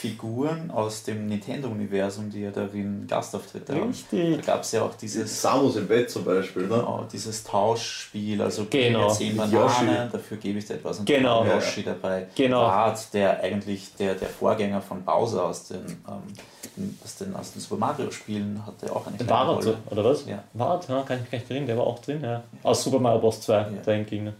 Figuren 0.00 0.70
aus 0.70 1.02
dem 1.02 1.26
Nintendo-Universum, 1.26 2.30
die 2.30 2.42
ja 2.42 2.50
darin 2.52 3.06
Gastauftritte 3.08 3.72
haben. 3.74 3.80
Da 3.80 3.86
Richtig. 4.16 4.46
gab 4.46 4.60
es 4.62 4.70
ja 4.72 4.82
auch 4.82 4.94
dieses 4.94 5.42
Samus 5.42 5.74
im 5.76 5.88
Bett 5.88 6.08
zum 6.10 6.24
Beispiel, 6.24 6.62
ne? 6.62 6.68
Genau, 6.68 7.04
dieses 7.12 7.42
Tauschspiel, 7.42 8.40
also 8.40 8.66
Genau. 8.70 9.08
mir 9.08 9.12
10 9.12 9.36
Mit 9.36 9.50
Bananen, 9.50 10.12
dafür 10.12 10.36
gebe 10.36 10.58
ich 10.60 10.66
dir 10.66 10.74
etwas 10.74 11.00
und 11.00 11.06
Genau. 11.06 11.42
dann 11.44 11.56
Yoshi 11.56 11.82
dabei. 11.82 12.26
Genau. 12.36 12.60
Bart, 12.60 13.12
der 13.12 13.40
eigentlich 13.40 13.94
der, 13.96 14.14
der 14.14 14.28
Vorgänger 14.28 14.80
von 14.80 15.02
Bowser 15.04 15.44
aus 15.46 15.66
den, 15.68 15.84
ähm, 16.08 16.96
aus 17.04 17.16
den, 17.16 17.34
aus 17.34 17.52
den 17.52 17.60
Super 17.60 17.76
Mario 17.78 18.10
Spielen 18.12 18.62
hatte 18.64 18.94
auch 18.94 19.04
eine 19.06 19.16
kleine 19.16 19.30
War 19.32 19.48
Rolle. 19.48 19.62
so, 19.64 19.74
oder 19.90 20.04
was? 20.04 20.24
Ja. 20.26 20.44
War 20.52 20.80
er, 20.88 20.94
ja, 20.96 21.02
kann 21.02 21.16
ich 21.16 21.22
mich 21.22 21.30
gar 21.32 21.38
nicht 21.38 21.50
drin, 21.50 21.66
der 21.66 21.76
war 21.76 21.86
auch 21.88 21.98
drin, 21.98 22.20
ja. 22.22 22.44
Aus 22.62 22.84
Super 22.84 23.00
Mario 23.00 23.18
Bros. 23.20 23.40
2, 23.40 23.52
Ja. 23.56 23.64
der 23.84 24.04
Gegner. 24.04 24.32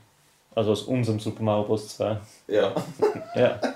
Also 0.54 0.70
aus 0.72 0.82
unserem 0.82 1.18
Super 1.18 1.42
Mario 1.42 1.64
Bros. 1.64 1.88
2. 1.96 2.16
Ja. 2.46 2.72
Ja. 3.34 3.60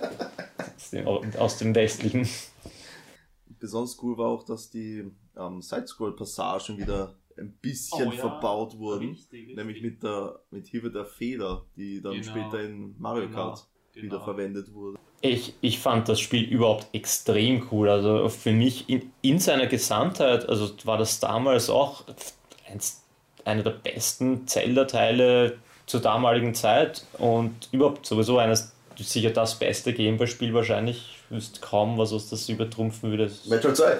aus, 0.76 0.90
dem, 0.90 1.06
aus 1.06 1.58
dem 1.58 1.74
westlichen. 1.74 2.28
Besonders 3.58 3.98
cool 4.02 4.16
war 4.18 4.28
auch, 4.28 4.44
dass 4.44 4.70
die 4.70 5.04
ähm, 5.36 5.62
Sidescroll-Passagen 5.62 6.78
wieder 6.78 7.14
ein 7.38 7.52
bisschen 7.60 8.08
Oh 8.08 8.12
ja, 8.12 8.18
verbaut 8.18 8.76
wurden. 8.78 9.08
Richtig, 9.10 9.40
richtig. 9.40 9.56
Nämlich 9.56 9.82
mit 9.82 10.02
der 10.02 10.40
mit 10.50 10.66
Hilfe 10.68 10.90
der 10.90 11.04
Feder, 11.06 11.64
die 11.76 12.00
dann 12.02 12.14
Genau. 12.14 12.24
später 12.30 12.60
in 12.60 12.94
Mario 12.98 13.26
Genau, 13.28 13.36
Kart 13.36 13.66
wieder 13.94 14.08
genau. 14.08 14.24
verwendet 14.24 14.72
wurde. 14.74 14.98
Ich, 15.20 15.54
ich 15.60 15.78
fand 15.78 16.08
das 16.08 16.18
Spiel 16.20 16.42
überhaupt 16.42 16.88
extrem 16.92 17.68
cool. 17.70 17.88
Also 17.88 18.28
für 18.28 18.52
mich 18.52 18.88
in, 18.88 19.12
in 19.22 19.38
seiner 19.38 19.66
Gesamtheit, 19.68 20.48
also 20.48 20.70
war 20.84 20.98
das 20.98 21.20
damals 21.20 21.70
auch 21.70 22.04
eins, 22.68 23.02
einer 23.44 23.62
der 23.62 23.70
besten 23.70 24.46
Zelda-Teile 24.48 25.58
zur 25.86 26.00
damaligen 26.00 26.54
Zeit 26.54 27.06
und 27.18 27.68
überhaupt 27.72 28.04
sowieso 28.06 28.38
eines, 28.38 28.72
sicher 28.98 29.30
das 29.30 29.58
beste 29.58 29.92
Gameboy-Spiel 29.92 30.54
wahrscheinlich. 30.54 31.18
Ich 31.30 31.36
wüsste 31.36 31.60
kaum, 31.60 31.98
was 31.98 32.12
uns 32.12 32.30
das 32.30 32.48
übertrumpfen 32.48 33.10
würde. 33.10 33.30
Metroid 33.46 33.76
2. 33.76 33.96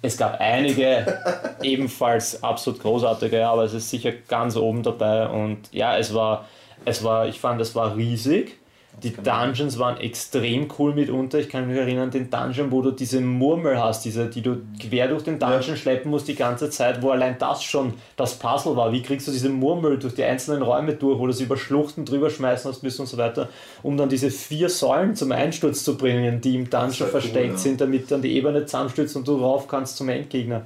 Es 0.00 0.16
gab 0.16 0.40
einige 0.40 1.20
ebenfalls 1.62 2.42
absolut 2.42 2.80
großartige, 2.80 3.46
aber 3.46 3.64
es 3.64 3.74
ist 3.74 3.90
sicher 3.90 4.12
ganz 4.12 4.56
oben 4.56 4.82
dabei 4.82 5.28
und 5.28 5.72
ja, 5.72 5.96
es 5.98 6.14
war, 6.14 6.46
es 6.84 7.02
war, 7.02 7.26
ich 7.26 7.40
fand, 7.40 7.60
es 7.60 7.74
war 7.74 7.96
riesig. 7.96 8.58
Die. 9.02 9.12
Dungeons 9.12 9.78
waren 9.78 9.96
extrem 9.98 10.66
cool 10.78 10.92
mitunter. 10.92 11.38
Ich 11.38 11.48
kann 11.48 11.68
mich 11.68 11.76
erinnern, 11.76 12.10
den 12.10 12.30
Dungeon, 12.30 12.72
wo 12.72 12.82
du 12.82 12.90
diese 12.90 13.20
Murmel 13.20 13.78
hast, 13.80 14.04
diese, 14.04 14.26
die 14.26 14.42
du 14.42 14.62
quer 14.80 15.08
durch 15.08 15.22
den 15.22 15.38
Dungeon 15.38 15.76
schleppen 15.76 16.10
musst 16.10 16.26
die 16.26 16.34
ganze 16.34 16.68
Zeit, 16.68 17.00
wo 17.00 17.10
allein 17.10 17.36
das 17.38 17.62
schon 17.62 17.94
das 18.16 18.38
Puzzle 18.38 18.74
war. 18.74 18.90
Wie 18.92 19.02
kriegst 19.02 19.28
du 19.28 19.32
diese 19.32 19.50
Murmel 19.50 19.98
durch 19.98 20.14
die 20.14 20.24
einzelnen 20.24 20.62
Räume 20.62 20.94
durch, 20.94 21.18
wo 21.18 21.26
du 21.26 21.32
sie 21.32 21.44
über 21.44 21.56
Schluchten 21.56 22.04
drüber 22.04 22.28
schmeißen 22.28 22.70
hast 22.70 22.82
müssen 22.82 23.02
und 23.02 23.06
so 23.06 23.16
weiter, 23.18 23.48
um 23.82 23.96
dann 23.96 24.08
diese 24.08 24.30
vier 24.30 24.68
Säulen 24.68 25.14
zum 25.14 25.30
Einsturz 25.30 25.84
zu 25.84 25.96
bringen, 25.96 26.40
die 26.40 26.56
im 26.56 26.68
Dungeon 26.68 26.98
war 26.98 27.06
cool, 27.06 27.20
versteckt 27.20 27.52
ja. 27.52 27.56
sind, 27.56 27.80
damit 27.80 28.10
dann 28.10 28.22
die 28.22 28.34
Ebene 28.34 28.66
zusammenstürzt 28.66 29.14
und 29.14 29.28
du 29.28 29.36
rauf 29.36 29.68
kannst 29.68 29.96
zum 29.96 30.08
Endgegner. 30.08 30.62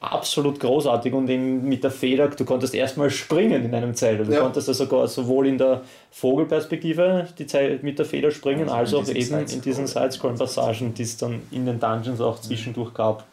Absolut 0.00 0.58
großartig 0.60 1.12
und 1.12 1.28
in, 1.28 1.62
mit 1.68 1.84
der 1.84 1.90
Feder, 1.90 2.28
du 2.28 2.44
konntest 2.46 2.74
erstmal 2.74 3.10
springen 3.10 3.62
in 3.66 3.74
einem 3.74 3.94
Zelda. 3.94 4.24
Du 4.24 4.32
Ja. 4.32 4.40
konntest 4.40 4.66
also 4.68 4.84
sogar 4.84 5.06
sowohl 5.08 5.46
in 5.46 5.58
der 5.58 5.82
Vogelperspektive 6.10 7.28
die 7.38 7.46
Zeit 7.46 7.82
mit 7.82 7.98
der 7.98 8.06
Feder 8.06 8.30
springen, 8.30 8.68
Also 8.70 8.98
als 8.98 9.08
in 9.08 9.14
auch 9.14 9.18
diesen 9.18 9.40
eben 9.40 9.48
in 9.50 9.60
diesen 9.60 9.84
Sidescroll- 9.86 10.36
Sidescroll-Passagen, 10.36 10.94
die 10.94 11.02
es 11.02 11.16
dann 11.18 11.42
in 11.50 11.66
den 11.66 11.78
Dungeons 11.78 12.20
auch 12.20 12.40
zwischendurch 12.40 12.94
gab. 12.94 13.26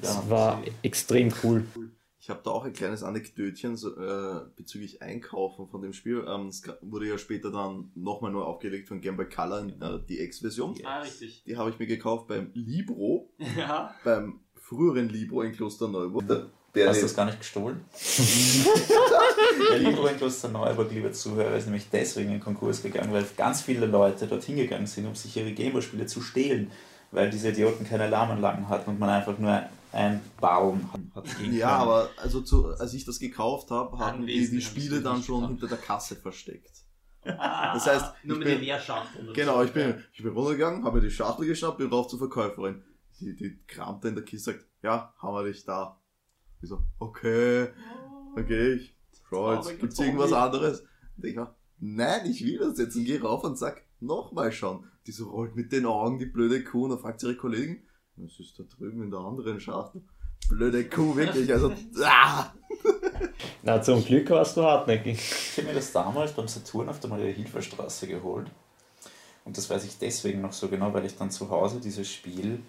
Das 0.00 0.14
Ja, 0.16 0.30
war 0.30 0.62
sie- 0.64 0.72
extrem 0.82 1.32
cool. 1.42 1.66
Ich 2.18 2.30
habe 2.30 2.40
da 2.42 2.52
auch 2.52 2.64
ein 2.64 2.72
kleines 2.72 3.02
Anekdötchen 3.02 3.76
so, 3.76 3.90
äh, 4.00 4.40
bezüglich 4.56 5.02
Einkaufen 5.02 5.68
von 5.68 5.82
dem 5.82 5.92
Spiel. 5.92 6.24
Ähm, 6.26 6.46
es 6.48 6.62
wurde 6.80 7.06
ja 7.06 7.18
später 7.18 7.50
dann 7.50 7.90
nochmal 7.94 8.32
neu 8.32 8.40
aufgelegt 8.40 8.88
von 8.88 9.02
Game 9.02 9.18
Boy 9.18 9.28
Color, 9.28 9.66
äh, 9.66 9.98
die 10.08 10.20
X-Version. 10.20 10.74
Ah, 10.84 11.00
richtig. 11.00 11.44
Die 11.46 11.58
habe 11.58 11.68
ich 11.68 11.78
mir 11.78 11.86
gekauft 11.86 12.28
beim 12.28 12.50
Libro, 12.54 13.28
Ja. 13.58 13.94
beim 14.04 14.40
früheren 14.64 15.08
Libro 15.08 15.42
in 15.42 15.52
Klosterneuburg. 15.52 16.26
Der, 16.26 16.46
der 16.74 16.88
Hast 16.88 17.00
du 17.00 17.02
das 17.02 17.14
gar 17.14 17.26
nicht 17.26 17.38
gestohlen? 17.38 17.84
Der 19.70 19.78
Libro 19.78 20.06
in 20.06 20.16
Klosterneuburg, 20.16 20.90
liebe 20.90 21.12
Zuhörer, 21.12 21.54
ist 21.56 21.66
nämlich 21.66 21.88
deswegen 21.92 22.32
in 22.32 22.40
Konkurs 22.40 22.82
gegangen, 22.82 23.12
weil 23.12 23.24
ganz 23.36 23.60
viele 23.60 23.86
Leute 23.86 24.26
dorthin 24.26 24.56
gegangen 24.56 24.86
sind, 24.86 25.06
um 25.06 25.14
sich 25.14 25.36
ihre 25.36 25.52
Gameboy-Spiele 25.52 26.06
zu 26.06 26.20
stehlen, 26.20 26.70
weil 27.12 27.30
diese 27.30 27.50
Idioten 27.50 27.86
keine 27.86 28.04
Alarmanlagen 28.04 28.68
hatten 28.68 28.90
und 28.90 28.98
man 28.98 29.10
einfach 29.10 29.38
nur 29.38 29.62
ein 29.92 30.20
Baum 30.40 30.90
hat. 31.14 31.24
gehen 31.38 31.56
ja, 31.56 31.68
aber 31.68 32.08
also 32.16 32.40
zu, 32.40 32.68
als 32.68 32.94
ich 32.94 33.04
das 33.04 33.20
gekauft 33.20 33.70
habe, 33.70 33.96
hatten 33.98 34.26
die, 34.26 34.32
die 34.32 34.56
haben 34.56 34.60
Spiele 34.60 35.00
dann 35.02 35.22
schon 35.22 35.40
gehabt. 35.42 35.60
hinter 35.60 35.76
der 35.76 35.84
Kasse 35.84 36.16
versteckt. 36.16 36.70
Das 37.24 37.86
heißt, 37.86 38.12
Nur 38.24 38.36
ich 38.36 38.38
mit 38.40 38.48
den 38.48 38.58
bin, 38.58 38.66
Leerschachteln. 38.66 39.24
oder 39.24 39.34
genau, 39.34 39.62
ich 39.62 39.72
bin, 39.72 40.02
ich 40.12 40.22
bin 40.22 40.32
runtergegangen, 40.32 40.84
habe 40.84 40.98
mir 41.00 41.04
die 41.06 41.10
Schachtel 41.10 41.46
geschnappt, 41.46 41.78
bin 41.78 41.88
rauf 41.88 42.08
zur 42.08 42.18
Verkäuferin. 42.18 42.82
Die, 43.20 43.34
die 43.34 43.58
kramte 43.66 44.08
in 44.08 44.14
der 44.14 44.24
Kiste, 44.24 44.52
sagt, 44.52 44.66
ja, 44.82 45.14
haben 45.18 45.34
wir 45.34 45.44
dich 45.44 45.64
da. 45.64 46.00
Ich 46.62 46.68
so, 46.68 46.82
okay, 46.98 47.68
dann 48.34 48.46
gehe 48.46 48.74
ich. 48.74 48.96
Schau, 49.28 49.54
jetzt 49.54 49.78
gibt's 49.78 49.96
Tommy. 49.96 50.08
irgendwas 50.08 50.32
anderes. 50.32 50.84
Und 51.16 51.24
ich 51.24 51.36
war, 51.36 51.56
nein, 51.78 52.30
ich 52.30 52.44
will 52.44 52.58
das 52.58 52.78
jetzt 52.78 52.96
und 52.96 53.04
geh 53.04 53.18
rauf 53.18 53.44
und 53.44 53.58
sag, 53.58 53.82
nochmal 54.00 54.52
schauen. 54.52 54.84
Die 55.06 55.12
so 55.12 55.28
rollt 55.30 55.54
mit 55.56 55.72
den 55.72 55.86
Augen, 55.86 56.18
die 56.18 56.26
blöde 56.26 56.64
Kuh, 56.64 56.84
und 56.84 56.90
dann 56.90 56.98
fragt 56.98 57.20
sie 57.20 57.26
ihre 57.26 57.36
Kollegin, 57.36 57.82
was 58.16 58.38
ist 58.40 58.58
da 58.58 58.64
drüben 58.64 59.02
in 59.02 59.10
der 59.10 59.20
anderen 59.20 59.60
Schachtel? 59.60 60.02
Blöde 60.48 60.88
Kuh, 60.88 61.16
wirklich, 61.16 61.52
also, 61.52 61.72
ah! 62.02 62.52
Na, 63.62 63.80
zum 63.80 64.04
Glück 64.04 64.28
warst 64.30 64.56
du 64.56 64.62
hartnäckig. 64.62 65.18
Ich 65.18 65.56
habe 65.58 65.68
mir 65.68 65.74
das 65.74 65.92
damals 65.92 66.32
beim 66.32 66.48
Saturn 66.48 66.88
auf 66.88 67.00
der 67.00 67.10
Maria 67.10 67.32
Hilferstraße 67.32 68.06
geholt. 68.06 68.50
Und 69.44 69.56
das 69.56 69.68
weiß 69.68 69.84
ich 69.84 69.98
deswegen 69.98 70.40
noch 70.40 70.52
so 70.52 70.68
genau, 70.68 70.92
weil 70.92 71.04
ich 71.04 71.16
dann 71.16 71.30
zu 71.30 71.50
Hause 71.50 71.80
dieses 71.80 72.10
Spiel, 72.10 72.60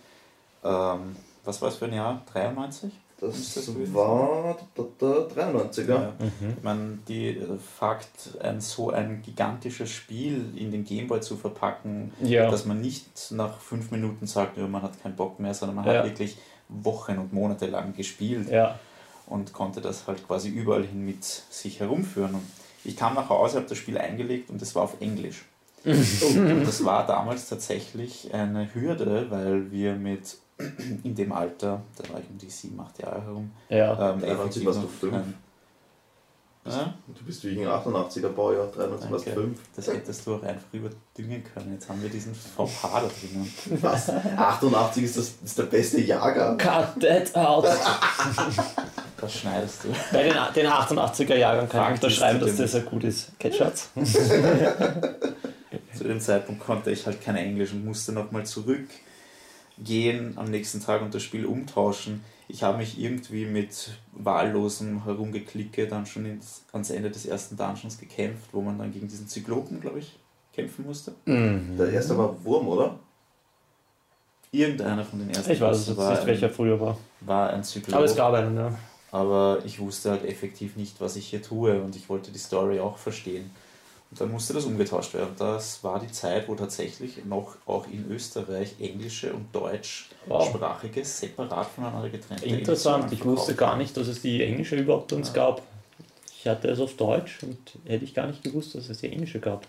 ähm, 0.65 1.15
was 1.45 1.61
war 1.61 1.69
es 1.69 1.75
für 1.75 1.85
ein 1.85 1.93
Jahr? 1.93 2.21
93? 2.33 2.91
Das 3.21 3.37
Ist 3.37 3.55
das 3.55 3.69
war 3.93 4.57
der, 4.77 4.85
der 4.99 5.53
93er. 5.53 5.87
Ja. 5.89 6.13
Ich 6.57 6.63
meine, 6.63 6.99
die 7.07 7.29
äh, 7.29 7.57
Fakt, 7.79 8.37
ein 8.41 8.59
so 8.59 8.89
ein 8.89 9.21
gigantisches 9.21 9.89
Spiel 9.89 10.51
in 10.57 10.71
den 10.71 10.83
Gameboy 10.83 11.21
zu 11.21 11.37
verpacken, 11.37 12.11
Ja. 12.21 12.51
dass 12.51 12.65
man 12.65 12.81
nicht 12.81 13.31
nach 13.31 13.57
fünf 13.59 13.89
Minuten 13.91 14.27
sagt, 14.27 14.57
man 14.57 14.81
hat 14.81 15.01
keinen 15.01 15.15
Bock 15.15 15.39
mehr, 15.39 15.53
sondern 15.53 15.77
man 15.77 15.85
Ja. 15.85 15.99
hat 15.99 16.05
wirklich 16.05 16.37
Wochen 16.67 17.17
und 17.17 17.31
Monate 17.31 17.67
lang 17.67 17.95
gespielt 17.95 18.49
Ja. 18.49 18.77
und 19.27 19.53
konnte 19.53 19.79
das 19.79 20.07
halt 20.07 20.25
quasi 20.27 20.49
überall 20.49 20.83
hin 20.83 21.05
mit 21.05 21.23
sich 21.23 21.79
herumführen. 21.79 22.35
Und 22.35 22.43
ich 22.83 22.97
kam 22.97 23.13
nach 23.13 23.29
Hause, 23.29 23.57
habe 23.57 23.67
das 23.69 23.77
Spiel 23.77 23.97
eingelegt 23.97 24.49
und 24.49 24.61
es 24.61 24.75
war 24.75 24.83
auf 24.83 24.99
Englisch. 24.99 25.45
und 25.85 26.65
das 26.65 26.83
war 26.83 27.05
damals 27.07 27.47
tatsächlich 27.47 28.33
eine 28.33 28.73
Hürde, 28.73 29.27
weil 29.29 29.71
wir 29.71 29.93
mit 29.95 30.37
in 31.03 31.13
dem 31.15 31.31
Alter, 31.31 31.81
da 31.97 32.13
war 32.13 32.19
ich 32.19 32.29
um 32.29 32.37
die 32.37 32.49
sieben, 32.49 32.79
acht 32.79 32.97
Jahre 32.99 33.21
herum, 33.23 33.51
Ja. 33.69 33.91
ähm, 33.91 34.19
93 34.21 34.31
effektiv 34.31 34.65
warst 34.65 34.83
du 34.83 34.87
fünf. 34.87 35.11
kein- 35.13 35.33
Ja? 36.67 36.93
Du 37.07 37.23
bist 37.25 37.43
wie 37.43 37.61
ein 37.61 37.67
88er 37.67 38.29
Baujahr, 38.29 38.67
93 38.67 39.11
warst 39.11 39.27
Danke. 39.27 39.41
5. 39.41 39.59
Das 39.75 39.87
hättest 39.87 40.25
du 40.25 40.35
auch 40.35 40.41
einfach 40.43 40.65
überdüngen 40.71 41.43
können. 41.53 41.73
Jetzt 41.73 41.87
haben 41.89 42.01
wir 42.01 42.09
diesen 42.09 42.33
Fauxpas 42.33 42.89
da 42.91 43.01
drinnen. 43.01 43.53
Was? 43.83 44.09
88 44.09 45.03
ist, 45.03 45.17
das, 45.17 45.33
ist 45.43 45.57
der 45.59 45.63
beste 45.63 46.01
Jahrgang? 46.01 46.57
Cut 46.57 46.99
that 47.01 47.35
out. 47.35 47.65
Das 49.17 49.33
schneidest 49.33 49.85
du. 49.85 49.87
Bei 50.11 50.23
den, 50.23 50.33
den 50.55 50.67
88er 50.67 51.35
Jahrgang 51.35 51.69
kann 51.69 51.81
ich 51.81 51.87
Fakt 51.87 51.93
ist, 51.99 52.03
unterschreiben, 52.03 52.39
dass 52.41 52.55
der 52.57 52.67
sehr 52.67 52.81
gut 52.81 53.03
ist. 53.05 53.39
Ketschatz. 53.39 53.89
Zu 55.97 56.03
dem 56.03 56.19
Zeitpunkt 56.19 56.61
konnte 56.63 56.91
ich 56.91 57.05
halt 57.05 57.21
kein 57.23 57.37
Englisch 57.37 57.71
und 57.71 57.85
musste 57.85 58.11
nochmal 58.11 58.45
zurückgehen 59.75 60.33
am 60.37 60.45
nächsten 60.45 60.81
Tag 60.81 61.01
und 61.01 61.13
das 61.13 61.23
Spiel 61.23 61.45
umtauschen. 61.45 62.23
Ich 62.47 62.63
habe 62.63 62.77
mich 62.77 62.99
irgendwie 62.99 63.45
mit 63.45 63.91
wahllosem 64.13 65.03
Herumgeklicke 65.03 65.87
dann 65.87 66.05
schon 66.05 66.25
ins, 66.25 66.63
ans 66.71 66.91
Ende 66.91 67.09
des 67.09 67.25
ersten 67.25 67.57
Dungeons 67.57 67.97
gekämpft, 67.97 68.49
wo 68.51 68.61
man 68.61 68.77
dann 68.77 68.91
gegen 68.91 69.07
diesen 69.07 69.27
Zyklopen, 69.27 69.81
glaube 69.81 69.99
ich, 69.99 70.17
kämpfen 70.53 70.85
musste. 70.85 71.15
Mhm. 71.25 71.75
Der 71.77 71.91
erste 71.91 72.17
war 72.17 72.43
Wurm, 72.43 72.67
oder? 72.67 72.99
Irgendeiner 74.51 75.03
von 75.03 75.19
den 75.19 75.29
ersten 75.29 75.51
Ich 75.51 75.59
weiß 75.59 75.77
es 75.77 75.87
jetzt 75.87 75.97
war, 75.97 76.11
nicht, 76.11 76.25
welcher 76.27 76.47
ein, 76.47 76.53
früher 76.53 76.79
war. 76.79 76.97
war 77.21 77.49
ein 77.49 77.63
Zyklop. 77.63 77.95
Aber 77.95 78.05
es 78.05 78.15
gab 78.15 78.33
einen, 78.33 78.55
ja. 78.55 78.77
aber 79.11 79.59
ich 79.65 79.79
wusste 79.79 80.11
halt 80.11 80.23
effektiv 80.23 80.75
nicht, 80.75 81.01
was 81.01 81.15
ich 81.15 81.27
hier 81.27 81.41
tue 81.41 81.81
und 81.81 81.95
ich 81.95 82.07
wollte 82.09 82.31
die 82.31 82.39
Story 82.39 82.79
auch 82.79 82.97
verstehen. 82.97 83.49
Und 84.11 84.21
dann 84.21 84.31
musste 84.31 84.53
das 84.53 84.65
umgetauscht 84.65 85.13
werden. 85.13 85.33
Das 85.37 85.83
war 85.83 85.99
die 85.99 86.11
Zeit, 86.11 86.47
wo 86.47 86.55
tatsächlich 86.55 87.25
noch 87.25 87.55
auch 87.65 87.85
in 87.87 88.09
Österreich 88.09 88.75
englische 88.79 89.33
und 89.33 89.53
deutschsprachige 89.53 91.03
separat 91.03 91.67
voneinander 91.67 92.09
getrennte 92.09 92.45
Interessant. 92.45 93.05
Editionen 93.05 93.33
Ich 93.33 93.37
wusste 93.39 93.55
gar 93.55 93.75
nicht, 93.77 93.97
dass 93.97 94.07
es 94.07 94.21
die 94.21 94.41
englische 94.43 94.75
überhaupt 94.75 95.09
bei 95.09 95.17
uns 95.17 95.33
gab. 95.33 95.61
Ich 96.37 96.47
hatte 96.47 96.69
es 96.69 96.79
auf 96.79 96.93
Deutsch 96.95 97.41
und 97.43 97.57
hätte 97.85 98.05
ich 98.05 98.13
gar 98.13 98.27
nicht 98.27 98.43
gewusst, 98.43 98.75
dass 98.75 98.87
es 98.89 98.99
die 98.99 99.11
englische 99.11 99.39
gab. 99.39 99.65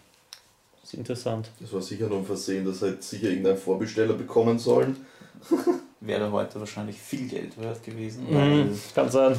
Das 0.83 0.93
ist 0.93 0.99
interessant. 0.99 1.49
Das 1.59 1.73
war 1.73 1.81
sicher 1.81 2.07
nur 2.07 2.19
ein 2.19 2.27
Versehen, 2.27 2.65
dass 2.65 2.83
halt 2.83 3.03
sicher 3.03 3.29
irgendein 3.29 3.57
Vorbesteller 3.57 4.13
bekommen 4.15 4.59
sollen. 4.59 4.97
Wäre 6.01 6.31
heute 6.31 6.61
wahrscheinlich 6.61 6.99
viel 7.01 7.27
Geld 7.27 7.59
wert 7.59 7.83
gewesen, 7.83 8.31
Mhm, 8.31 8.79
kann 8.95 9.11
sein. 9.11 9.37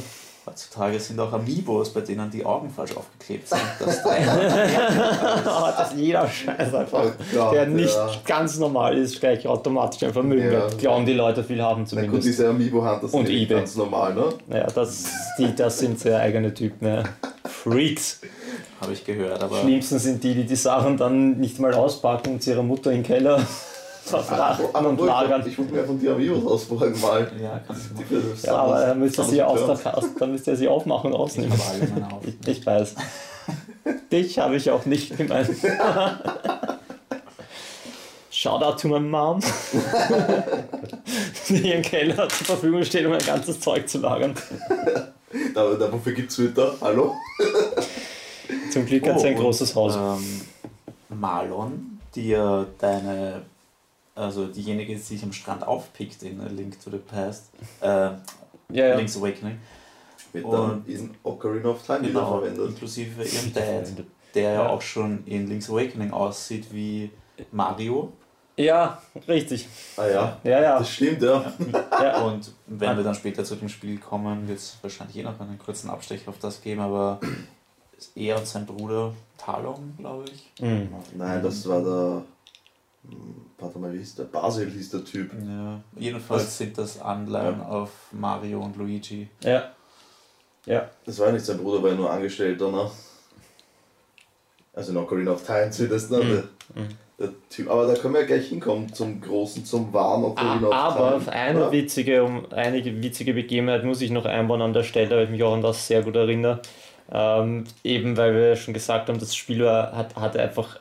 Heutzutage 0.48 1.00
sind 1.00 1.20
auch 1.20 1.32
Amiibos, 1.34 1.90
bei 1.94 2.02
denen 2.02 2.32
die 2.32 2.46
Augen 2.46 2.70
falsch 2.70 2.96
aufgeklebt 2.96 3.50
sind. 3.50 3.60
Das 3.80 4.02
drei 4.02 4.18
Oh, 5.46 5.68
dass 5.78 5.94
jeder 5.96 6.28
Scheiß 6.28 6.74
einfach, 6.74 7.04
Gott, 7.34 7.54
der 7.54 7.66
nicht 7.68 7.94
ja. 7.94 8.10
ganz 8.26 8.58
normal 8.58 8.98
ist, 8.98 9.20
gleich 9.20 9.46
automatisch 9.48 10.04
ein 10.04 10.14
Vermögen 10.14 10.46
Ja. 10.46 10.52
wird. 10.52 10.78
Glauben 10.80 11.06
die 11.06 11.14
Leute 11.14 11.44
viel 11.44 11.62
haben 11.62 11.82
Na 11.82 11.84
gut, 11.84 11.90
zumindest. 11.90 12.28
diese 12.28 12.50
Amiibo 12.50 12.80
Hunters 12.82 13.12
Und 13.14 13.28
sind 13.28 13.36
eBay. 13.36 13.58
ganz 13.60 13.76
normal, 13.76 14.14
ne? 14.16 14.30
Ja, 14.50 14.68
das, 14.68 15.06
die, 15.38 15.54
das 15.56 15.78
sind 15.80 16.00
sehr 16.00 16.20
eigene 16.20 16.54
Typen. 16.54 16.88
Ja. 16.88 17.04
Freaks. 17.46 18.22
habe 18.82 18.94
ich 18.94 19.04
gehört, 19.06 19.42
aber 19.44 19.60
Schlimmsten 19.62 20.00
sind 20.00 20.24
die, 20.24 20.34
die 20.36 20.46
die 20.46 20.56
Sachen 20.56 20.98
dann 20.98 21.38
nicht 21.38 21.60
mal 21.60 21.74
auspacken 21.74 22.34
und 22.34 22.44
zu 22.44 22.52
ihrer 22.52 22.64
Mutter 22.64 22.92
in 22.92 22.98
den 23.00 23.04
Keller 23.04 23.42
verfrachten 24.08 24.86
und 24.86 25.00
lagern. 25.02 25.44
Ich 25.48 25.58
wollte 25.58 25.74
mir 25.74 25.84
von 25.86 26.00
dir 26.00 26.14
Amiibos 26.14 26.46
ausborgen 26.52 27.00
mal. 27.02 27.30
ja, 27.42 27.60
kannst 27.66 27.90
du 27.92 27.94
machen. 27.96 28.34
Ja, 28.44 28.56
aber 28.56 28.80
dann 28.86 29.00
müsst 29.00 29.18
ihr 29.18 29.24
sie 29.24 29.42
aus 29.44 29.66
der 29.82 30.02
dann 30.20 30.32
müsst 30.32 30.48
ihr 30.48 30.56
sie 30.56 30.68
aufmachen 30.68 31.12
und 31.12 31.16
Ich 31.16 31.20
ausnehmen. 31.20 31.52
habe 31.54 31.64
alle 31.72 31.88
meine 31.92 32.14
auf. 32.14 32.22
Ich, 32.26 32.48
ich 32.48 32.66
weiß. 32.66 32.96
Dich 34.12 34.40
habe 34.40 34.56
ich 34.56 34.70
auch 34.70 34.86
nicht 34.86 35.16
gemeint. 35.18 35.50
Shout 38.30 38.62
out 38.62 38.80
to 38.80 38.88
my 38.88 39.00
mom. 39.00 39.40
die 41.50 41.70
ihren 41.70 41.82
Keller 41.82 42.30
zur 42.30 42.46
Verfügung 42.46 42.84
steht, 42.84 43.06
um 43.06 43.14
ein 43.14 43.26
ganzes 43.26 43.60
Zeug 43.60 43.88
zu 43.90 43.98
lagern. 44.00 44.36
Da, 45.56 45.74
da, 45.74 45.92
wofür 45.92 46.14
gibt's 46.14 46.36
Twitter? 46.36 46.76
Hallo? 46.82 47.16
Zum 48.72 48.86
Glück 48.86 49.08
hat 49.08 49.20
sie 49.20 49.28
ein 49.28 49.38
Oh, 49.38 49.42
großes 49.42 49.76
Haus. 49.76 49.96
Ähm, 49.96 50.42
Marlon, 51.20 52.00
die 52.16 52.30
ja 52.30 52.66
deine, 52.80 53.42
also 54.18 54.48
diejenige, 54.48 54.94
die 54.96 55.00
sich 55.02 55.24
am 55.24 55.32
Strand 55.34 55.66
aufpickt 55.66 56.24
in 56.24 56.42
A 56.42 56.48
Link 56.48 56.80
to 56.84 56.90
the 56.90 56.98
Past, 56.98 57.50
äh, 57.82 57.88
ja, 57.88 58.18
ja. 58.72 58.96
Link's 58.96 59.16
Awakening, 59.18 59.60
Wird 60.34 60.52
dann 60.52 60.84
in 60.88 61.12
Ocarina 61.24 61.70
of 61.70 61.82
Time 61.86 62.00
genau, 62.02 62.42
wiederverwendet. 62.42 62.70
inklusive 62.72 63.24
ihrem 63.24 63.54
Dad, 63.54 63.88
der 64.36 64.44
ja 64.44 64.54
Ja. 64.64 64.70
auch 64.70 64.82
schon 64.82 65.24
in 65.26 65.48
Link's 65.48 65.70
Awakening 65.70 66.12
aussieht 66.12 66.68
wie 66.74 67.12
Mario. 67.52 68.12
Ja, 68.60 69.00
richtig. 69.28 69.68
Ah 69.98 70.08
ja, 70.08 70.38
Ja, 70.44 70.60
ja. 70.62 70.80
das 70.80 70.90
stimmt, 70.90 71.22
ja. 71.22 71.54
ja. 72.02 72.22
Und 72.26 72.52
wenn 72.66 72.98
wir 72.98 73.04
dann 73.04 73.14
später 73.14 73.44
zu 73.44 73.56
dem 73.56 73.70
Spiel 73.70 74.00
kommen, 74.00 74.48
wird 74.48 74.58
es 74.58 74.78
wahrscheinlich 74.82 75.18
eh 75.18 75.24
noch 75.24 75.40
einen 75.40 75.60
kurzen 75.60 75.92
Abstecher 75.92 76.30
auf 76.30 76.40
das 76.40 76.60
geben, 76.62 76.82
aber 76.82 77.20
er 78.16 78.38
und 78.38 78.48
sein 78.48 78.66
Bruder 78.66 79.14
Talon, 79.38 79.94
glaube 80.00 80.26
ich. 80.34 80.52
Mhm. 80.60 80.90
Nein, 81.16 81.44
das 81.44 81.68
war 81.70 81.82
der. 81.84 82.24
Warte 83.60 83.80
mal, 83.80 83.94
wie 83.94 84.00
hieß 84.00 84.16
der? 84.16 84.26
Basil 84.26 84.70
hieß 84.70 84.92
der 84.92 85.04
Typ. 85.06 85.32
Ja, 85.34 85.82
jedenfalls 85.96 86.44
Was? 86.44 86.58
sind 86.58 86.78
das 86.78 87.02
Anleihen 87.02 87.62
auf 87.62 87.90
Mario 88.12 88.62
und 88.62 88.76
Luigi. 88.78 89.30
Ja. 89.42 89.72
Ja. 90.66 90.90
Das 91.06 91.18
war 91.20 91.28
ja 91.28 91.34
nicht 91.34 91.46
sein 91.46 91.58
Bruder, 91.58 91.82
war 91.82 91.92
ja 91.92 91.96
nur 91.96 92.12
Angestellter, 92.12 92.70
ne? 92.70 92.92
Also 94.74 94.92
in 94.92 94.98
Ocarina 94.98 95.32
of 95.32 95.46
Time 95.46 95.72
zumindest, 95.72 96.12
ne? 96.12 96.20
Der, 96.20 96.44
der 97.20 97.34
typ. 97.50 97.70
Aber 97.72 97.88
da 97.88 97.96
können 97.96 98.14
wir 98.14 98.22
ja 98.22 98.28
gleich 98.28 98.50
hinkommen 98.50 98.94
zum 98.94 99.22
großen, 99.22 99.66
zum 99.66 99.92
wahren 99.94 100.26
Ocarina 100.26 100.68
of 100.68 100.74
Aber 100.74 101.20
Time. 101.20 101.32
eine 101.32 101.72
witzige, 101.72 102.24
um, 102.24 102.46
einige 102.52 103.02
witzige 103.02 103.34
Begebenheit 103.34 103.84
muss 103.86 104.02
ich 104.02 104.12
noch 104.12 104.26
einbauen 104.26 104.62
an 104.62 104.74
der 104.74 104.84
Stelle, 104.84 105.16
weil 105.16 105.24
ich 105.24 105.30
mich 105.32 105.42
auch 105.42 105.54
an 105.54 105.62
das 105.62 105.88
sehr 105.88 106.04
gut 106.04 106.16
erinnere. 106.16 106.62
Ähm, 107.10 107.64
eben 107.84 108.18
weil 108.18 108.36
wir 108.36 108.56
schon 108.58 108.74
gesagt 108.74 109.08
haben, 109.08 109.18
das 109.18 109.34
Spiel 109.36 109.64
war, 109.64 109.94
hat, 109.96 110.16
hat 110.16 110.36
einfach 110.36 110.80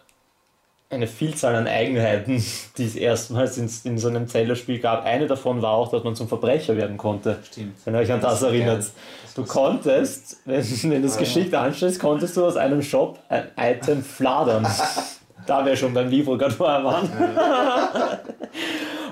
eine 0.88 1.06
Vielzahl 1.06 1.54
an 1.54 1.66
Eigenheiten, 1.66 2.42
die 2.78 2.84
es 2.84 2.96
erstmals 2.96 3.58
in, 3.58 3.70
in 3.84 3.98
so 3.98 4.08
einem 4.08 4.28
Zelda-Spiel 4.28 4.78
gab. 4.78 5.04
Eine 5.04 5.26
davon 5.26 5.62
war 5.62 5.72
auch, 5.72 5.90
dass 5.90 6.04
man 6.04 6.14
zum 6.14 6.28
Verbrecher 6.28 6.76
werden 6.76 6.96
konnte. 6.96 7.38
Stimmt. 7.50 7.74
Wenn 7.84 7.94
ihr 7.94 8.00
euch 8.00 8.12
an 8.12 8.20
das, 8.20 8.42
war 8.42 8.48
erinnert. 8.50 8.78
Das 8.78 8.92
Du 9.34 9.44
konntest, 9.44 10.38
wenn, 10.46 10.64
wenn 10.64 11.02
du 11.02 11.08
es 11.08 11.18
geschickt 11.18 11.54
anstellst, 11.54 12.00
konntest 12.00 12.36
du 12.36 12.46
aus 12.46 12.56
einem 12.56 12.80
Shop 12.80 13.18
ein 13.28 13.48
Item 13.56 14.02
fladern. 14.02 14.66
da 15.46 15.64
wir 15.64 15.76
schon 15.76 15.94
beim 15.94 16.08
Livro 16.08 16.36
gerade 16.36 16.54
vorher 16.54 16.84
waren. 16.84 17.08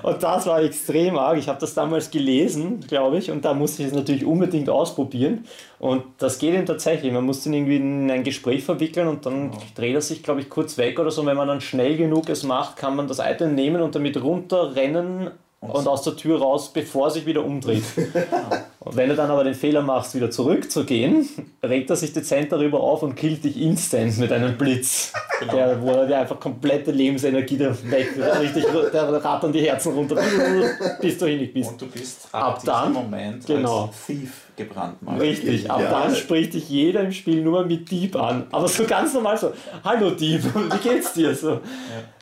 Und 0.05 0.21
das 0.21 0.45
war 0.45 0.61
extrem 0.61 1.17
arg. 1.17 1.39
Ich 1.39 1.47
habe 1.47 1.59
das 1.59 1.73
damals 1.73 2.11
gelesen, 2.11 2.81
glaube 2.87 3.17
ich, 3.17 3.31
und 3.31 3.43
da 3.43 3.55
musste 3.55 3.81
ich 3.81 3.87
es 3.87 3.93
natürlich 3.95 4.23
unbedingt 4.23 4.69
ausprobieren. 4.69 5.45
Und 5.79 6.03
das 6.19 6.37
geht 6.37 6.53
ihm 6.53 6.67
tatsächlich. 6.67 7.11
Man 7.11 7.25
muss 7.25 7.41
den 7.41 7.55
irgendwie 7.55 7.77
in 7.77 8.11
ein 8.11 8.23
Gespräch 8.23 8.63
verwickeln 8.63 9.07
und 9.07 9.25
dann 9.25 9.49
dreht 9.73 9.95
er 9.95 10.01
sich, 10.01 10.21
glaube 10.21 10.41
ich, 10.41 10.49
kurz 10.49 10.77
weg 10.77 10.99
oder 10.99 11.09
so. 11.09 11.25
Wenn 11.25 11.35
man 11.35 11.47
dann 11.47 11.59
schnell 11.59 11.97
genug 11.97 12.29
es 12.29 12.43
macht, 12.43 12.75
kann 12.77 12.95
man 12.95 13.07
das 13.07 13.17
Item 13.17 13.55
nehmen 13.55 13.81
und 13.81 13.95
damit 13.95 14.21
runterrennen 14.21 15.31
und 15.59 15.87
aus 15.87 16.03
der 16.03 16.15
Tür 16.15 16.39
raus, 16.39 16.71
bevor 16.71 17.07
er 17.07 17.11
sich 17.11 17.25
wieder 17.25 17.43
umdreht. 17.43 17.83
Und 18.79 18.95
wenn 18.95 19.09
du 19.09 19.15
dann 19.15 19.31
aber 19.31 19.43
den 19.43 19.55
Fehler 19.55 19.81
machst, 19.81 20.13
wieder 20.13 20.29
zurückzugehen, 20.29 21.27
regt 21.63 21.89
er 21.89 21.95
sich 21.95 22.13
dezent 22.13 22.51
darüber 22.51 22.81
auf 22.81 23.01
und 23.01 23.15
killt 23.15 23.43
dich 23.43 23.59
instant 23.59 24.19
mit 24.19 24.31
einem 24.31 24.59
Blitz. 24.59 25.11
Genau. 25.39 25.53
Der, 25.53 25.81
wo 25.81 25.91
er 25.91 26.19
einfach 26.19 26.39
komplette 26.39 26.91
Lebensenergie 26.91 27.57
da 27.57 27.75
weg, 27.89 28.09
richtig, 28.39 28.65
der 28.93 29.23
rattern 29.23 29.51
die 29.51 29.61
Herzen 29.61 29.93
runter, 29.93 30.15
bis 31.01 31.17
du 31.17 31.25
hinig 31.25 31.53
bist. 31.53 31.71
Und 31.71 31.81
du 31.81 31.87
bist 31.87 32.27
ab, 32.31 32.55
ab 32.55 32.61
dann, 32.63 32.93
Moment 32.93 33.45
genau. 33.45 33.89
Thief 34.05 34.44
gebrannt. 34.55 34.97
Richtig, 35.19 35.69
ab 35.69 35.79
ja. 35.79 35.89
dann 35.89 36.15
spricht 36.15 36.53
dich 36.53 36.69
jeder 36.69 37.01
im 37.01 37.11
Spiel 37.11 37.41
nur 37.41 37.65
mit 37.65 37.89
Dieb 37.91 38.15
an. 38.15 38.47
Aber 38.51 38.67
so 38.67 38.85
ganz 38.85 39.13
normal 39.13 39.37
so, 39.37 39.53
hallo 39.83 40.11
Dieb, 40.11 40.43
wie 40.55 40.89
geht's 40.89 41.13
dir? 41.13 41.35
So, 41.35 41.61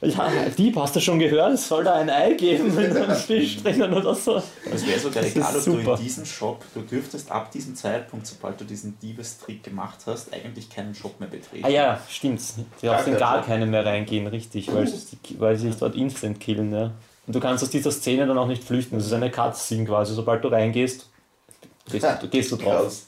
ja. 0.01 0.07
ja 0.07 0.49
Dieb, 0.57 0.75
hast 0.75 0.95
du 0.95 0.99
schon 0.99 1.19
gehört? 1.19 1.53
Es 1.53 1.67
soll 1.67 1.84
da 1.84 1.95
ein 1.95 2.09
Ei 2.09 2.34
geben 2.34 2.73
mit 2.75 2.95
einem 2.95 3.15
Fisch 3.15 3.61
drinnen 3.61 3.93
oder 3.93 4.15
so. 4.15 4.41
Es 4.73 4.86
wäre 4.88 4.99
sogar 4.99 5.23
egal, 5.23 5.55
ob 5.55 5.61
super. 5.61 5.84
du 5.84 5.91
in 5.91 5.97
diesem 5.97 6.25
Shop, 6.25 6.63
du 6.73 6.81
dürftest 6.81 7.31
ab 7.31 7.51
diesem 7.51 7.75
Zeitpunkt, 7.75 8.27
sobald 8.27 8.59
du 8.59 8.65
diesen 8.65 8.99
Diebestrick 8.99 9.63
gemacht 9.63 9.99
hast, 10.05 10.34
eigentlich 10.34 10.69
keinen 10.69 10.95
Shop 10.95 11.19
mehr 11.19 11.29
betreten. 11.29 11.65
Ah 11.65 11.69
ja, 11.69 11.99
stimmt. 12.09 12.41
Du 12.81 12.88
darfst 12.88 13.07
in 13.07 13.17
gar 13.17 13.43
keinen 13.43 13.69
mehr 13.69 13.86
reingehen, 13.86 14.27
richtig, 14.27 14.73
weil, 14.73 14.91
weil 15.39 15.55
sie 15.55 15.67
sich 15.67 15.77
dort 15.77 15.95
instant 15.95 16.39
killen. 16.39 16.73
Ja. 16.73 16.91
Und 17.25 17.36
du 17.36 17.39
kannst 17.39 17.63
aus 17.63 17.69
dieser 17.69 17.91
Szene 17.91 18.27
dann 18.27 18.38
auch 18.38 18.47
nicht 18.47 18.63
flüchten. 18.63 18.97
Das 18.97 19.05
ist 19.05 19.13
eine 19.13 19.31
Cutscene 19.31 19.86
quasi. 19.86 20.13
Sobald 20.13 20.43
du 20.43 20.49
reingehst, 20.49 21.09
gehst, 21.91 22.07
du, 22.21 22.27
gehst 22.27 22.51
du 22.51 22.55
drauf. 22.57 22.81
Krass. 22.81 23.05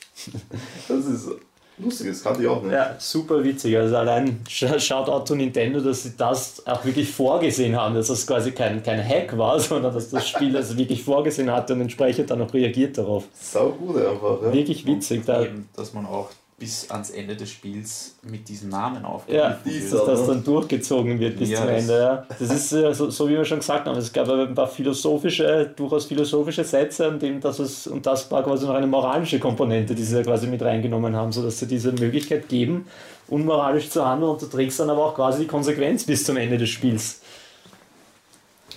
Das 0.88 1.06
ist 1.06 1.30
lustig, 1.78 2.08
das 2.08 2.24
kannte 2.24 2.42
ich 2.42 2.48
auch 2.48 2.62
nicht. 2.62 2.72
Ja, 2.72 2.96
super 3.00 3.44
witzig. 3.44 3.78
Also 3.78 3.98
allein 3.98 4.42
Shoutout 4.48 5.26
zu 5.26 5.36
Nintendo, 5.36 5.80
dass 5.80 6.04
sie 6.04 6.14
das 6.18 6.66
auch 6.66 6.84
wirklich 6.86 7.12
vorgesehen 7.12 7.76
haben, 7.76 7.96
dass 7.96 8.08
das 8.08 8.26
quasi 8.26 8.52
kein, 8.52 8.82
kein 8.84 9.04
Hack 9.04 9.38
war, 9.38 9.60
sondern 9.62 9.94
dass 9.94 10.10
das 10.10 10.28
Spiel 10.28 10.54
das 10.54 10.78
wirklich 10.78 11.04
vorgesehen 11.04 11.52
hatte 11.52 11.74
und 11.74 11.82
entsprechend 11.82 12.30
dann 12.30 12.42
auch 12.42 12.54
reagiert 12.54 12.98
darauf. 12.98 13.26
Sau 13.34 13.70
gut 13.72 13.98
einfach. 13.98 14.42
Ja. 14.42 14.54
Wirklich 14.54 14.86
witzig. 14.86 15.26
Da, 15.26 15.44
eben, 15.44 15.70
dass 15.76 15.94
man 15.94 16.06
auch 16.06 16.30
bis 16.58 16.90
ans 16.90 17.10
Ende 17.10 17.36
des 17.36 17.52
Spiels 17.52 18.16
mit 18.24 18.48
diesem 18.48 18.70
Namen 18.70 19.04
aufgegriffen 19.04 19.60
ja, 19.66 19.66
wird. 19.66 19.94
Dass 19.94 20.06
das 20.06 20.28
dann 20.28 20.44
durchgezogen 20.44 21.20
wird 21.20 21.38
bis 21.38 21.50
ja, 21.50 21.60
zum 21.60 21.68
Ende. 21.68 22.00
Ja. 22.00 22.26
Das 22.40 22.50
ist 22.50 22.72
äh, 22.72 22.94
so, 22.94 23.10
so, 23.10 23.28
wie 23.28 23.34
wir 23.34 23.44
schon 23.44 23.60
gesagt 23.60 23.86
haben, 23.86 23.98
es 23.98 24.14
gab 24.14 24.30
ein 24.30 24.56
paar 24.56 24.68
philosophische, 24.68 25.74
durchaus 25.76 26.06
philosophische 26.06 26.64
Sätze, 26.64 27.08
an 27.08 27.20
dem 27.20 27.42
dass 27.42 27.60
es, 27.60 27.88
und 27.88 28.06
das 28.06 28.32
war 28.32 28.42
quasi 28.44 28.66
noch 28.66 28.74
eine 28.74 28.88
moralische 28.88 29.38
Komponente, 29.38 29.94
die 29.96 30.04
sie 30.04 30.16
da 30.16 30.24
quasi 30.24 30.48
mit 30.48 30.62
reingenommen 30.62 31.14
haben, 31.14 31.34
sodass 31.34 31.60
sie 31.60 31.68
diese 31.68 31.92
Möglichkeit 31.92 32.48
geben, 32.48 32.88
unmoralisch 33.28 33.90
zu 33.90 34.06
handeln 34.06 34.32
und 34.32 34.42
du 34.42 34.46
trägst 34.46 34.80
dann 34.80 34.90
aber 34.90 35.08
auch 35.08 35.16
quasi 35.16 35.42
die 35.42 35.48
Konsequenz 35.48 36.06
bis 36.06 36.24
zum 36.24 36.38
Ende 36.38 36.58
des 36.58 36.70
Spiels. 36.70 37.20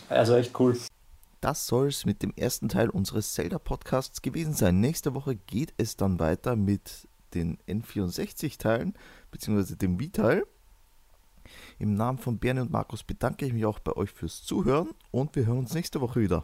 Also 0.08 0.34
echt 0.34 0.58
cool. 0.58 0.76
Das 1.40 1.68
soll 1.68 1.88
es 1.88 2.04
mit 2.04 2.22
dem 2.24 2.32
ersten 2.34 2.68
Teil 2.68 2.90
unseres 2.90 3.34
Zelda-Podcasts 3.34 4.22
gewesen 4.22 4.54
sein. 4.54 4.80
Nächste 4.80 5.14
Woche 5.14 5.36
geht 5.36 5.72
es 5.76 5.96
dann 5.96 6.18
weiter 6.18 6.56
mit 6.56 7.07
den 7.34 7.58
N64-Teilen, 7.68 8.94
beziehungsweise 9.30 9.76
dem 9.76 9.98
Wii-Teil. 9.98 10.44
Im 11.78 11.94
Namen 11.94 12.18
von 12.18 12.38
Bernie 12.38 12.60
und 12.60 12.70
Markus 12.70 13.02
bedanke 13.02 13.46
ich 13.46 13.52
mich 13.52 13.64
auch 13.64 13.78
bei 13.78 13.92
euch 13.92 14.10
fürs 14.10 14.42
Zuhören 14.42 14.90
und 15.10 15.34
wir 15.34 15.46
hören 15.46 15.58
uns 15.58 15.74
nächste 15.74 16.00
Woche 16.00 16.20
wieder. 16.20 16.36